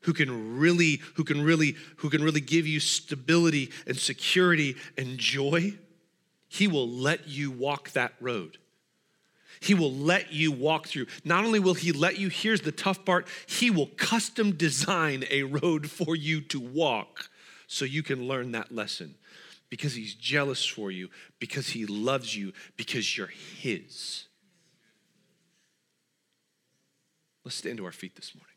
who 0.00 0.12
can 0.12 0.58
really 0.58 1.00
who 1.14 1.22
can 1.22 1.40
really 1.40 1.76
who 1.98 2.10
can 2.10 2.24
really 2.24 2.40
give 2.40 2.66
you 2.66 2.80
stability 2.80 3.70
and 3.86 3.96
security 3.96 4.74
and 4.98 5.18
joy, 5.18 5.72
he 6.48 6.66
will 6.66 6.88
let 6.88 7.28
you 7.28 7.52
walk 7.52 7.92
that 7.92 8.14
road. 8.20 8.58
He 9.60 9.74
will 9.74 9.92
let 9.92 10.32
you 10.32 10.50
walk 10.50 10.88
through. 10.88 11.06
Not 11.24 11.44
only 11.44 11.60
will 11.60 11.74
He 11.74 11.92
let 11.92 12.18
you, 12.18 12.28
here's 12.28 12.62
the 12.62 12.72
tough 12.72 13.04
part 13.04 13.28
He 13.46 13.70
will 13.70 13.86
custom 13.96 14.56
design 14.56 15.22
a 15.30 15.44
road 15.44 15.88
for 15.88 16.16
you 16.16 16.40
to 16.40 16.58
walk 16.58 17.28
so 17.72 17.86
you 17.86 18.02
can 18.02 18.28
learn 18.28 18.52
that 18.52 18.70
lesson 18.70 19.14
because 19.70 19.94
He's 19.94 20.14
jealous 20.14 20.64
for 20.66 20.90
you, 20.90 21.08
because 21.38 21.70
He 21.70 21.86
loves 21.86 22.36
you, 22.36 22.52
because 22.76 23.16
you're 23.16 23.32
His. 23.60 24.26
Let's 27.44 27.56
stand 27.56 27.78
to 27.78 27.86
our 27.86 27.92
feet 27.92 28.14
this 28.14 28.34
morning. 28.34 28.51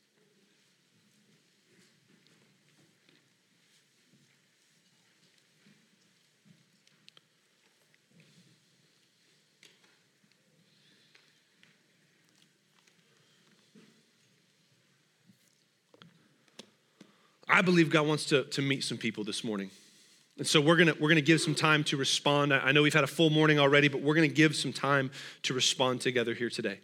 I 17.56 17.62
believe 17.62 17.90
God 17.90 18.06
wants 18.06 18.26
to, 18.26 18.44
to 18.44 18.62
meet 18.62 18.84
some 18.84 18.98
people 18.98 19.24
this 19.24 19.42
morning. 19.42 19.72
And 20.38 20.46
so 20.46 20.60
we're 20.60 20.76
gonna, 20.76 20.94
we're 21.00 21.08
gonna 21.08 21.22
give 21.22 21.40
some 21.40 21.56
time 21.56 21.86
to 21.86 21.96
respond. 21.96 22.54
I 22.54 22.74
know 22.74 22.84
we've 22.84 22.94
had 22.94 23.06
a 23.06 23.08
full 23.08 23.30
morning 23.30 23.60
already, 23.60 23.88
but 23.88 24.02
we're 24.02 24.14
gonna 24.14 24.28
give 24.28 24.58
some 24.58 24.74
time 24.74 25.10
to 25.44 25.54
respond 25.54 26.02
together 26.02 26.34
here 26.34 26.50
today. 26.50 26.82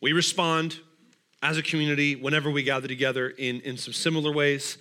We 0.00 0.14
respond 0.14 0.80
as 1.42 1.58
a 1.58 1.62
community 1.62 2.16
whenever 2.16 2.50
we 2.50 2.62
gather 2.62 2.88
together 2.88 3.28
in, 3.28 3.60
in 3.60 3.76
some 3.76 3.92
similar 3.92 4.32
ways. 4.32 4.78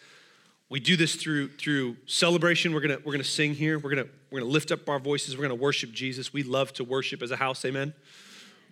We 0.70 0.80
do 0.80 0.96
this 0.96 1.16
through, 1.16 1.50
through 1.50 1.98
celebration. 2.06 2.74
We're 2.74 2.80
gonna, 2.80 3.00
we're 3.04 3.12
gonna 3.12 3.26
sing 3.26 3.56
here. 3.56 3.78
We're 3.78 3.90
gonna, 3.90 4.08
we're 4.32 4.40
gonna 4.40 4.52
lift 4.52 4.72
up 4.72 4.88
our 4.88 5.00
voices. 5.00 5.36
We're 5.36 5.44
gonna 5.44 5.56
worship 5.56 5.92
Jesus. 5.92 6.32
We 6.32 6.44
love 6.44 6.72
to 6.76 6.86
worship 6.86 7.22
as 7.22 7.32
a 7.32 7.36
house, 7.36 7.66
amen. 7.66 7.94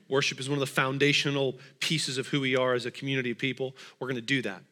Worship 0.08 0.40
is 0.40 0.48
one 0.48 0.56
of 0.56 0.62
the 0.62 0.74
foundational 0.74 1.60
pieces 1.82 2.18
of 2.18 2.28
who 2.28 2.40
we 2.40 2.56
are 2.56 2.74
as 2.74 2.86
a 2.86 2.92
community 2.92 3.32
of 3.32 3.38
people. 3.38 3.76
We're 4.00 4.08
gonna 4.08 4.22
do 4.22 4.42
that. 4.44 4.64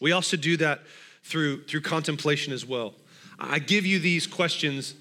We 0.00 0.12
also 0.12 0.36
do 0.36 0.56
that 0.58 0.80
through, 1.22 1.64
through 1.64 1.82
contemplation 1.82 2.52
as 2.52 2.64
well. 2.64 2.94
I 3.38 3.58
give 3.58 3.86
you 3.86 3.98
these 3.98 4.26
questions 4.26 4.94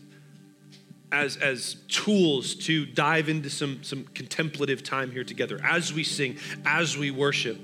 as, 1.12 1.38
as 1.38 1.76
tools 1.88 2.56
to 2.56 2.86
dive 2.86 3.30
into 3.30 3.50
some, 3.50 3.84
some 3.84 4.06
contemplative 4.14 4.84
time 4.84 5.12
here 5.12 5.24
together 5.24 5.60
as 5.64 5.94
we 5.94 6.04
sing, 6.04 6.38
as 6.66 6.98
we 6.98 7.12
worship. 7.12 7.60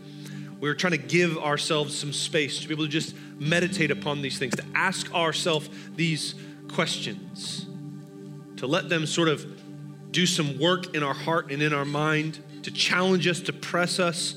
We're 0.59 0.75
trying 0.75 0.91
to 0.91 0.97
give 0.97 1.37
ourselves 1.37 1.97
some 1.97 2.13
space 2.13 2.61
to 2.61 2.67
be 2.67 2.73
able 2.73 2.85
to 2.85 2.91
just 2.91 3.15
meditate 3.37 3.91
upon 3.91 4.21
these 4.21 4.39
things, 4.39 4.55
to 4.55 4.65
ask 4.73 5.13
ourselves 5.13 5.69
these 5.95 6.35
questions, 6.69 7.65
to 8.57 8.65
let 8.65 8.87
them 8.87 9.05
sort 9.05 9.27
of 9.27 9.45
do 10.11 10.25
some 10.25 10.57
work 10.59 10.95
in 10.95 11.03
our 11.03 11.13
heart 11.13 11.51
and 11.51 11.61
in 11.61 11.73
our 11.73 11.83
mind, 11.83 12.39
to 12.63 12.71
challenge 12.71 13.27
us, 13.27 13.41
to 13.41 13.51
press 13.51 13.99
us 13.99 14.35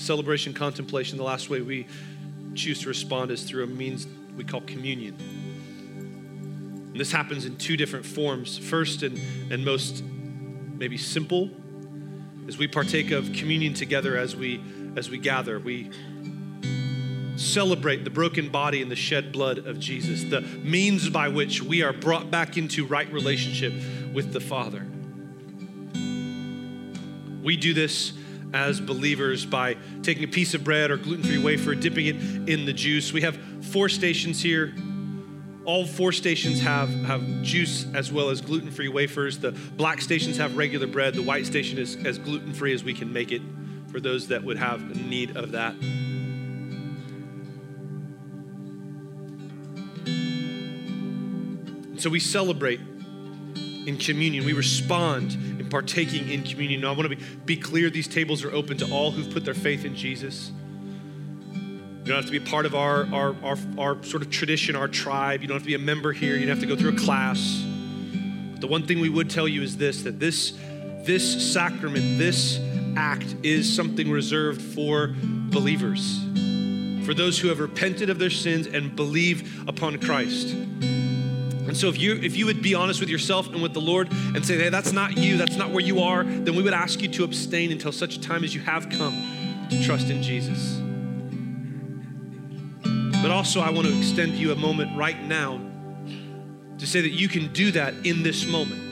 celebration, 0.00 0.54
contemplation, 0.54 1.18
the 1.18 1.24
last 1.24 1.50
way 1.50 1.60
we 1.60 1.86
choose 2.54 2.80
to 2.80 2.88
respond 2.88 3.30
is 3.30 3.44
through 3.44 3.64
a 3.64 3.66
means 3.66 4.06
we 4.36 4.44
call 4.44 4.62
communion. 4.62 5.14
And 6.90 6.98
this 6.98 7.12
happens 7.12 7.44
in 7.44 7.56
two 7.56 7.76
different 7.76 8.04
forms. 8.04 8.58
First 8.58 9.02
and, 9.02 9.18
and 9.50 9.64
most 9.64 10.02
maybe 10.02 10.96
simple 10.96 11.50
is 12.48 12.58
we 12.58 12.66
partake 12.66 13.10
of 13.10 13.32
communion 13.32 13.74
together 13.74 14.16
as 14.16 14.34
we 14.34 14.60
as 14.96 15.08
we 15.08 15.18
gather. 15.18 15.60
We 15.60 15.90
celebrate 17.36 18.02
the 18.02 18.10
broken 18.10 18.48
body 18.48 18.82
and 18.82 18.90
the 18.90 18.96
shed 18.96 19.30
blood 19.30 19.58
of 19.58 19.78
Jesus, 19.78 20.24
the 20.24 20.40
means 20.40 21.08
by 21.08 21.28
which 21.28 21.62
we 21.62 21.82
are 21.82 21.92
brought 21.92 22.30
back 22.30 22.56
into 22.56 22.84
right 22.84 23.10
relationship 23.12 23.72
with 24.12 24.32
the 24.32 24.40
Father. 24.40 24.84
We 27.42 27.56
do 27.56 27.72
this 27.72 28.12
as 28.52 28.80
believers 28.80 29.44
by 29.44 29.76
taking 30.02 30.24
a 30.24 30.28
piece 30.28 30.54
of 30.54 30.64
bread 30.64 30.90
or 30.90 30.96
gluten 30.96 31.24
free 31.24 31.38
wafer, 31.38 31.74
dipping 31.74 32.06
it 32.06 32.16
in 32.48 32.66
the 32.66 32.72
juice. 32.72 33.12
We 33.12 33.22
have 33.22 33.36
four 33.66 33.88
stations 33.88 34.42
here. 34.42 34.74
All 35.64 35.86
four 35.86 36.10
stations 36.12 36.60
have, 36.62 36.88
have 37.04 37.42
juice 37.42 37.86
as 37.94 38.10
well 38.10 38.30
as 38.30 38.40
gluten 38.40 38.70
free 38.70 38.88
wafers. 38.88 39.38
The 39.38 39.52
black 39.52 40.00
stations 40.00 40.36
have 40.38 40.56
regular 40.56 40.86
bread. 40.86 41.14
The 41.14 41.22
white 41.22 41.46
station 41.46 41.78
is 41.78 41.96
as 42.04 42.18
gluten 42.18 42.52
free 42.52 42.72
as 42.72 42.82
we 42.82 42.94
can 42.94 43.12
make 43.12 43.30
it 43.30 43.42
for 43.90 44.00
those 44.00 44.28
that 44.28 44.42
would 44.42 44.56
have 44.56 44.96
need 44.96 45.36
of 45.36 45.52
that. 45.52 45.74
So 52.00 52.08
we 52.08 52.18
celebrate 52.18 52.80
in 52.80 53.98
communion. 53.98 54.46
We 54.46 54.54
respond 54.54 55.36
partaking 55.70 56.28
in 56.28 56.42
communion. 56.42 56.82
Now, 56.82 56.92
I 56.92 56.96
want 56.96 57.08
to 57.10 57.16
be, 57.16 57.22
be 57.44 57.56
clear 57.56 57.88
these 57.88 58.08
tables 58.08 58.44
are 58.44 58.52
open 58.52 58.76
to 58.78 58.90
all 58.92 59.10
who've 59.10 59.32
put 59.32 59.44
their 59.44 59.54
faith 59.54 59.84
in 59.84 59.94
Jesus. 59.94 60.50
You 61.52 62.06
don't 62.06 62.16
have 62.16 62.26
to 62.26 62.32
be 62.32 62.40
part 62.40 62.66
of 62.66 62.74
our, 62.74 63.06
our, 63.14 63.36
our, 63.44 63.56
our 63.78 64.02
sort 64.02 64.22
of 64.22 64.30
tradition, 64.30 64.74
our 64.74 64.88
tribe. 64.88 65.42
You 65.42 65.48
don't 65.48 65.56
have 65.56 65.62
to 65.62 65.68
be 65.68 65.74
a 65.74 65.78
member 65.78 66.12
here. 66.12 66.34
You 66.34 66.40
don't 66.40 66.56
have 66.56 66.60
to 66.60 66.66
go 66.66 66.74
through 66.74 66.94
a 66.94 66.98
class. 66.98 67.62
But 68.52 68.60
the 68.60 68.66
one 68.66 68.86
thing 68.86 69.00
we 69.00 69.08
would 69.08 69.30
tell 69.30 69.46
you 69.46 69.62
is 69.62 69.76
this 69.76 70.02
that 70.02 70.18
this, 70.18 70.58
this 71.04 71.52
sacrament, 71.52 72.18
this 72.18 72.58
act 72.96 73.36
is 73.42 73.72
something 73.72 74.10
reserved 74.10 74.60
for 74.60 75.14
believers, 75.16 76.20
for 77.04 77.14
those 77.14 77.38
who 77.38 77.48
have 77.48 77.60
repented 77.60 78.10
of 78.10 78.18
their 78.18 78.30
sins 78.30 78.66
and 78.66 78.96
believe 78.96 79.68
upon 79.68 79.98
Christ. 80.00 80.56
And 81.70 81.76
so 81.76 81.88
if 81.88 82.00
you 82.00 82.16
if 82.16 82.36
you 82.36 82.46
would 82.46 82.62
be 82.62 82.74
honest 82.74 82.98
with 82.98 83.08
yourself 83.08 83.46
and 83.46 83.62
with 83.62 83.74
the 83.74 83.80
Lord 83.80 84.10
and 84.10 84.44
say, 84.44 84.58
hey, 84.58 84.70
that's 84.70 84.90
not 84.90 85.16
you, 85.16 85.36
that's 85.36 85.54
not 85.54 85.70
where 85.70 85.84
you 85.84 86.00
are, 86.00 86.24
then 86.24 86.56
we 86.56 86.64
would 86.64 86.74
ask 86.74 87.00
you 87.00 87.06
to 87.10 87.22
abstain 87.22 87.70
until 87.70 87.92
such 87.92 88.20
time 88.20 88.42
as 88.42 88.52
you 88.52 88.60
have 88.62 88.90
come 88.90 89.68
to 89.70 89.80
trust 89.84 90.10
in 90.10 90.20
Jesus. 90.20 90.80
But 93.22 93.30
also, 93.30 93.60
I 93.60 93.70
want 93.70 93.86
to 93.86 93.96
extend 93.96 94.32
to 94.32 94.38
you 94.38 94.50
a 94.50 94.56
moment 94.56 94.98
right 94.98 95.22
now 95.22 95.60
to 96.78 96.86
say 96.88 97.02
that 97.02 97.12
you 97.12 97.28
can 97.28 97.52
do 97.52 97.70
that 97.70 97.94
in 98.04 98.24
this 98.24 98.44
moment. 98.44 98.89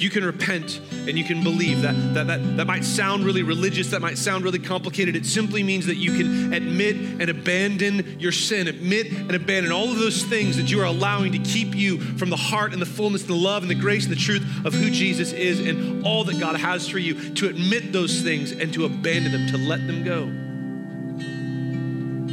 You 0.00 0.08
can 0.08 0.24
repent 0.24 0.80
and 0.90 1.18
you 1.18 1.24
can 1.24 1.44
believe 1.44 1.82
that, 1.82 1.92
that 2.14 2.26
that 2.28 2.56
that 2.56 2.66
might 2.66 2.84
sound 2.84 3.24
really 3.24 3.42
religious, 3.42 3.90
that 3.90 4.00
might 4.00 4.16
sound 4.16 4.44
really 4.44 4.58
complicated. 4.58 5.14
It 5.14 5.26
simply 5.26 5.62
means 5.62 5.86
that 5.86 5.96
you 5.96 6.16
can 6.16 6.54
admit 6.54 6.96
and 6.96 7.28
abandon 7.28 8.18
your 8.18 8.32
sin, 8.32 8.66
admit 8.66 9.12
and 9.12 9.32
abandon 9.32 9.72
all 9.72 9.90
of 9.90 9.98
those 9.98 10.22
things 10.22 10.56
that 10.56 10.70
you 10.70 10.80
are 10.80 10.86
allowing 10.86 11.32
to 11.32 11.38
keep 11.38 11.74
you 11.74 12.00
from 12.00 12.30
the 12.30 12.36
heart 12.36 12.72
and 12.72 12.80
the 12.80 12.86
fullness 12.86 13.22
and 13.22 13.30
the 13.30 13.34
love 13.34 13.62
and 13.62 13.70
the 13.70 13.74
grace 13.74 14.04
and 14.04 14.12
the 14.12 14.18
truth 14.18 14.42
of 14.64 14.72
who 14.72 14.90
Jesus 14.90 15.32
is 15.32 15.60
and 15.60 16.04
all 16.06 16.24
that 16.24 16.40
God 16.40 16.56
has 16.56 16.88
for 16.88 16.98
you. 16.98 17.34
To 17.34 17.48
admit 17.48 17.92
those 17.92 18.22
things 18.22 18.52
and 18.52 18.72
to 18.72 18.86
abandon 18.86 19.32
them, 19.32 19.46
to 19.48 19.58
let 19.58 19.86
them 19.86 20.02
go. 20.02 20.22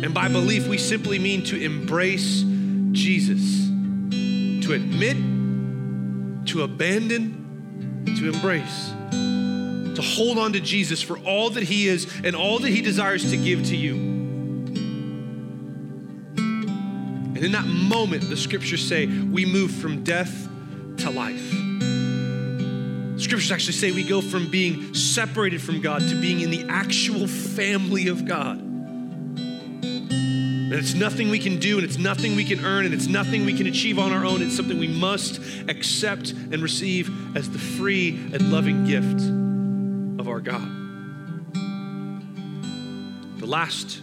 And 0.06 0.14
by 0.14 0.30
belief, 0.30 0.68
we 0.68 0.78
simply 0.78 1.20
mean 1.20 1.44
to 1.46 1.62
embrace 1.62 2.44
Jesus, 2.92 3.68
to 4.66 4.74
admit, 4.74 5.18
to 6.48 6.62
abandon, 6.62 7.37
to 8.16 8.30
embrace, 8.34 8.94
to 9.12 10.02
hold 10.02 10.38
on 10.38 10.54
to 10.54 10.60
Jesus 10.60 11.02
for 11.02 11.18
all 11.20 11.50
that 11.52 11.64
He 11.64 11.88
is 11.88 12.08
and 12.24 12.36
all 12.36 12.60
that 12.60 12.70
He 12.70 12.82
desires 12.82 13.30
to 13.32 13.38
give 13.38 13.66
to 13.66 13.76
you. 13.76 13.96
And 17.36 17.46
in 17.46 17.52
that 17.52 17.68
moment, 17.68 18.30
the 18.30 18.38
scriptures 18.38 18.88
say 18.88 19.06
we 19.06 19.46
move 19.46 19.72
from 19.72 20.04
death 20.04 20.50
to 20.98 21.12
life. 21.12 21.54
Scriptures 23.22 23.52
actually 23.52 23.74
say 23.74 23.92
we 23.92 24.04
go 24.04 24.22
from 24.22 24.50
being 24.50 24.94
separated 24.94 25.62
from 25.62 25.82
God 25.82 26.02
to 26.02 26.16
being 26.20 26.42
in 26.42 26.50
the 26.50 26.66
actual 26.70 27.28
family 27.28 28.08
of 28.08 28.26
God. 28.26 28.67
And 30.70 30.76
it's 30.76 30.96
nothing 30.96 31.30
we 31.30 31.40
can 31.40 31.60
do, 31.60 31.78
and 31.78 31.86
it's 31.86 31.98
nothing 31.98 32.36
we 32.36 32.44
can 32.44 32.66
earn, 32.66 32.84
and 32.84 32.94
it's 32.94 33.08
nothing 33.08 33.46
we 33.46 33.54
can 33.54 33.68
achieve 33.68 33.98
on 33.98 34.12
our 34.12 34.26
own. 34.26 34.42
It's 34.42 34.54
something 34.54 34.78
we 34.78 34.90
must 34.90 35.40
accept 35.70 36.32
and 36.32 36.58
receive 36.58 37.10
as 37.38 37.50
the 37.50 37.58
free 37.58 38.10
and 38.34 38.52
loving 38.52 38.84
gift 38.84 39.22
of 40.20 40.28
our 40.28 40.42
God. 40.42 40.70
The 43.40 43.46
last 43.46 44.02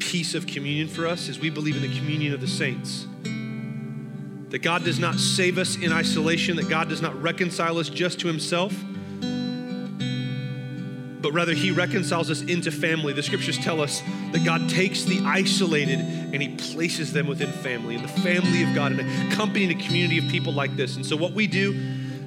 piece 0.00 0.34
of 0.34 0.48
communion 0.48 0.88
for 0.88 1.06
us 1.06 1.28
is 1.28 1.38
we 1.38 1.48
believe 1.48 1.76
in 1.76 1.82
the 1.82 1.96
communion 1.96 2.34
of 2.34 2.40
the 2.40 2.48
saints. 2.48 3.06
That 4.48 4.62
God 4.62 4.82
does 4.82 4.98
not 4.98 5.14
save 5.14 5.58
us 5.58 5.76
in 5.76 5.92
isolation, 5.92 6.56
that 6.56 6.68
God 6.68 6.88
does 6.88 7.00
not 7.00 7.22
reconcile 7.22 7.78
us 7.78 7.88
just 7.88 8.18
to 8.20 8.26
himself 8.26 8.74
but 11.22 11.32
rather 11.32 11.54
he 11.54 11.70
reconciles 11.70 12.30
us 12.30 12.42
into 12.42 12.70
family. 12.70 13.12
The 13.12 13.22
scriptures 13.22 13.56
tell 13.56 13.80
us 13.80 14.02
that 14.32 14.44
God 14.44 14.68
takes 14.68 15.04
the 15.04 15.22
isolated 15.24 16.00
and 16.00 16.42
he 16.42 16.56
places 16.56 17.12
them 17.12 17.26
within 17.26 17.52
family, 17.52 17.94
in 17.94 18.02
the 18.02 18.08
family 18.08 18.64
of 18.64 18.74
God, 18.74 18.92
and 18.92 19.32
accompanying 19.32 19.70
a 19.70 19.82
community 19.82 20.18
of 20.18 20.28
people 20.28 20.52
like 20.52 20.76
this. 20.76 20.96
And 20.96 21.06
so, 21.06 21.16
what 21.16 21.32
we 21.32 21.46
do 21.46 21.72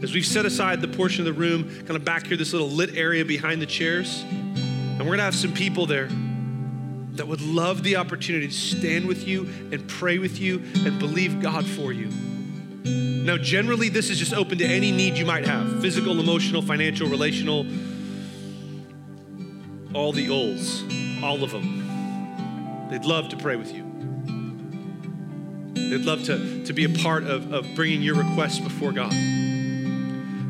is 0.02 0.14
we've 0.14 0.26
set 0.26 0.46
aside 0.46 0.82
the 0.82 0.88
portion 0.88 1.28
of 1.28 1.34
the 1.34 1.40
room, 1.40 1.64
kind 1.86 1.92
of 1.92 2.06
back 2.06 2.28
here, 2.28 2.38
this 2.38 2.54
little 2.54 2.70
lit 2.70 2.96
area 2.96 3.26
behind 3.26 3.62
the 3.62 3.66
chairs, 3.66 4.24
and 4.24 5.00
we're 5.00 5.12
gonna 5.12 5.24
have 5.24 5.36
some 5.36 5.54
people 5.54 5.86
there 5.86 6.10
that 7.16 7.28
would 7.28 7.42
love 7.42 7.84
the 7.84 7.96
opportunity 7.96 8.48
to 8.48 8.54
stand 8.54 9.08
with 9.08 9.28
you 9.28 9.44
and 9.72 9.88
pray 9.88 10.18
with 10.18 10.40
you 10.40 10.62
and 10.86 11.00
believe 11.00 11.42
God 11.42 11.66
for 11.66 11.92
you. 11.92 12.08
Now, 13.26 13.38
generally, 13.38 13.90
this 13.90 14.10
is 14.10 14.20
just 14.20 14.34
open 14.34 14.60
to 14.60 14.66
any 14.66 14.92
need 14.92 15.18
you 15.18 15.26
might 15.26 15.48
have 15.48 15.82
physical, 15.82 16.20
emotional, 16.20 16.62
financial, 16.62 17.10
relational 17.10 17.66
all 19.96 20.12
the 20.12 20.30
olds, 20.30 20.84
all 21.24 21.42
of 21.42 21.52
them. 21.52 22.88
They'd 22.90 23.06
love 23.06 23.30
to 23.30 23.38
pray 23.38 23.56
with 23.56 23.74
you. 23.74 23.84
They'd 25.74 26.06
love 26.06 26.26
to, 26.26 26.66
to 26.66 26.74
be 26.74 26.84
a 26.84 26.90
part 26.90 27.24
of, 27.24 27.54
of 27.54 27.66
bringing 27.76 28.02
your 28.02 28.16
requests 28.16 28.60
before 28.60 28.92
God. 28.92 29.12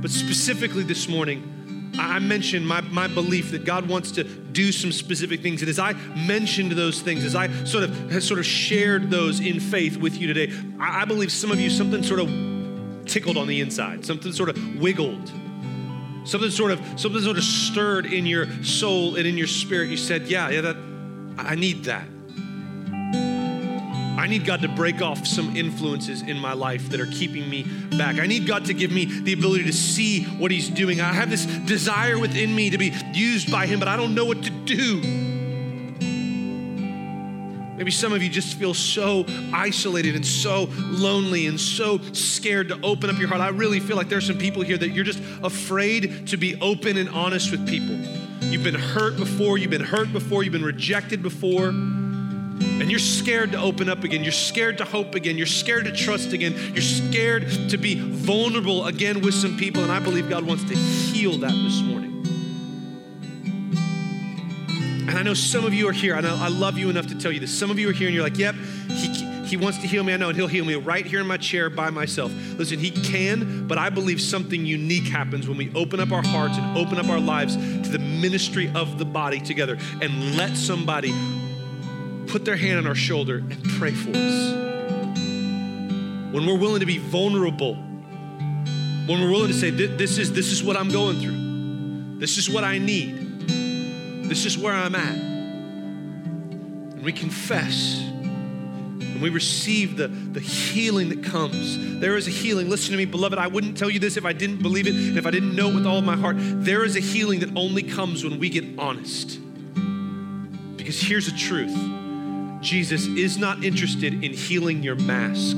But 0.01 0.09
specifically 0.09 0.83
this 0.83 1.07
morning, 1.07 1.93
I 1.99 2.17
mentioned 2.19 2.67
my, 2.67 2.81
my 2.81 3.07
belief 3.07 3.51
that 3.51 3.65
God 3.65 3.87
wants 3.87 4.11
to 4.13 4.23
do 4.23 4.71
some 4.71 4.91
specific 4.91 5.41
things. 5.41 5.61
And 5.61 5.69
as 5.69 5.77
I 5.77 5.93
mentioned 5.93 6.71
those 6.71 7.01
things, 7.01 7.23
as 7.23 7.35
I 7.35 7.47
sort 7.65 7.83
of 7.83 8.23
sort 8.23 8.39
of 8.39 8.45
shared 8.45 9.11
those 9.11 9.39
in 9.39 9.59
faith 9.59 9.97
with 9.97 10.17
you 10.17 10.33
today, 10.33 10.51
I, 10.79 11.03
I 11.03 11.05
believe 11.05 11.31
some 11.31 11.51
of 11.51 11.59
you 11.59 11.69
something 11.69 12.01
sort 12.01 12.19
of 12.19 13.05
tickled 13.05 13.37
on 13.37 13.47
the 13.47 13.61
inside, 13.61 14.05
something 14.05 14.33
sort 14.33 14.49
of 14.49 14.79
wiggled 14.79 15.31
Something 16.25 16.49
sort 16.49 16.71
of 16.71 16.81
something 16.99 17.21
sort 17.21 17.37
of 17.37 17.43
stirred 17.43 18.05
in 18.05 18.25
your 18.25 18.47
soul 18.63 19.15
and 19.15 19.27
in 19.27 19.37
your 19.37 19.47
spirit. 19.47 19.89
You 19.89 19.97
said, 19.97 20.27
"Yeah, 20.27 20.49
yeah, 20.49 20.61
that 20.61 20.77
I 21.37 21.55
need 21.55 21.85
that. 21.85 22.07
I 24.17 24.27
need 24.27 24.45
God 24.45 24.61
to 24.63 24.67
break 24.67 25.01
off 25.01 25.27
some 25.27 25.55
influences 25.55 26.23
in 26.23 26.39
my 26.39 26.53
life 26.53 26.89
that 26.89 26.99
are 26.99 27.05
keeping 27.05 27.47
me 27.47 27.63
back. 27.97 28.19
I 28.19 28.25
need 28.25 28.47
God 28.47 28.65
to 28.65 28.73
give 28.73 28.91
me 28.91 29.05
the 29.05 29.33
ability 29.33 29.65
to 29.65 29.73
see 29.73 30.23
what 30.23 30.51
He's 30.51 30.69
doing. 30.69 30.99
I 30.99 31.13
have 31.13 31.29
this 31.29 31.45
desire 31.45 32.17
within 32.17 32.55
me 32.55 32.71
to 32.71 32.77
be 32.77 32.93
used 33.13 33.51
by 33.51 33.67
Him, 33.67 33.77
but 33.77 33.87
I 33.87 33.95
don't 33.95 34.15
know 34.15 34.25
what 34.25 34.41
to 34.43 34.49
do." 34.49 35.34
Maybe 37.77 37.91
some 37.91 38.13
of 38.13 38.23
you 38.23 38.29
just 38.29 38.57
feel 38.57 38.73
so 38.73 39.25
isolated 39.53 40.15
and 40.15 40.25
so 40.25 40.69
lonely 40.77 41.47
and 41.47 41.59
so 41.59 41.99
scared 42.13 42.69
to 42.69 42.79
open 42.81 43.09
up 43.09 43.17
your 43.17 43.27
heart. 43.27 43.41
I 43.41 43.49
really 43.49 43.79
feel 43.79 43.97
like 43.97 44.07
there's 44.07 44.27
some 44.27 44.37
people 44.37 44.61
here 44.61 44.77
that 44.77 44.89
you're 44.89 45.03
just 45.03 45.21
afraid 45.43 46.27
to 46.27 46.37
be 46.37 46.59
open 46.61 46.97
and 46.97 47.09
honest 47.09 47.51
with 47.51 47.67
people. 47.67 47.95
You've 48.41 48.63
been 48.63 48.75
hurt 48.75 49.17
before, 49.17 49.57
you've 49.57 49.71
been 49.71 49.83
hurt 49.83 50.13
before, 50.13 50.43
you've 50.43 50.53
been 50.53 50.63
rejected 50.63 51.21
before, 51.21 51.69
and 51.69 52.89
you're 52.89 52.99
scared 52.99 53.51
to 53.51 53.59
open 53.59 53.89
up 53.89 54.03
again. 54.03 54.23
You're 54.23 54.31
scared 54.31 54.77
to 54.77 54.85
hope 54.85 55.13
again. 55.15 55.37
You're 55.37 55.45
scared 55.45 55.85
to 55.85 55.91
trust 55.91 56.31
again. 56.31 56.55
You're 56.73 56.81
scared 56.81 57.49
to 57.69 57.77
be 57.77 57.95
vulnerable 57.99 58.85
again 58.85 59.21
with 59.21 59.33
some 59.33 59.57
people, 59.57 59.83
and 59.83 59.91
I 59.91 59.99
believe 59.99 60.29
God 60.29 60.45
wants 60.45 60.63
to 60.65 60.75
heal 60.75 61.37
that 61.39 61.51
this 61.51 61.81
morning. 61.81 62.23
And 65.07 65.17
I 65.19 65.21
know 65.21 65.35
some 65.35 65.65
of 65.65 65.73
you 65.73 65.87
are 65.87 65.93
here, 65.93 66.15
and 66.15 66.25
I 66.25 66.47
love 66.47 66.77
you 66.77 66.89
enough 66.89 67.07
to 67.07 67.15
tell 67.15 67.31
you 67.31 67.39
this. 67.39 67.57
Some 67.57 67.69
of 67.69 67.77
you 67.77 67.89
are 67.89 67.93
here 67.93 68.07
and 68.07 68.15
you're 68.15 68.23
like, 68.23 68.39
yep, 68.39 68.55
he, 68.89 69.07
he 69.45 69.55
wants 69.55 69.77
to 69.79 69.87
heal 69.87 70.03
me. 70.03 70.13
I 70.13 70.17
know, 70.17 70.29
and 70.29 70.37
he'll 70.37 70.47
heal 70.47 70.65
me 70.65 70.73
right 70.75 71.05
here 71.05 71.21
in 71.21 71.27
my 71.27 71.37
chair 71.37 71.69
by 71.69 71.91
myself. 71.91 72.31
Listen, 72.57 72.79
he 72.79 72.89
can, 72.89 73.67
but 73.67 73.77
I 73.77 73.89
believe 73.89 74.19
something 74.19 74.65
unique 74.65 75.07
happens 75.07 75.47
when 75.47 75.57
we 75.57 75.71
open 75.75 75.99
up 75.99 76.11
our 76.11 76.23
hearts 76.23 76.57
and 76.57 76.75
open 76.77 76.97
up 76.97 77.07
our 77.07 77.19
lives 77.19 77.55
to 77.55 77.89
the 77.89 77.99
ministry 77.99 78.71
of 78.73 78.97
the 78.97 79.05
body 79.05 79.39
together 79.39 79.77
and 80.01 80.35
let 80.37 80.57
somebody 80.57 81.13
put 82.27 82.43
their 82.43 82.57
hand 82.57 82.79
on 82.79 82.87
our 82.87 82.95
shoulder 82.95 83.37
and 83.37 83.63
pray 83.77 83.91
for 83.91 84.09
us. 84.09 84.53
When 86.33 86.45
we're 86.47 86.57
willing 86.57 86.79
to 86.79 86.85
be 86.87 86.97
vulnerable, 86.97 87.75
when 87.75 89.21
we're 89.21 89.31
willing 89.31 89.49
to 89.49 89.53
say, 89.53 89.69
this 89.69 90.17
is, 90.17 90.33
this 90.33 90.51
is 90.51 90.63
what 90.63 90.75
I'm 90.75 90.89
going 90.89 91.19
through, 91.19 92.19
this 92.19 92.39
is 92.39 92.49
what 92.49 92.63
I 92.63 92.79
need. 92.79 93.24
This 94.27 94.45
is 94.45 94.57
where 94.57 94.73
I'm 94.73 94.95
at. 94.95 95.15
And 95.15 97.03
we 97.03 97.11
confess 97.13 98.01
and 99.15 99.21
we 99.21 99.29
receive 99.29 99.95
the, 99.95 100.09
the 100.09 100.41
healing 100.41 101.07
that 101.07 101.23
comes. 101.23 101.99
There 102.01 102.17
is 102.17 102.27
a 102.27 102.31
healing. 102.31 102.69
Listen 102.69 102.91
to 102.91 102.97
me, 102.97 103.05
beloved. 103.05 103.39
I 103.39 103.47
wouldn't 103.47 103.77
tell 103.77 103.89
you 103.89 103.97
this 103.97 104.17
if 104.17 104.25
I 104.25 104.33
didn't 104.33 104.61
believe 104.61 104.87
it 104.87 104.93
and 104.93 105.17
if 105.17 105.25
I 105.25 105.31
didn't 105.31 105.55
know 105.55 105.69
it 105.69 105.75
with 105.75 105.87
all 105.87 106.01
my 106.01 106.17
heart. 106.17 106.35
There 106.37 106.83
is 106.83 106.97
a 106.97 106.99
healing 106.99 107.39
that 107.39 107.55
only 107.55 107.81
comes 107.81 108.25
when 108.25 108.39
we 108.39 108.49
get 108.49 108.65
honest. 108.77 109.39
Because 110.75 110.99
here's 110.99 111.31
the 111.31 111.37
truth 111.37 111.73
Jesus 112.61 113.05
is 113.07 113.37
not 113.37 113.63
interested 113.63 114.21
in 114.21 114.33
healing 114.33 114.83
your 114.83 114.95
mask. 114.95 115.57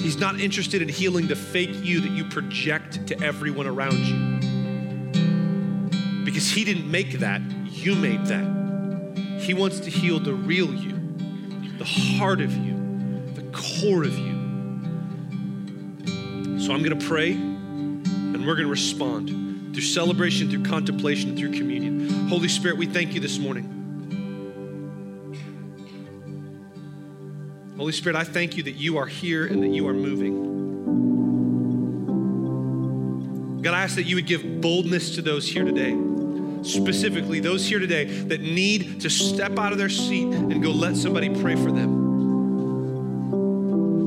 He's 0.00 0.18
not 0.18 0.38
interested 0.38 0.82
in 0.82 0.88
healing 0.88 1.26
the 1.26 1.34
fake 1.34 1.74
you 1.82 2.00
that 2.00 2.10
you 2.10 2.26
project 2.26 3.08
to 3.08 3.20
everyone 3.24 3.66
around 3.66 3.98
you. 3.98 4.53
Because 6.34 6.50
He 6.50 6.64
didn't 6.64 6.90
make 6.90 7.20
that, 7.20 7.40
you 7.66 7.94
made 7.94 8.26
that. 8.26 9.38
He 9.40 9.54
wants 9.54 9.78
to 9.78 9.88
heal 9.88 10.18
the 10.18 10.34
real 10.34 10.74
you, 10.74 10.98
the 11.78 11.84
heart 11.84 12.40
of 12.40 12.52
you, 12.52 12.74
the 13.34 13.44
core 13.52 14.02
of 14.02 14.18
you. 14.18 14.34
So 16.58 16.72
I'm 16.72 16.82
going 16.82 16.98
to 16.98 17.06
pray 17.06 17.34
and 17.34 18.44
we're 18.44 18.56
going 18.56 18.66
to 18.66 18.72
respond 18.72 19.28
through 19.72 19.84
celebration, 19.84 20.50
through 20.50 20.64
contemplation, 20.64 21.36
through 21.36 21.52
communion. 21.52 22.26
Holy 22.26 22.48
Spirit, 22.48 22.78
we 22.78 22.86
thank 22.86 23.14
you 23.14 23.20
this 23.20 23.38
morning. 23.38 23.70
Holy 27.76 27.92
Spirit, 27.92 28.16
I 28.16 28.24
thank 28.24 28.56
you 28.56 28.64
that 28.64 28.74
you 28.74 28.98
are 28.98 29.06
here 29.06 29.46
and 29.46 29.62
that 29.62 29.68
you 29.68 29.86
are 29.86 29.94
moving. 29.94 30.50
God, 33.62 33.74
I 33.74 33.84
ask 33.84 33.94
that 33.94 34.02
you 34.02 34.16
would 34.16 34.26
give 34.26 34.60
boldness 34.60 35.14
to 35.14 35.22
those 35.22 35.46
here 35.48 35.62
today 35.62 35.96
specifically 36.64 37.40
those 37.40 37.66
here 37.66 37.78
today 37.78 38.04
that 38.04 38.40
need 38.40 39.00
to 39.02 39.10
step 39.10 39.58
out 39.58 39.72
of 39.72 39.78
their 39.78 39.88
seat 39.88 40.32
and 40.32 40.62
go 40.62 40.70
let 40.70 40.96
somebody 40.96 41.28
pray 41.40 41.54
for 41.56 41.70
them. 41.70 42.04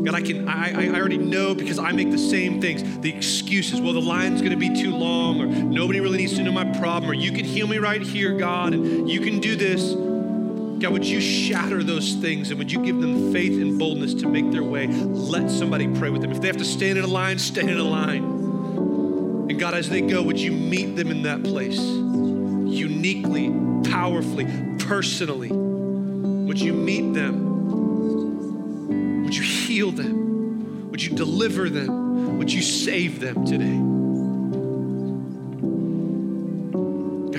God, 0.07 0.15
I 0.15 0.21
can, 0.21 0.47
I, 0.47 0.87
I 0.87 0.99
already 0.99 1.17
know 1.17 1.53
because 1.53 1.77
I 1.79 1.91
make 1.91 2.11
the 2.11 2.17
same 2.17 2.61
things, 2.61 2.99
the 2.99 3.13
excuses. 3.13 3.81
Well, 3.81 3.91
the 3.91 4.01
line's 4.01 4.41
gonna 4.41 4.55
be 4.55 4.73
too 4.73 4.95
long, 4.95 5.41
or 5.41 5.47
nobody 5.47 5.99
really 5.99 6.19
needs 6.19 6.35
to 6.35 6.43
know 6.43 6.51
my 6.53 6.63
problem, 6.79 7.11
or 7.11 7.13
you 7.13 7.33
can 7.33 7.43
heal 7.43 7.67
me 7.67 7.77
right 7.77 8.01
here, 8.01 8.37
God, 8.37 8.73
and 8.73 9.09
you 9.09 9.19
can 9.19 9.41
do 9.41 9.57
this. 9.57 9.93
God, 10.81 10.93
would 10.93 11.05
you 11.05 11.19
shatter 11.19 11.83
those 11.83 12.13
things 12.13 12.51
and 12.51 12.59
would 12.59 12.71
you 12.71 12.81
give 12.85 13.01
them 13.01 13.33
faith 13.33 13.59
and 13.59 13.77
boldness 13.79 14.13
to 14.15 14.27
make 14.27 14.49
their 14.51 14.63
way? 14.63 14.87
Let 14.87 15.49
somebody 15.49 15.87
pray 15.97 16.09
with 16.09 16.21
them. 16.21 16.31
If 16.31 16.39
they 16.39 16.47
have 16.47 16.57
to 16.57 16.65
stand 16.65 16.99
in 16.99 17.03
a 17.03 17.07
line, 17.07 17.39
stand 17.39 17.69
in 17.69 17.77
a 17.77 17.83
line. 17.83 18.23
And 19.49 19.59
God, 19.59 19.73
as 19.73 19.89
they 19.89 20.01
go, 20.01 20.21
would 20.21 20.39
you 20.39 20.51
meet 20.51 20.95
them 20.95 21.09
in 21.09 21.23
that 21.23 21.43
place 21.43 21.79
uniquely, 22.77 23.49
powerfully, 23.89 24.47
personally? 24.79 25.49
Would 25.49 26.59
you 26.59 26.73
meet 26.73 27.13
them? 27.13 27.45
Would 29.23 29.35
you 29.35 29.43
heal 29.43 29.91
them? 29.91 30.89
Would 30.91 31.03
you 31.03 31.15
deliver 31.15 31.69
them? 31.69 32.37
Would 32.37 32.51
you 32.51 32.61
save 32.61 33.19
them 33.19 33.45
today? 33.45 33.97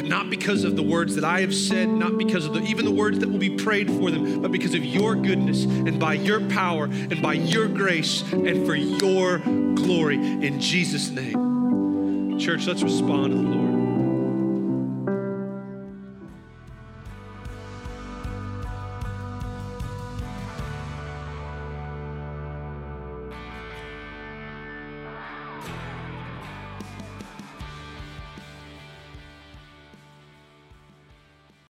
not 0.08 0.30
because 0.30 0.64
of 0.64 0.74
the 0.74 0.82
words 0.82 1.14
that 1.14 1.24
I 1.24 1.40
have 1.42 1.54
said, 1.54 1.88
not 1.88 2.18
because 2.18 2.46
of 2.46 2.54
the, 2.54 2.62
even 2.62 2.84
the 2.84 2.90
words 2.90 3.18
that 3.20 3.28
will 3.28 3.38
be 3.38 3.56
prayed 3.56 3.88
for 3.90 4.10
them, 4.10 4.42
but 4.42 4.50
because 4.50 4.74
of 4.74 4.84
your 4.84 5.14
goodness 5.14 5.64
and 5.64 6.00
by 6.00 6.14
your 6.14 6.40
power 6.48 6.84
and 6.84 7.22
by 7.22 7.34
your 7.34 7.68
grace 7.68 8.22
and 8.32 8.66
for 8.66 8.74
your 8.74 9.38
glory 9.38 10.16
in 10.16 10.60
Jesus' 10.60 11.10
name. 11.10 12.38
Church, 12.38 12.66
let's 12.66 12.82
respond 12.82 13.32
to 13.32 13.36
the 13.36 13.42
Lord. 13.42 13.67